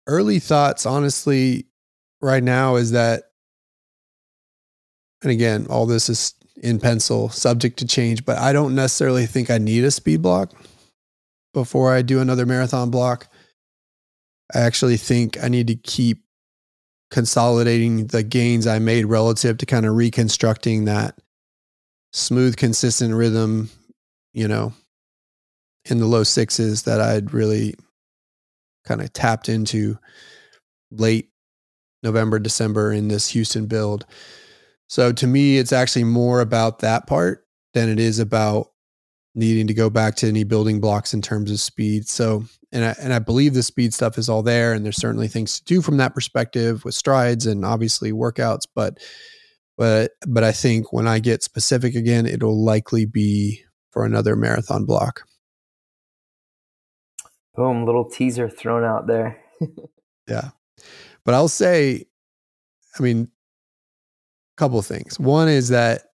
early 0.07 0.39
thoughts, 0.39 0.87
honestly, 0.87 1.67
right 2.23 2.43
now 2.43 2.77
is 2.77 2.93
that, 2.93 3.25
and 5.23 5.31
again, 5.31 5.67
all 5.69 5.85
this 5.85 6.09
is 6.09 6.35
in 6.61 6.79
pencil, 6.79 7.31
subject 7.31 7.79
to 7.79 7.87
change, 7.87 8.25
but 8.25 8.39
I 8.39 8.53
don't 8.53 8.75
necessarily 8.75 9.27
think 9.27 9.51
I 9.51 9.59
need 9.59 9.83
a 9.85 9.91
speed 9.91 10.23
block 10.23 10.53
before 11.55 11.93
I 11.93 12.03
do 12.03 12.21
another 12.21 12.47
marathon 12.47 12.91
block. 12.91 13.29
I 14.55 14.61
actually 14.61 14.99
think 14.99 15.43
I 15.43 15.49
need 15.49 15.69
to 15.69 15.75
keep 15.75 16.23
consolidating 17.11 18.07
the 18.07 18.23
gains 18.23 18.67
I 18.67 18.79
made 18.79 19.07
relative 19.07 19.59
to 19.59 19.67
kind 19.67 19.87
of 19.87 19.97
reconstructing 19.97 20.85
that 20.85 21.19
smooth, 22.13 22.57
consistent 22.57 23.15
rhythm, 23.15 23.71
you 24.33 24.47
know, 24.47 24.75
in 25.87 25.99
the 25.99 26.07
low 26.07 26.25
sixes 26.25 26.83
that 26.83 27.01
I'd 27.01 27.33
really 27.33 27.75
kind 28.85 29.01
of 29.01 29.13
tapped 29.13 29.49
into 29.49 29.99
late 30.91 31.31
November, 32.03 32.39
December 32.39 32.93
in 32.93 33.09
this 33.09 33.29
Houston 33.29 33.67
build. 33.67 34.07
So 34.91 35.13
to 35.13 35.27
me, 35.29 35.57
it's 35.57 35.73
actually 35.73 36.03
more 36.03 36.41
about 36.41 36.81
that 36.81 37.07
part 37.07 37.47
than 37.75 37.89
it 37.89 38.01
is 38.01 38.19
about 38.19 38.73
needing 39.37 39.69
to 39.69 39.75
go 39.75 39.89
back 39.89 40.17
to 40.17 40.27
any 40.27 40.43
building 40.43 40.81
blocks 40.81 41.15
in 41.15 41.23
terms 41.23 41.53
of 41.53 41.61
speed. 41.61 42.09
So, 42.09 42.43
and 42.73 42.85
I, 42.85 42.97
and 43.01 43.15
I 43.15 43.21
believe 43.21 43.55
the 43.55 43.63
speed 43.63 43.95
stuff 43.95 44.19
is 44.19 44.29
all 44.29 44.43
there, 44.43 44.73
and 44.73 44.85
there's 44.85 44.97
certainly 44.97 45.29
things 45.29 45.61
to 45.61 45.65
do 45.65 45.81
from 45.81 45.99
that 45.99 46.13
perspective 46.13 46.85
with 46.85 46.97
strides 46.97 47.47
and 47.47 47.65
obviously 47.65 48.11
workouts. 48.11 48.63
But, 48.75 48.99
but, 49.79 50.11
but 50.27 50.43
I 50.43 50.51
think 50.51 50.93
when 50.93 51.07
I 51.07 51.21
get 51.21 51.45
specific 51.45 51.95
again, 51.95 52.27
it'll 52.27 52.61
likely 52.61 53.05
be 53.05 53.63
for 53.93 54.05
another 54.05 54.35
marathon 54.35 54.87
block. 54.87 55.23
Boom! 57.55 57.87
Little 57.87 58.11
teaser 58.11 58.49
thrown 58.49 58.83
out 58.83 59.07
there. 59.07 59.41
yeah, 60.29 60.51
but 61.25 61.35
I'll 61.35 61.47
say, 61.47 62.07
I 62.99 63.03
mean, 63.03 63.29
couple 64.61 64.83
things. 64.83 65.19
One 65.19 65.49
is 65.49 65.71
that 65.71 66.11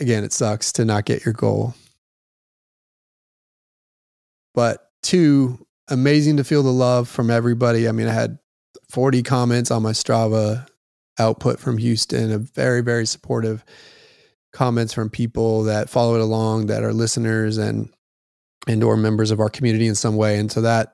again, 0.00 0.22
it 0.22 0.32
sucks 0.32 0.70
to 0.72 0.84
not 0.84 1.06
get 1.06 1.24
your 1.24 1.32
goal. 1.32 1.74
But 4.54 4.90
two, 5.02 5.66
amazing 5.88 6.36
to 6.36 6.44
feel 6.44 6.62
the 6.62 6.72
love 6.72 7.08
from 7.08 7.30
everybody. 7.30 7.88
I 7.88 7.92
mean, 7.92 8.06
I 8.06 8.12
had 8.12 8.38
40 8.90 9.22
comments 9.22 9.70
on 9.70 9.82
my 9.82 9.92
Strava 9.92 10.66
output 11.18 11.58
from 11.58 11.78
Houston, 11.78 12.30
a 12.30 12.38
very, 12.38 12.82
very 12.82 13.06
supportive 13.06 13.64
comments 14.52 14.92
from 14.92 15.08
people 15.08 15.62
that 15.62 15.88
follow 15.88 16.16
it 16.16 16.20
along, 16.20 16.66
that 16.66 16.84
are 16.84 16.92
listeners 16.92 17.56
and 17.56 17.88
and 18.66 18.84
or 18.84 18.98
members 18.98 19.30
of 19.30 19.40
our 19.40 19.48
community 19.48 19.86
in 19.86 19.94
some 19.94 20.16
way. 20.16 20.38
And 20.38 20.52
so 20.52 20.60
that 20.60 20.92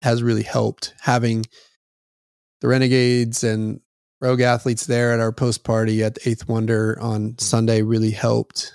has 0.00 0.22
really 0.22 0.44
helped 0.44 0.94
having 1.00 1.44
the 2.62 2.68
renegades 2.68 3.44
and 3.44 3.80
rogue 4.20 4.40
athletes 4.40 4.86
there 4.86 5.12
at 5.12 5.20
our 5.20 5.32
post 5.32 5.64
party 5.64 6.02
at 6.02 6.16
the 6.16 6.28
Eighth 6.28 6.48
Wonder 6.48 6.98
on 7.00 7.30
mm-hmm. 7.30 7.38
Sunday 7.38 7.82
really 7.82 8.10
helped 8.10 8.72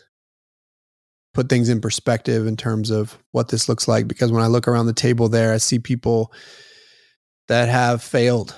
put 1.34 1.50
things 1.50 1.70
in 1.70 1.82
perspective 1.82 2.46
in 2.46 2.56
terms 2.56 2.91
of 2.91 3.18
what 3.32 3.50
this 3.50 3.68
looks 3.68 3.88
like. 3.88 4.08
Because 4.08 4.32
when 4.32 4.44
I 4.44 4.48
look 4.48 4.68
around 4.68 4.86
the 4.86 4.94
table 4.94 5.30
there, 5.30 5.54
I 5.54 5.58
see 5.58 5.80
people 5.80 6.32
that 7.48 7.70
have 7.70 8.04
failed 8.04 8.56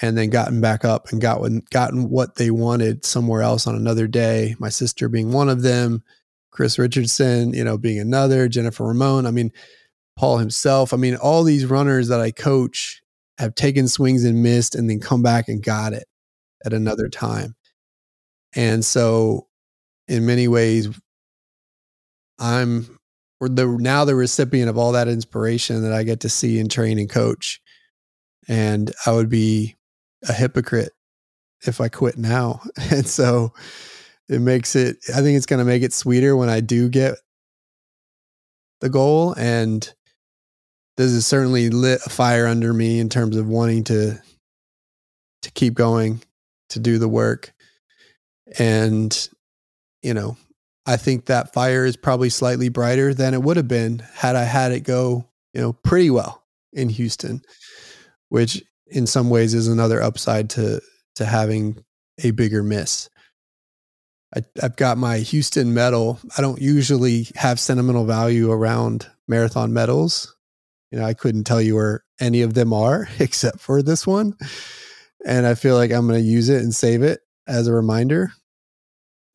and 0.00 0.16
then 0.16 0.30
gotten 0.30 0.60
back 0.60 0.84
up 0.84 1.10
and 1.10 1.20
gotten 1.20 1.62
gotten 1.70 2.10
what 2.10 2.36
they 2.36 2.50
wanted 2.50 3.04
somewhere 3.04 3.42
else 3.42 3.66
on 3.66 3.74
another 3.74 4.06
day. 4.06 4.54
My 4.58 4.68
sister 4.68 5.08
being 5.08 5.32
one 5.32 5.48
of 5.48 5.62
them, 5.62 6.02
Chris 6.50 6.78
Richardson, 6.78 7.52
you 7.52 7.64
know, 7.64 7.78
being 7.78 7.98
another, 7.98 8.48
Jennifer 8.48 8.84
Ramon. 8.84 9.26
I 9.26 9.30
mean, 9.30 9.52
Paul 10.16 10.38
himself. 10.38 10.92
I 10.92 10.96
mean, 10.96 11.16
all 11.16 11.42
these 11.42 11.66
runners 11.66 12.08
that 12.08 12.20
I 12.20 12.30
coach 12.30 13.02
have 13.38 13.54
taken 13.54 13.88
swings 13.88 14.24
and 14.24 14.42
missed 14.42 14.74
and 14.74 14.88
then 14.88 15.00
come 15.00 15.22
back 15.22 15.48
and 15.48 15.62
got 15.62 15.92
it 15.92 16.06
at 16.64 16.72
another 16.72 17.08
time. 17.08 17.54
And 18.54 18.84
so 18.84 19.46
in 20.08 20.26
many 20.26 20.48
ways 20.48 20.88
I'm 22.38 22.98
we're 23.40 23.48
the 23.48 23.66
now 23.66 24.04
the 24.04 24.14
recipient 24.14 24.70
of 24.70 24.78
all 24.78 24.92
that 24.92 25.08
inspiration 25.08 25.82
that 25.82 25.92
I 25.92 26.02
get 26.02 26.20
to 26.20 26.28
see 26.28 26.58
and 26.58 26.70
train 26.70 26.98
and 26.98 27.10
coach. 27.10 27.60
And 28.48 28.92
I 29.04 29.12
would 29.12 29.28
be 29.28 29.76
a 30.26 30.32
hypocrite 30.32 30.92
if 31.66 31.80
I 31.80 31.88
quit 31.88 32.16
now. 32.16 32.62
And 32.90 33.06
so 33.06 33.52
it 34.28 34.40
makes 34.40 34.74
it 34.74 34.98
I 35.14 35.20
think 35.20 35.36
it's 35.36 35.46
going 35.46 35.58
to 35.58 35.64
make 35.64 35.82
it 35.82 35.92
sweeter 35.92 36.36
when 36.36 36.48
I 36.48 36.60
do 36.60 36.88
get 36.88 37.16
the 38.80 38.88
goal 38.88 39.34
and 39.36 39.92
this 40.96 41.12
has 41.12 41.26
certainly 41.26 41.70
lit 41.70 42.00
a 42.06 42.10
fire 42.10 42.46
under 42.46 42.72
me 42.72 42.98
in 42.98 43.08
terms 43.08 43.36
of 43.36 43.48
wanting 43.48 43.84
to 43.84 44.20
to 45.42 45.50
keep 45.52 45.74
going 45.74 46.22
to 46.70 46.78
do 46.78 46.98
the 46.98 47.08
work 47.08 47.52
and 48.58 49.28
you 50.02 50.14
know 50.14 50.36
i 50.86 50.96
think 50.96 51.26
that 51.26 51.52
fire 51.52 51.84
is 51.84 51.96
probably 51.96 52.30
slightly 52.30 52.68
brighter 52.68 53.14
than 53.14 53.34
it 53.34 53.42
would 53.42 53.56
have 53.56 53.68
been 53.68 53.98
had 54.14 54.36
i 54.36 54.44
had 54.44 54.72
it 54.72 54.80
go 54.80 55.24
you 55.52 55.60
know 55.60 55.72
pretty 55.72 56.10
well 56.10 56.42
in 56.72 56.88
houston 56.88 57.42
which 58.28 58.62
in 58.88 59.06
some 59.06 59.30
ways 59.30 59.54
is 59.54 59.68
another 59.68 60.02
upside 60.02 60.50
to 60.50 60.80
to 61.14 61.24
having 61.24 61.84
a 62.22 62.30
bigger 62.30 62.62
miss 62.62 63.08
I, 64.34 64.40
have 64.60 64.76
got 64.76 64.98
my 64.98 65.18
Houston 65.18 65.72
medal. 65.72 66.18
I 66.36 66.42
don't 66.42 66.60
usually 66.60 67.28
have 67.36 67.60
sentimental 67.60 68.04
value 68.04 68.50
around 68.50 69.06
marathon 69.28 69.72
medals 69.72 70.35
you 70.96 71.02
know, 71.02 71.08
I 71.08 71.12
couldn't 71.12 71.44
tell 71.44 71.60
you 71.60 71.74
where 71.74 72.04
any 72.20 72.40
of 72.40 72.54
them 72.54 72.72
are 72.72 73.06
except 73.18 73.60
for 73.60 73.82
this 73.82 74.06
one. 74.06 74.32
And 75.26 75.46
I 75.46 75.54
feel 75.54 75.76
like 75.76 75.92
I'm 75.92 76.08
going 76.08 76.18
to 76.18 76.26
use 76.26 76.48
it 76.48 76.62
and 76.62 76.74
save 76.74 77.02
it 77.02 77.20
as 77.46 77.66
a 77.66 77.74
reminder 77.74 78.32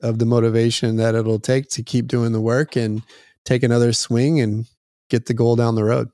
of 0.02 0.18
the 0.18 0.26
motivation 0.26 0.98
that 0.98 1.14
it'll 1.14 1.40
take 1.40 1.70
to 1.70 1.84
keep 1.84 2.08
doing 2.08 2.32
the 2.32 2.42
work 2.42 2.76
and 2.76 3.04
take 3.46 3.62
another 3.62 3.94
swing 3.94 4.42
and 4.42 4.66
get 5.12 5.28
the 5.28 5.36
goal 5.36 5.56
down 5.56 5.76
the 5.76 5.84
road. 5.84 6.10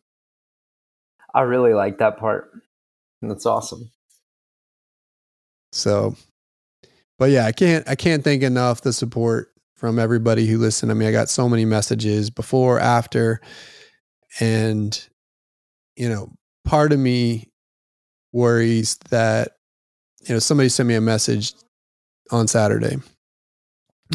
I 1.33 1.41
really 1.41 1.73
like 1.73 1.99
that 1.99 2.17
part. 2.17 2.51
That's 3.21 3.45
awesome. 3.45 3.89
So, 5.71 6.17
but 7.17 7.29
yeah, 7.29 7.45
I 7.45 7.53
can't 7.53 7.87
I 7.87 7.95
can't 7.95 8.23
thank 8.23 8.43
enough 8.43 8.81
the 8.81 8.91
support 8.91 9.53
from 9.75 9.97
everybody 9.97 10.45
who 10.45 10.57
listened. 10.57 10.91
I 10.91 10.95
mean, 10.95 11.07
I 11.07 11.13
got 11.13 11.29
so 11.29 11.47
many 11.47 11.63
messages 11.63 12.29
before, 12.29 12.79
after, 12.79 13.39
and 14.41 15.07
you 15.97 16.07
know, 16.07 16.31
part 16.63 16.93
of 16.93 16.99
me 16.99 17.49
worries 18.31 18.97
that 19.09 19.53
you 20.27 20.33
know 20.33 20.39
somebody 20.39 20.69
sent 20.69 20.87
me 20.87 20.95
a 20.95 21.01
message 21.01 21.53
on 22.31 22.47
Saturday, 22.47 22.97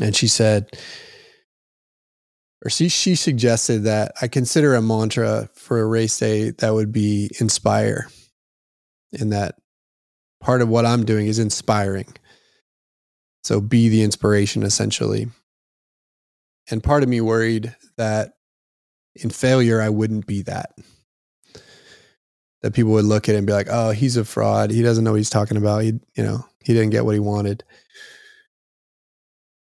and 0.01 0.15
she 0.15 0.29
said, 0.29 0.71
or 2.65 2.71
she 2.71 2.89
she 2.89 3.17
suggested 3.17 3.85
that 3.85 4.13
I 4.23 4.29
consider 4.29 4.75
a 4.75 4.83
mantra 4.83 5.49
for 5.55 5.81
a 5.81 5.87
race 5.87 6.19
day 6.19 6.51
that 6.51 6.73
would 6.73 6.93
be 6.93 7.31
inspire, 7.41 8.09
and 9.19 9.33
that 9.33 9.57
part 10.41 10.63
of 10.63 10.69
what 10.69 10.87
I'm 10.87 11.05
doing 11.05 11.27
is 11.27 11.39
inspiring. 11.39 12.15
So 13.45 13.61
be 13.61 13.89
the 13.89 14.03
inspiration 14.03 14.63
essentially. 14.63 15.27
And 16.71 16.83
part 16.83 17.03
of 17.03 17.09
me 17.09 17.21
worried 17.21 17.75
that 17.97 18.35
in 19.17 19.31
failure, 19.31 19.81
I 19.81 19.89
wouldn't 19.89 20.27
be 20.27 20.43
that. 20.43 20.71
That 22.63 22.75
people 22.75 22.93
would 22.93 23.05
look 23.05 23.29
at 23.29 23.35
and 23.35 23.47
be 23.47 23.53
like, 23.53 23.67
oh, 23.71 23.91
he's 23.91 24.17
a 24.17 24.25
fraud. 24.25 24.71
He 24.71 24.83
doesn't 24.83 25.03
know 25.03 25.11
what 25.11 25.17
he's 25.17 25.31
talking 25.31 25.57
about. 25.57 25.83
He, 25.83 25.95
you 26.15 26.23
know, 26.23 26.47
he 26.63 26.73
didn't 26.73 26.91
get 26.91 27.05
what 27.05 27.15
he 27.15 27.21
wanted. 27.21 27.65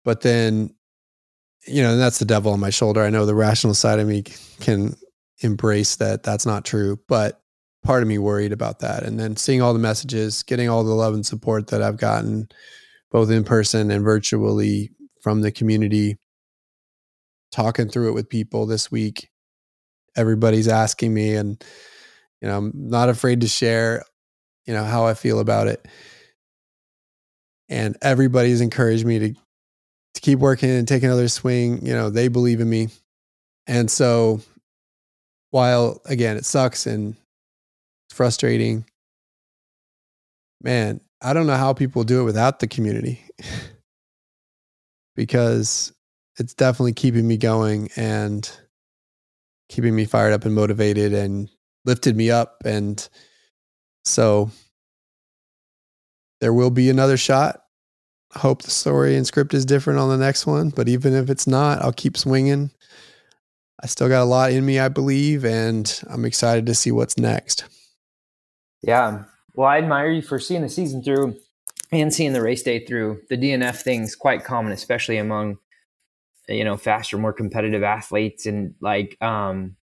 But 0.03 0.21
then, 0.21 0.73
you 1.67 1.83
know, 1.83 1.95
that's 1.97 2.17
the 2.17 2.25
devil 2.25 2.53
on 2.53 2.59
my 2.59 2.71
shoulder. 2.71 3.03
I 3.03 3.11
know 3.11 3.25
the 3.25 3.35
rational 3.35 3.75
side 3.75 3.99
of 3.99 4.07
me 4.07 4.23
can 4.59 4.95
embrace 5.41 5.97
that 5.97 6.23
that's 6.23 6.45
not 6.45 6.65
true. 6.65 6.99
But 7.07 7.39
part 7.83 8.01
of 8.01 8.09
me 8.09 8.17
worried 8.17 8.51
about 8.51 8.79
that. 8.79 9.03
And 9.03 9.19
then 9.19 9.35
seeing 9.35 9.61
all 9.61 9.73
the 9.73 9.79
messages, 9.79 10.41
getting 10.41 10.67
all 10.67 10.83
the 10.83 10.93
love 10.93 11.13
and 11.13 11.25
support 11.25 11.67
that 11.67 11.83
I've 11.83 11.97
gotten 11.97 12.49
both 13.11 13.29
in 13.29 13.43
person 13.43 13.91
and 13.91 14.03
virtually 14.03 14.89
from 15.21 15.41
the 15.41 15.51
community, 15.51 16.17
talking 17.51 17.89
through 17.89 18.09
it 18.09 18.13
with 18.13 18.27
people 18.27 18.65
this 18.65 18.91
week. 18.91 19.29
Everybody's 20.15 20.67
asking 20.67 21.13
me, 21.13 21.35
and 21.35 21.63
you 22.41 22.47
know, 22.47 22.57
I'm 22.57 22.71
not 22.75 23.09
afraid 23.09 23.41
to 23.41 23.47
share, 23.47 24.03
you 24.65 24.73
know, 24.73 24.83
how 24.83 25.05
I 25.05 25.13
feel 25.13 25.39
about 25.39 25.67
it. 25.67 25.85
And 27.69 27.97
everybody's 28.01 28.61
encouraged 28.61 29.05
me 29.05 29.19
to 29.19 29.33
to 30.13 30.21
keep 30.21 30.39
working 30.39 30.69
and 30.69 30.87
take 30.87 31.03
another 31.03 31.27
swing. 31.27 31.85
You 31.85 31.93
know, 31.93 32.09
they 32.09 32.27
believe 32.27 32.59
in 32.59 32.69
me. 32.69 32.89
And 33.67 33.91
so 33.91 34.41
while 35.51 36.01
again 36.05 36.37
it 36.37 36.45
sucks 36.45 36.85
and 36.85 37.15
it's 38.07 38.15
frustrating. 38.15 38.85
Man, 40.61 41.01
I 41.21 41.33
don't 41.33 41.47
know 41.47 41.55
how 41.55 41.73
people 41.73 42.03
do 42.03 42.21
it 42.21 42.25
without 42.25 42.59
the 42.59 42.67
community 42.67 43.21
because 45.15 45.93
it's 46.39 46.53
definitely 46.53 46.93
keeping 46.93 47.27
me 47.27 47.37
going 47.37 47.89
and 47.95 48.49
keeping 49.69 49.95
me 49.95 50.05
fired 50.05 50.33
up 50.33 50.45
and 50.45 50.55
motivated 50.55 51.13
and 51.13 51.49
lifted 51.85 52.15
me 52.15 52.31
up. 52.31 52.57
And 52.65 53.07
so 54.05 54.51
there 56.41 56.53
will 56.53 56.71
be 56.71 56.89
another 56.89 57.17
shot. 57.17 57.61
I 58.35 58.39
hope 58.39 58.61
the 58.61 58.71
story 58.71 59.15
and 59.15 59.25
script 59.25 59.53
is 59.53 59.65
different 59.65 59.99
on 59.99 60.09
the 60.09 60.23
next 60.23 60.45
one, 60.45 60.69
but 60.69 60.89
even 60.89 61.13
if 61.13 61.29
it's 61.29 61.47
not, 61.47 61.81
I'll 61.81 61.93
keep 61.93 62.17
swinging. 62.17 62.71
I 63.81 63.87
still 63.87 64.09
got 64.09 64.23
a 64.23 64.25
lot 64.25 64.51
in 64.51 64.65
me, 64.65 64.79
I 64.79 64.89
believe, 64.89 65.45
and 65.45 66.01
I'm 66.09 66.25
excited 66.25 66.65
to 66.65 66.75
see 66.75 66.91
what's 66.91 67.17
next. 67.17 67.65
Yeah. 68.81 69.23
Well, 69.53 69.67
I 69.67 69.77
admire 69.77 70.11
you 70.11 70.21
for 70.21 70.39
seeing 70.39 70.61
the 70.61 70.69
season 70.69 71.03
through 71.03 71.37
and 71.91 72.13
seeing 72.13 72.33
the 72.33 72.41
race 72.41 72.63
day 72.63 72.85
through. 72.85 73.21
The 73.29 73.37
DNF 73.37 73.81
thing's 73.81 74.15
quite 74.15 74.43
common, 74.43 74.71
especially 74.71 75.17
among 75.17 75.57
you 76.49 76.63
know 76.63 76.77
faster, 76.77 77.17
more 77.17 77.33
competitive 77.33 77.83
athletes. 77.83 78.45
And 78.45 78.75
like, 78.81 79.17
um, 79.21 79.76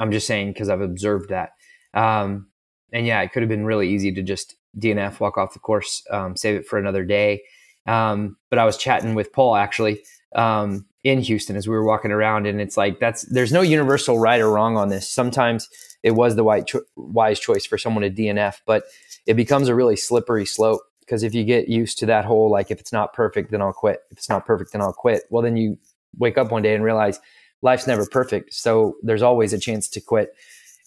I'm 0.00 0.10
just 0.10 0.26
saying 0.26 0.52
because 0.52 0.68
I've 0.68 0.80
observed 0.80 1.28
that. 1.28 1.50
Um, 1.94 2.48
and 2.92 3.06
yeah, 3.06 3.20
it 3.20 3.32
could 3.32 3.42
have 3.42 3.48
been 3.48 3.66
really 3.66 3.88
easy 3.90 4.12
to 4.12 4.22
just 4.22 4.56
DNF, 4.78 5.20
walk 5.20 5.36
off 5.36 5.52
the 5.52 5.60
course, 5.60 6.02
um, 6.10 6.36
save 6.36 6.56
it 6.56 6.66
for 6.66 6.78
another 6.78 7.04
day. 7.04 7.42
Um, 7.86 8.36
but 8.48 8.58
I 8.58 8.64
was 8.64 8.76
chatting 8.76 9.14
with 9.14 9.32
Paul 9.32 9.56
actually 9.56 10.02
um, 10.34 10.86
in 11.04 11.20
Houston 11.20 11.56
as 11.56 11.68
we 11.68 11.74
were 11.74 11.84
walking 11.84 12.12
around, 12.12 12.46
and 12.46 12.60
it's 12.60 12.76
like 12.76 12.98
that's 12.98 13.22
there's 13.22 13.52
no 13.52 13.62
universal 13.62 14.18
right 14.18 14.40
or 14.40 14.50
wrong 14.50 14.76
on 14.76 14.88
this. 14.88 15.08
Sometimes 15.08 15.68
it 16.02 16.12
was 16.12 16.36
the 16.36 16.44
right 16.44 16.66
cho- 16.66 16.82
wise 16.96 17.38
choice 17.38 17.66
for 17.66 17.78
someone 17.78 18.02
to 18.02 18.10
DNF, 18.10 18.56
but 18.66 18.84
it 19.26 19.34
becomes 19.34 19.68
a 19.68 19.74
really 19.74 19.96
slippery 19.96 20.46
slope 20.46 20.80
because 21.00 21.22
if 21.22 21.34
you 21.34 21.44
get 21.44 21.68
used 21.68 21.98
to 21.98 22.06
that 22.06 22.24
whole 22.24 22.50
like 22.50 22.70
if 22.70 22.80
it's 22.80 22.92
not 22.92 23.12
perfect 23.12 23.50
then 23.50 23.60
I'll 23.60 23.72
quit. 23.72 24.00
If 24.10 24.18
it's 24.18 24.28
not 24.28 24.46
perfect 24.46 24.72
then 24.72 24.80
I'll 24.80 24.92
quit. 24.92 25.24
Well 25.30 25.42
then 25.42 25.56
you 25.56 25.78
wake 26.18 26.38
up 26.38 26.50
one 26.50 26.62
day 26.62 26.74
and 26.74 26.84
realize 26.84 27.18
life's 27.62 27.86
never 27.86 28.06
perfect. 28.06 28.54
So 28.54 28.96
there's 29.02 29.22
always 29.22 29.52
a 29.52 29.58
chance 29.58 29.88
to 29.88 30.00
quit. 30.00 30.34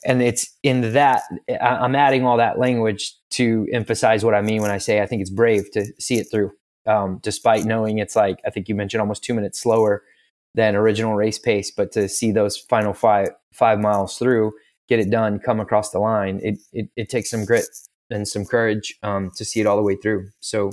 And 0.05 0.21
it's 0.21 0.49
in 0.63 0.93
that 0.93 1.23
I'm 1.61 1.95
adding 1.95 2.25
all 2.25 2.37
that 2.37 2.59
language 2.59 3.13
to 3.31 3.67
emphasize 3.71 4.25
what 4.25 4.35
I 4.35 4.41
mean 4.41 4.61
when 4.61 4.71
I 4.71 4.77
say 4.77 5.01
I 5.01 5.05
think 5.05 5.21
it's 5.21 5.29
brave 5.29 5.71
to 5.71 5.85
see 5.99 6.15
it 6.15 6.27
through. 6.29 6.51
Um, 6.85 7.19
despite 7.23 7.63
knowing 7.63 7.99
it's 7.99 8.15
like 8.15 8.39
I 8.45 8.49
think 8.49 8.67
you 8.67 8.75
mentioned 8.75 8.99
almost 8.99 9.23
two 9.23 9.33
minutes 9.33 9.61
slower 9.61 10.03
than 10.55 10.75
original 10.75 11.15
race 11.15 11.39
pace, 11.39 11.71
but 11.71 11.93
to 11.93 12.09
see 12.09 12.31
those 12.31 12.57
final 12.57 12.93
five 12.93 13.29
five 13.53 13.79
miles 13.79 14.17
through 14.17 14.51
get 14.89 14.99
it 14.99 15.09
done, 15.09 15.39
come 15.39 15.61
across 15.61 15.91
the 15.91 15.99
line. 15.99 16.41
It 16.43 16.59
it, 16.73 16.89
it 16.97 17.09
takes 17.09 17.29
some 17.29 17.45
grit 17.45 17.65
and 18.09 18.27
some 18.27 18.45
courage 18.45 18.95
um, 19.03 19.31
to 19.37 19.45
see 19.45 19.61
it 19.61 19.65
all 19.65 19.77
the 19.77 19.83
way 19.83 19.95
through. 19.95 20.29
So 20.41 20.71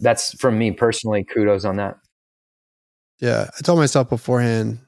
that's 0.00 0.34
from 0.40 0.58
me 0.58 0.72
personally. 0.72 1.22
Kudos 1.22 1.64
on 1.64 1.76
that. 1.76 1.96
Yeah, 3.20 3.48
I 3.56 3.62
told 3.62 3.78
myself 3.78 4.08
beforehand 4.10 4.80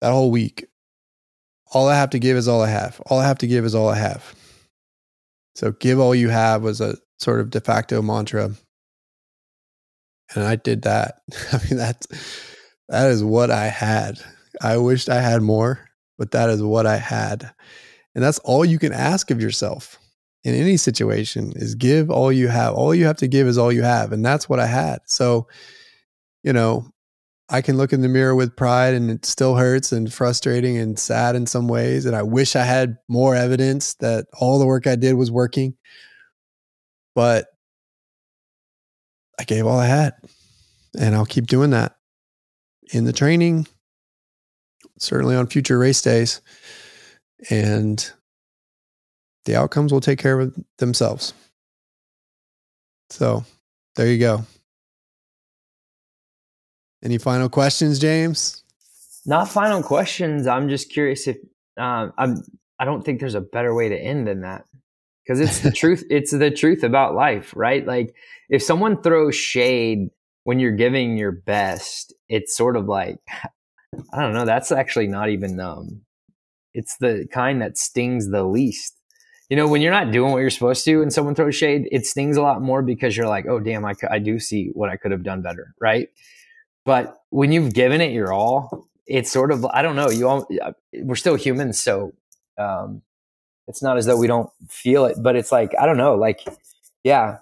that 0.00 0.12
whole 0.12 0.30
week, 0.30 0.66
all 1.72 1.88
I 1.88 1.96
have 1.96 2.10
to 2.10 2.18
give 2.18 2.36
is 2.36 2.48
all 2.48 2.62
I 2.62 2.68
have. 2.68 3.00
All 3.06 3.18
I 3.18 3.26
have 3.26 3.38
to 3.38 3.46
give 3.46 3.64
is 3.64 3.74
all 3.74 3.88
I 3.88 3.96
have. 3.96 4.34
So 5.54 5.72
give 5.72 5.98
all 5.98 6.14
you 6.14 6.28
have 6.28 6.62
was 6.62 6.80
a 6.80 6.96
sort 7.18 7.40
of 7.40 7.50
de 7.50 7.60
facto 7.60 8.02
mantra. 8.02 8.50
And 10.34 10.44
I 10.44 10.56
did 10.56 10.82
that. 10.82 11.20
I 11.52 11.58
mean, 11.68 11.76
that's, 11.76 12.06
that 12.88 13.10
is 13.10 13.22
what 13.22 13.50
I 13.50 13.66
had. 13.66 14.18
I 14.60 14.78
wished 14.78 15.08
I 15.08 15.20
had 15.20 15.42
more, 15.42 15.88
but 16.18 16.32
that 16.32 16.50
is 16.50 16.62
what 16.62 16.86
I 16.86 16.96
had. 16.96 17.50
And 18.14 18.24
that's 18.24 18.38
all 18.40 18.64
you 18.64 18.78
can 18.78 18.92
ask 18.92 19.30
of 19.30 19.40
yourself 19.40 19.98
in 20.42 20.54
any 20.54 20.76
situation 20.76 21.52
is 21.54 21.74
give 21.74 22.10
all 22.10 22.32
you 22.32 22.48
have. 22.48 22.74
All 22.74 22.94
you 22.94 23.06
have 23.06 23.18
to 23.18 23.28
give 23.28 23.46
is 23.46 23.58
all 23.58 23.70
you 23.70 23.82
have. 23.82 24.12
And 24.12 24.24
that's 24.24 24.48
what 24.48 24.58
I 24.58 24.66
had. 24.66 25.00
So, 25.04 25.46
you 26.42 26.52
know, 26.52 26.90
I 27.52 27.62
can 27.62 27.76
look 27.76 27.92
in 27.92 28.00
the 28.00 28.08
mirror 28.08 28.34
with 28.34 28.54
pride 28.54 28.94
and 28.94 29.10
it 29.10 29.26
still 29.26 29.56
hurts 29.56 29.90
and 29.90 30.12
frustrating 30.12 30.78
and 30.78 30.96
sad 30.96 31.34
in 31.34 31.46
some 31.46 31.66
ways. 31.66 32.06
And 32.06 32.14
I 32.14 32.22
wish 32.22 32.54
I 32.54 32.62
had 32.62 32.98
more 33.08 33.34
evidence 33.34 33.94
that 33.94 34.26
all 34.38 34.60
the 34.60 34.66
work 34.66 34.86
I 34.86 34.94
did 34.94 35.14
was 35.14 35.32
working. 35.32 35.74
But 37.16 37.48
I 39.38 39.42
gave 39.44 39.66
all 39.66 39.80
I 39.80 39.86
had. 39.86 40.14
And 40.98 41.14
I'll 41.14 41.26
keep 41.26 41.46
doing 41.46 41.70
that 41.70 41.96
in 42.92 43.04
the 43.04 43.12
training, 43.12 43.66
certainly 44.98 45.34
on 45.34 45.48
future 45.48 45.78
race 45.78 46.02
days. 46.02 46.40
And 47.50 48.12
the 49.44 49.56
outcomes 49.56 49.92
will 49.92 50.00
take 50.00 50.20
care 50.20 50.38
of 50.38 50.54
themselves. 50.78 51.34
So 53.08 53.44
there 53.96 54.06
you 54.06 54.18
go. 54.18 54.44
Any 57.02 57.18
final 57.18 57.48
questions, 57.48 57.98
James? 57.98 58.62
Not 59.26 59.48
final 59.48 59.82
questions. 59.82 60.46
I'm 60.46 60.68
just 60.68 60.90
curious 60.90 61.26
if 61.26 61.36
um, 61.78 62.12
I'm. 62.18 62.42
I 62.78 62.84
don't 62.84 63.04
think 63.04 63.20
there's 63.20 63.34
a 63.34 63.40
better 63.40 63.74
way 63.74 63.88
to 63.90 63.96
end 63.96 64.26
than 64.26 64.40
that 64.42 64.64
because 65.24 65.40
it's 65.40 65.60
the 65.60 65.70
truth. 65.76 66.04
It's 66.10 66.30
the 66.30 66.50
truth 66.50 66.82
about 66.82 67.14
life, 67.14 67.52
right? 67.56 67.86
Like 67.86 68.14
if 68.48 68.62
someone 68.62 69.02
throws 69.02 69.34
shade 69.34 70.08
when 70.44 70.58
you're 70.58 70.72
giving 70.72 71.16
your 71.16 71.32
best, 71.32 72.14
it's 72.28 72.56
sort 72.56 72.76
of 72.76 72.86
like 72.86 73.18
I 74.12 74.20
don't 74.20 74.34
know. 74.34 74.44
That's 74.44 74.72
actually 74.72 75.06
not 75.06 75.30
even 75.30 75.58
um. 75.60 76.02
It's 76.72 76.96
the 76.98 77.26
kind 77.32 77.62
that 77.62 77.76
stings 77.76 78.30
the 78.30 78.44
least. 78.44 78.96
You 79.48 79.56
know, 79.56 79.66
when 79.66 79.82
you're 79.82 79.90
not 79.90 80.12
doing 80.12 80.30
what 80.30 80.38
you're 80.38 80.50
supposed 80.50 80.84
to, 80.84 81.02
and 81.02 81.12
someone 81.12 81.34
throws 81.34 81.56
shade, 81.56 81.88
it 81.90 82.06
stings 82.06 82.36
a 82.36 82.42
lot 82.42 82.62
more 82.62 82.82
because 82.82 83.16
you're 83.16 83.26
like, 83.26 83.46
oh 83.48 83.58
damn, 83.58 83.84
I, 83.84 83.94
I 84.08 84.20
do 84.20 84.38
see 84.38 84.70
what 84.74 84.88
I 84.88 84.96
could 84.96 85.10
have 85.10 85.24
done 85.24 85.42
better, 85.42 85.74
right? 85.80 86.08
But 86.90 87.20
when 87.28 87.52
you've 87.52 87.72
given 87.72 88.00
it 88.00 88.10
your 88.10 88.32
all, 88.32 88.88
it's 89.06 89.30
sort 89.30 89.52
of 89.52 89.64
I 89.66 89.80
don't 89.80 89.94
know. 89.94 90.10
You 90.10 90.26
all 90.26 90.48
we're 90.92 91.14
still 91.14 91.36
humans, 91.36 91.80
so 91.80 92.12
um, 92.58 93.02
it's 93.68 93.80
not 93.80 93.96
as 93.96 94.06
though 94.06 94.16
we 94.16 94.26
don't 94.26 94.50
feel 94.68 95.04
it, 95.04 95.16
but 95.22 95.36
it's 95.36 95.52
like 95.52 95.72
I 95.80 95.86
don't 95.86 95.98
know, 95.98 96.16
like 96.16 96.40
yeah, 97.04 97.36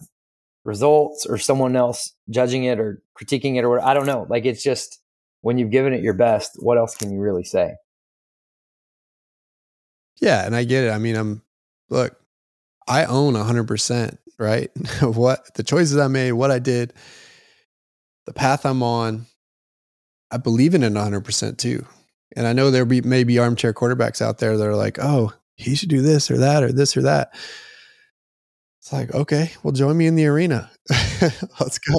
results 0.66 1.24
or 1.24 1.38
someone 1.38 1.76
else 1.76 2.12
judging 2.28 2.64
it 2.64 2.78
or 2.78 3.00
critiquing 3.18 3.56
it 3.56 3.64
or 3.64 3.70
whatever, 3.70 3.88
I 3.88 3.94
don't 3.94 4.04
know. 4.04 4.26
Like 4.28 4.44
it's 4.44 4.62
just 4.62 5.00
when 5.40 5.56
you've 5.56 5.70
given 5.70 5.94
it 5.94 6.02
your 6.02 6.12
best, 6.12 6.62
what 6.62 6.76
else 6.76 6.94
can 6.94 7.10
you 7.10 7.18
really 7.18 7.44
say? 7.44 7.76
Yeah, 10.20 10.44
and 10.44 10.54
I 10.54 10.64
get 10.64 10.84
it. 10.84 10.90
I 10.90 10.98
mean, 10.98 11.16
I'm 11.16 11.40
look, 11.88 12.20
I 12.86 13.06
own 13.06 13.32
100%, 13.32 14.18
right? 14.38 14.70
what 15.00 15.54
the 15.54 15.62
choices 15.62 15.96
I 15.96 16.08
made, 16.08 16.32
what 16.32 16.50
I 16.50 16.58
did, 16.58 16.92
the 18.26 18.34
path 18.34 18.66
I'm 18.66 18.82
on. 18.82 19.24
I 20.30 20.36
believe 20.36 20.74
in 20.74 20.82
it 20.82 20.92
100% 20.92 21.58
too. 21.58 21.86
And 22.36 22.46
I 22.46 22.52
know 22.52 22.70
there 22.70 22.84
be 22.84 23.00
maybe 23.00 23.38
armchair 23.38 23.72
quarterbacks 23.72 24.20
out 24.20 24.38
there 24.38 24.56
that 24.56 24.66
are 24.66 24.76
like, 24.76 24.98
"Oh, 25.00 25.32
he 25.56 25.74
should 25.74 25.88
do 25.88 26.02
this 26.02 26.30
or 26.30 26.38
that 26.38 26.62
or 26.62 26.72
this 26.72 26.96
or 26.96 27.02
that." 27.02 27.34
It's 28.80 28.92
like, 28.92 29.12
"Okay, 29.14 29.52
well 29.62 29.72
join 29.72 29.96
me 29.96 30.06
in 30.06 30.14
the 30.14 30.26
arena. 30.26 30.70
Let's 31.60 31.78
go." 31.78 31.94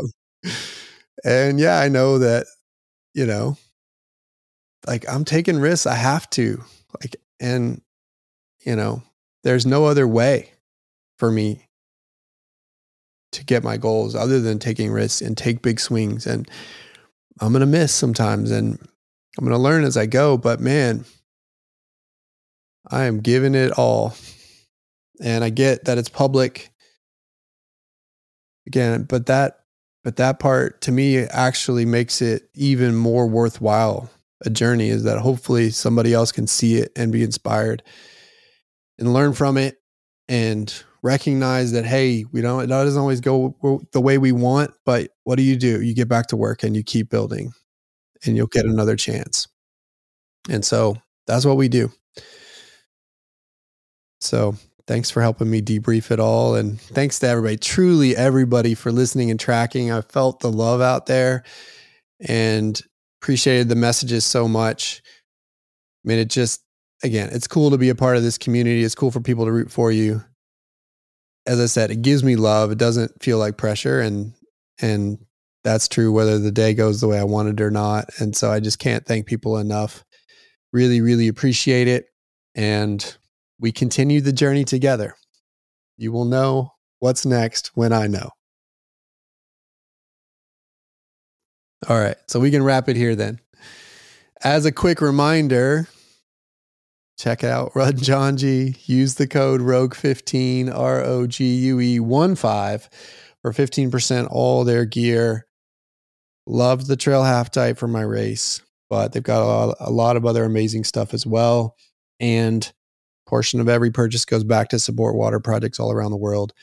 And 1.24 1.60
yeah, 1.60 1.80
I 1.80 1.90
know 1.90 2.20
that 2.20 2.48
you 3.14 3.26
know 3.26 3.58
like 4.88 5.08
I'm 5.10 5.26
taking 5.26 5.60
risks. 5.60 5.86
I 5.86 5.96
have 5.96 6.30
to. 6.32 6.64
Like 7.02 7.16
and 7.40 7.82
you 8.66 8.76
know, 8.76 9.04
there's 9.44 9.66
no 9.66 9.86
other 9.86 10.08
way 10.08 10.52
for 11.18 11.32
me 11.32 11.66
to 13.32 13.46
get 13.46 13.64
my 13.64 13.78
goals 13.78 14.16
other 14.16 14.40
than 14.40 14.60
taking 14.60 14.92
risks 14.92 15.22
and 15.22 15.38
take 15.38 15.62
big 15.62 15.80
swings. 15.80 16.26
And 16.26 16.50
I'm 17.40 17.52
going 17.52 17.62
to 17.62 17.66
miss 17.66 17.94
sometimes 17.94 18.52
and 18.52 18.78
I'm 19.38 19.46
going 19.46 19.56
to 19.56 19.62
learn 19.62 19.84
as 19.84 19.98
I 19.98 20.06
go. 20.06 20.38
But 20.38 20.60
man, 20.60 21.06
I 22.90 23.06
am 23.06 23.20
giving 23.22 23.56
it 23.56 23.72
all. 23.72 24.16
And 25.22 25.44
I 25.44 25.50
get 25.50 25.86
that 25.86 25.98
it's 25.98 26.10
public 26.10 26.70
again, 28.68 29.04
but 29.04 29.26
that 29.26 29.60
but 30.04 30.16
that 30.16 30.40
part 30.40 30.82
to 30.82 30.92
me 30.94 31.18
actually 31.18 31.86
makes 31.86 32.22
it 32.22 32.50
even 32.56 32.96
more 32.96 33.28
worthwhile 33.28 34.10
a 34.46 34.50
journey 34.50 34.90
is 34.90 35.04
that 35.04 35.20
hopefully 35.20 35.70
somebody 35.70 36.14
else 36.14 36.32
can 36.32 36.48
see 36.48 36.78
it 36.78 36.92
and 36.96 37.12
be 37.12 37.24
inspired 37.24 37.84
and 38.98 39.14
learn 39.14 39.34
from 39.34 39.58
it 39.58 39.82
and 40.30 40.84
recognize 41.02 41.72
that 41.72 41.86
hey 41.86 42.26
we 42.32 42.42
don't 42.42 42.64
it 42.64 42.68
doesn't 42.68 43.00
always 43.00 43.22
go 43.22 43.56
the 43.92 44.02
way 44.02 44.18
we 44.18 44.32
want 44.32 44.72
but 44.86 45.12
what 45.24 45.36
do 45.38 45.44
you 45.44 45.56
do? 45.56 45.82
You 45.82 45.94
get 45.94 46.08
back 46.08 46.26
to 46.28 46.36
work 46.36 46.64
and 46.64 46.76
you 46.76 46.84
keep 46.84 47.10
building 47.10 47.54
and 48.26 48.36
you'll 48.36 48.48
get 48.48 48.66
another 48.66 48.96
chance. 48.96 49.48
And 50.50 50.66
so 50.66 50.98
that's 51.28 51.46
what 51.46 51.58
we 51.58 51.70
do. 51.70 51.92
So 54.22 54.56
thanks 54.88 55.12
for 55.12 55.22
helping 55.22 55.50
me 55.50 55.62
debrief 55.62 56.10
it 56.10 56.20
all 56.20 56.56
and 56.56 56.82
thanks 56.82 57.20
to 57.20 57.28
everybody 57.28 57.58
truly 57.58 58.18
everybody 58.18 58.74
for 58.74 58.92
listening 58.92 59.30
and 59.30 59.40
tracking. 59.40 59.92
I 59.92 60.02
felt 60.02 60.40
the 60.40 60.52
love 60.52 60.82
out 60.82 61.06
there 61.06 61.44
and 62.20 62.82
appreciated 63.22 63.70
the 63.70 63.76
messages 63.76 64.26
so 64.26 64.48
much. 64.48 65.02
I 66.04 66.08
mean 66.08 66.18
it 66.18 66.30
just 66.30 66.62
again, 67.04 67.30
it's 67.32 67.48
cool 67.48 67.70
to 67.70 67.78
be 67.78 67.90
a 67.90 67.96
part 67.96 68.18
of 68.18 68.24
this 68.24 68.38
community. 68.38 68.84
It's 68.84 68.96
cool 68.96 69.12
for 69.12 69.22
people 69.22 69.46
to 69.46 69.52
root 69.52 69.72
for 69.72 69.92
you. 69.92 70.24
As 71.50 71.60
I 71.60 71.66
said, 71.66 71.90
it 71.90 72.04
gives 72.04 72.24
me 72.24 72.36
love. 72.36 72.72
It 72.72 72.78
doesn't 72.78 73.24
feel 73.24 73.40
like 73.40 73.58
pressure 73.58 74.00
and 74.00 74.34
and 74.80 75.18
that's 75.64 75.88
true 75.88 76.12
whether 76.14 76.38
the 76.38 76.52
day 76.52 76.76
goes 76.76 77.02
the 77.02 77.08
way 77.08 77.18
I 77.18 77.24
wanted 77.24 77.60
or 77.60 77.72
not. 77.72 78.10
And 78.20 78.36
so 78.36 78.52
I 78.52 78.60
just 78.60 78.78
can't 78.78 79.04
thank 79.04 79.26
people 79.26 79.58
enough. 79.58 80.06
Really, 80.72 81.02
really 81.02 81.28
appreciate 81.28 81.88
it. 81.88 82.06
And 82.54 83.18
we 83.60 83.72
continue 83.72 84.22
the 84.22 84.32
journey 84.32 84.64
together. 84.64 85.16
You 85.98 86.12
will 86.12 86.26
know 86.26 86.74
what's 87.00 87.26
next 87.26 87.72
when 87.74 87.92
I 87.92 88.06
know. 88.06 88.30
All 91.90 91.98
right. 92.00 92.18
So 92.28 92.40
we 92.40 92.52
can 92.52 92.64
wrap 92.64 92.88
it 92.90 92.96
here 92.96 93.16
then. 93.16 93.40
As 94.44 94.66
a 94.66 94.72
quick 94.72 95.02
reminder, 95.02 95.88
check 97.20 97.44
out 97.44 97.72
Run 97.76 97.94
Janji. 97.94 98.88
Use 98.88 99.16
the 99.16 99.28
code 99.28 99.62
Rogue15, 99.62 100.74
R 100.74 101.02
O 101.02 101.28
G 101.28 101.56
U 101.56 101.80
E 101.80 102.00
1 102.00 102.36
5 102.36 102.90
for 103.42 103.52
15% 103.52 104.28
all 104.32 104.64
their 104.64 104.86
gear. 104.86 105.46
Loved 106.48 106.88
the 106.88 106.98
trail 106.98 107.24
half 107.24 107.52
type 107.52 107.78
for 107.78 107.88
my 107.88 108.02
race, 108.02 108.62
but 108.90 109.14
they've 109.14 109.22
got 109.22 109.76
a 109.80 109.92
lot 109.92 110.16
of 110.16 110.26
other 110.26 110.46
amazing 110.46 110.84
stuff 110.84 111.14
as 111.14 111.26
well. 111.26 111.76
And 112.20 112.72
portion 113.28 113.60
of 113.60 113.70
every 113.70 113.92
purchase 113.92 114.26
goes 114.26 114.44
back 114.44 114.70
to 114.70 114.80
support 114.80 115.16
water 115.16 115.40
projects 115.40 115.80
all 115.80 115.92
around 115.92 116.12
the 116.12 116.18
world. 116.18 116.54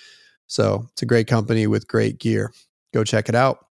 So 0.48 0.86
it's 0.92 1.02
a 1.02 1.06
great 1.06 1.28
company 1.28 1.66
with 1.68 1.86
great 1.86 2.18
gear. 2.18 2.52
Go 2.92 3.04
check 3.04 3.28
it 3.28 3.34
out. 3.36 3.66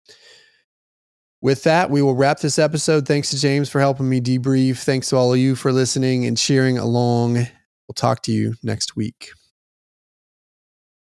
With 1.46 1.62
that, 1.66 1.92
we 1.92 2.02
will 2.02 2.16
wrap 2.16 2.40
this 2.40 2.58
episode. 2.58 3.08
Thanks 3.08 3.30
to 3.30 3.40
James 3.40 3.70
for 3.70 3.80
helping 3.80 4.10
me 4.10 4.20
debrief. 4.20 4.78
Thanks 4.78 5.10
to 5.10 5.16
all 5.16 5.32
of 5.32 5.38
you 5.38 5.56
for 5.56 5.72
listening 5.72 6.26
and 6.26 6.36
cheering 6.36 6.80
along. 6.80 7.36
We'll 7.36 7.94
talk 7.94 8.24
to 8.24 8.32
you 8.32 8.56
next 8.64 8.96
week. 8.96 9.30